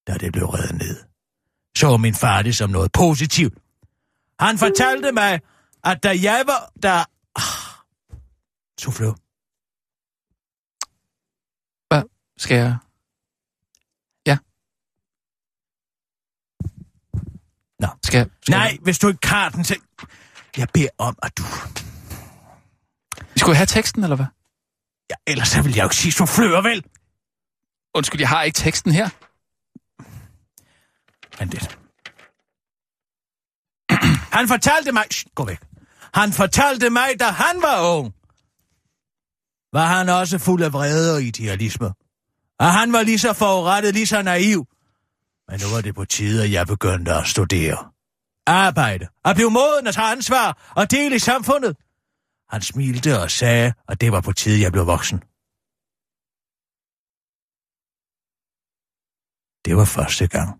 Da 0.06 0.18
det 0.18 0.32
blev 0.32 0.46
reddet 0.46 0.74
ned, 0.78 1.04
så 1.76 1.96
min 1.96 2.14
far 2.14 2.42
det 2.42 2.56
som 2.56 2.70
noget 2.70 2.92
positivt. 2.92 3.58
Han 4.40 4.58
fortalte 4.58 5.12
mig, 5.12 5.40
at 5.84 6.02
da 6.02 6.08
jeg 6.22 6.42
var... 6.46 6.72
Da... 6.82 7.04
Ah, 7.36 7.66
Souffleur. 8.80 9.14
Hvad 11.88 12.02
skal 12.38 12.56
jeg... 12.56 12.76
Nå. 17.80 17.88
Skal, 18.04 18.18
jeg- 18.18 18.28
skal 18.42 18.52
Nej, 18.52 18.78
hvis 18.82 18.98
du 18.98 19.08
ikke 19.08 19.28
har 19.28 19.48
den 19.48 19.64
til... 19.64 19.76
Jeg 20.56 20.68
beder 20.74 20.88
om, 20.98 21.18
at 21.22 21.38
du... 21.38 21.42
Jeg... 21.42 23.26
Skulle 23.36 23.50
jeg 23.52 23.58
have 23.58 23.66
teksten, 23.66 24.02
eller 24.04 24.16
hvad? 24.16 24.26
Ja, 25.10 25.14
ellers 25.26 25.48
så 25.48 25.62
vil 25.62 25.74
jeg 25.74 25.82
jo 25.82 25.86
ikke 25.86 25.96
sige 25.96 26.12
souffleur, 26.12 26.60
vel? 26.62 26.84
Undskyld, 27.94 28.20
jeg 28.20 28.28
har 28.28 28.42
ikke 28.42 28.56
teksten 28.56 28.92
her. 28.92 29.08
Men 31.38 31.48
det... 31.52 31.78
Han 34.32 34.48
fortalte 34.48 34.92
mig... 34.92 35.04
Shh, 35.12 35.26
gå 35.34 35.44
væk. 35.44 35.58
Han 36.14 36.32
fortalte 36.32 36.90
mig, 36.90 37.08
da 37.20 37.24
han 37.24 37.62
var 37.62 37.96
ung. 37.98 38.14
Var 39.72 39.86
han 39.86 40.08
også 40.08 40.38
fuld 40.38 40.62
af 40.62 40.72
vrede 40.72 41.14
og 41.14 41.22
idealisme. 41.22 41.92
Og 42.58 42.72
han 42.72 42.92
var 42.92 43.02
lige 43.02 43.18
så 43.18 43.32
forurettet, 43.32 43.94
lige 43.94 44.06
så 44.06 44.22
naiv. 44.22 44.66
Men 45.48 45.60
nu 45.60 45.66
var 45.74 45.80
det 45.80 45.94
på 45.94 46.04
tide, 46.04 46.44
at 46.44 46.52
jeg 46.52 46.66
begyndte 46.66 47.12
at 47.12 47.26
studere. 47.26 47.92
Arbejde. 48.46 49.08
At 49.24 49.36
blive 49.36 49.50
moden 49.50 49.86
og 49.86 49.94
tage 49.94 50.12
ansvar 50.12 50.72
og 50.76 50.90
dele 50.90 51.16
i 51.16 51.18
samfundet. 51.18 51.76
Han 52.48 52.62
smilte 52.62 53.20
og 53.22 53.30
sagde, 53.30 53.74
at 53.88 54.00
det 54.00 54.12
var 54.12 54.20
på 54.20 54.32
tide, 54.32 54.62
jeg 54.62 54.72
blev 54.72 54.86
voksen. 54.86 55.18
Det 59.64 59.76
var 59.76 59.84
første 59.84 60.26
gang, 60.28 60.50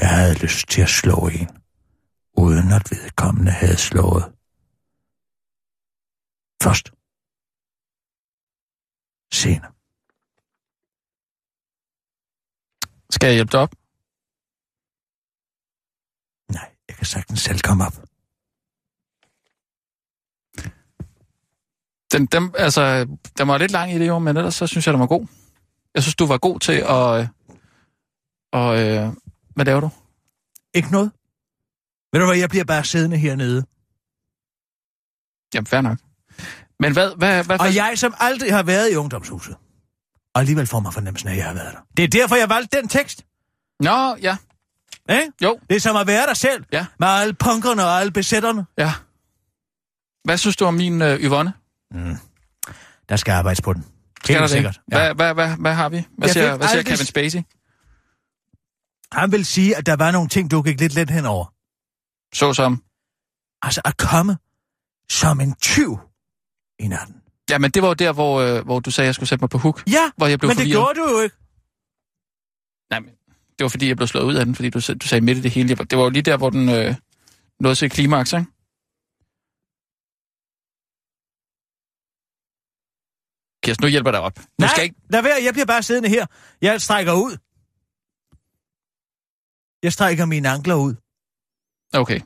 jeg 0.00 0.08
havde 0.08 0.38
lyst 0.38 0.68
til 0.68 0.82
at 0.82 0.88
slå 0.88 1.16
en, 1.28 1.48
uden 2.44 2.72
at 2.72 2.90
vedkommende 2.90 3.52
havde 3.52 3.76
slået. 3.76 4.24
Først. 6.62 6.86
Senere. 9.32 9.72
Skal 13.10 13.26
jeg 13.26 13.34
hjælpe 13.34 13.52
dig 13.52 13.60
op? 13.60 13.74
Nej, 16.52 16.76
jeg 16.88 16.89
kan 17.00 17.06
sagtens 17.06 17.40
selv 17.40 17.60
komme 17.60 17.86
op. 17.86 17.92
Den, 22.12 22.26
den, 22.26 22.54
altså, 22.58 23.06
den 23.38 23.48
var 23.48 23.58
lidt 23.58 23.72
lang 23.72 23.92
i 23.92 23.98
det 23.98 24.08
jo, 24.08 24.18
men 24.18 24.36
ellers 24.36 24.54
så 24.54 24.66
synes 24.66 24.86
jeg, 24.86 24.92
den 24.92 25.00
var 25.00 25.06
god. 25.06 25.26
Jeg 25.94 26.02
synes, 26.02 26.14
du 26.16 26.26
var 26.26 26.38
god 26.38 26.60
til 26.60 26.72
at... 26.72 27.20
øh, 27.20 27.28
Og, 28.52 28.80
øh, 28.80 29.12
hvad 29.54 29.64
laver 29.64 29.80
du? 29.80 29.90
Ikke 30.74 30.90
noget? 30.92 31.10
Ved 32.12 32.20
du 32.20 32.26
hvad, 32.26 32.36
jeg 32.36 32.48
bliver 32.48 32.64
bare 32.64 32.84
siddende 32.84 33.16
hernede. 33.16 33.64
Jamen, 35.54 35.66
fair 35.66 35.80
nok. 35.80 35.98
Men 36.80 36.92
hvad... 36.92 37.16
hvad, 37.16 37.44
hvad 37.44 37.60
Og 37.60 37.74
jeg, 37.74 37.98
som 37.98 38.14
aldrig 38.18 38.54
har 38.54 38.62
været 38.62 38.92
i 38.92 38.96
ungdomshuset, 38.96 39.56
og 40.34 40.40
alligevel 40.40 40.66
får 40.66 40.80
mig 40.80 40.92
fornemmelsen 40.94 41.28
af, 41.28 41.32
at 41.32 41.38
jeg 41.38 41.46
har 41.46 41.54
været 41.54 41.72
der. 41.72 41.80
Det 41.96 42.04
er 42.04 42.08
derfor, 42.08 42.36
jeg 42.36 42.48
valgte 42.48 42.76
den 42.76 42.88
tekst. 42.88 43.26
Nå, 43.80 44.16
ja. 44.22 44.36
Ikke? 45.10 45.32
Jo, 45.42 45.58
Det 45.70 45.76
er 45.76 45.80
som 45.80 45.96
at 45.96 46.06
være 46.06 46.26
der 46.26 46.34
selv. 46.34 46.64
Ja. 46.72 46.86
Med 46.98 47.08
alle 47.08 47.34
punkerne 47.34 47.84
og 47.84 48.00
alle 48.00 48.12
besætterne. 48.12 48.66
ja. 48.78 48.92
Hvad 50.24 50.38
synes 50.38 50.56
du 50.56 50.64
om 50.64 50.74
min 50.74 51.02
øh, 51.02 51.20
Yvonne? 51.20 51.52
Der 53.08 53.16
skal 53.16 53.32
arbejdes 53.32 53.60
på 53.60 53.72
den. 53.72 53.86
Skal 54.24 54.38
Helt 54.38 54.50
sikkert. 54.50 54.74
det? 54.74 54.98
Hvad, 54.98 55.14
hvad, 55.14 55.34
hvad, 55.34 55.56
hvad 55.56 55.74
har 55.74 55.88
vi? 55.88 55.96
Hvad 56.18 56.28
Jeg 56.28 56.32
siger, 56.32 56.56
hvad 56.56 56.68
siger 56.68 56.82
Kevin 56.82 56.96
Spacey? 57.06 57.42
Han 59.12 59.32
vil 59.32 59.44
sige, 59.46 59.76
at 59.76 59.86
der 59.86 59.96
var 59.96 60.10
nogle 60.10 60.28
ting, 60.28 60.50
du 60.50 60.62
gik 60.62 60.80
lidt 60.80 60.94
let 60.94 61.10
henover. 61.10 61.54
Så 62.34 62.52
som... 62.54 62.82
Altså 63.62 63.80
at 63.84 63.96
komme 63.96 64.38
som 65.10 65.40
en 65.40 65.54
tyv 65.54 65.98
i 66.78 66.88
natten. 66.88 67.16
Ja, 67.50 67.58
men 67.58 67.70
det 67.70 67.82
var 67.82 67.88
jo 67.88 67.94
der, 67.94 68.12
hvor, 68.12 68.40
øh, 68.40 68.64
hvor 68.64 68.80
du 68.80 68.90
sagde, 68.90 69.06
at 69.06 69.08
jeg 69.08 69.14
skulle 69.14 69.28
sætte 69.28 69.42
mig 69.42 69.50
på 69.50 69.58
hook. 69.58 69.82
Ja, 69.90 70.10
Hvor 70.16 70.26
jeg 70.26 70.38
blev 70.38 70.48
men 70.48 70.56
det 70.56 70.62
forvirret. 70.62 70.94
gjorde 70.96 71.00
du 71.00 71.16
jo 71.16 71.20
ikke. 71.20 71.36
Nej, 72.90 73.00
men 73.00 73.10
det 73.60 73.64
var 73.64 73.68
fordi, 73.68 73.88
jeg 73.88 73.96
blev 73.96 74.08
slået 74.08 74.24
ud 74.24 74.34
af 74.34 74.44
den, 74.44 74.54
fordi 74.54 74.70
du, 74.70 74.80
sag- 74.80 74.98
du 75.02 75.06
sagde 75.08 75.24
midt 75.24 75.38
i 75.38 75.40
det 75.40 75.50
hele. 75.50 75.68
Det 75.74 75.98
var 75.98 76.04
jo 76.04 76.10
lige 76.10 76.22
der, 76.22 76.36
hvor 76.36 76.50
den 76.50 76.68
øh, 76.68 76.94
nåede 77.60 77.76
til 77.76 77.90
klimaks, 77.90 78.32
ikke? 78.32 78.46
Kirsten, 83.62 83.84
nu 83.84 83.88
hjælper 83.88 84.10
jeg 84.10 84.14
dig 84.18 84.20
op. 84.20 84.38
Nu 84.38 84.44
Nej, 84.58 84.68
skal 84.68 84.84
ikke... 84.84 84.96
lad 85.10 85.22
være, 85.22 85.44
jeg 85.44 85.52
bliver 85.52 85.66
bare 85.66 85.82
siddende 85.82 86.08
her. 86.08 86.26
Jeg 86.60 86.80
strækker 86.80 87.12
ud. 87.12 87.32
Jeg 89.82 89.92
strækker 89.92 90.24
mine 90.24 90.48
ankler 90.48 90.74
ud. 90.74 90.94
Okay. 91.94 92.20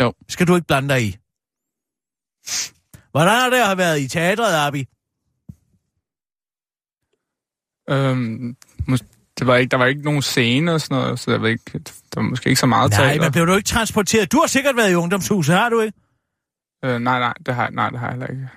Jo. 0.00 0.14
Skal 0.28 0.46
du 0.46 0.54
ikke 0.54 0.66
blande 0.66 0.88
dig 0.88 1.02
i? 1.08 1.10
Hvordan 3.10 3.34
har 3.40 3.50
det 3.50 3.70
at 3.70 3.78
været 3.78 4.00
i 4.00 4.08
teatret, 4.08 4.54
Abi? 4.66 4.82
Øhm, 7.90 8.56
mås- 8.88 9.13
det 9.38 9.46
var 9.46 9.56
ikke, 9.56 9.70
der 9.70 9.76
var 9.76 9.86
ikke 9.86 10.02
nogen 10.02 10.22
scene 10.22 10.72
og 10.72 10.80
sådan 10.80 10.98
noget, 11.02 11.20
så 11.20 11.30
der 11.30 11.38
var, 11.38 11.48
ikke, 11.48 11.70
der 11.74 11.80
var 12.16 12.22
måske 12.22 12.48
ikke 12.48 12.60
så 12.60 12.66
meget 12.66 12.90
Nej, 12.90 13.00
teater. 13.06 13.22
men 13.22 13.32
blev 13.32 13.46
du 13.46 13.54
ikke 13.54 13.66
transporteret? 13.66 14.32
Du 14.32 14.38
har 14.40 14.46
sikkert 14.46 14.76
været 14.76 14.90
i 14.90 14.94
ungdomshuset, 14.94 15.54
har 15.54 15.68
du 15.68 15.80
ikke? 15.80 15.98
Øh, 16.84 16.98
nej, 17.00 17.18
nej, 17.18 17.34
det 17.46 17.54
har, 17.54 17.70
nej, 17.70 17.90
det 17.90 17.98
har 17.98 18.06
jeg 18.06 18.12
heller 18.12 18.26
ikke. 18.26 18.48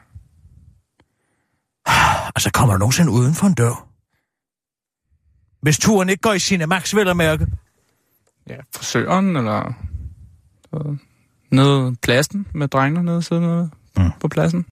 Altså, 2.36 2.52
kommer 2.54 2.74
du 2.74 2.80
nogensinde 2.80 3.12
uden 3.12 3.34
for 3.34 3.48
en 3.48 3.54
dør? 3.54 3.88
Hvis 5.62 5.78
turen 5.80 6.10
ikke 6.10 6.22
går 6.22 6.34
i 6.34 6.40
Cinemax, 6.40 6.94
at 6.94 7.18
mærke. 7.18 7.48
Ja, 8.50 8.56
frisøren, 8.76 9.36
eller 9.36 9.74
øh, 10.76 10.98
nede 11.52 11.96
pladsen 12.02 12.48
med 12.54 12.68
drengene 12.68 13.06
nede 13.06 13.22
siden 13.22 13.72
Mm. 13.98 14.12
på 14.20 14.28
pladsen. 14.28 14.66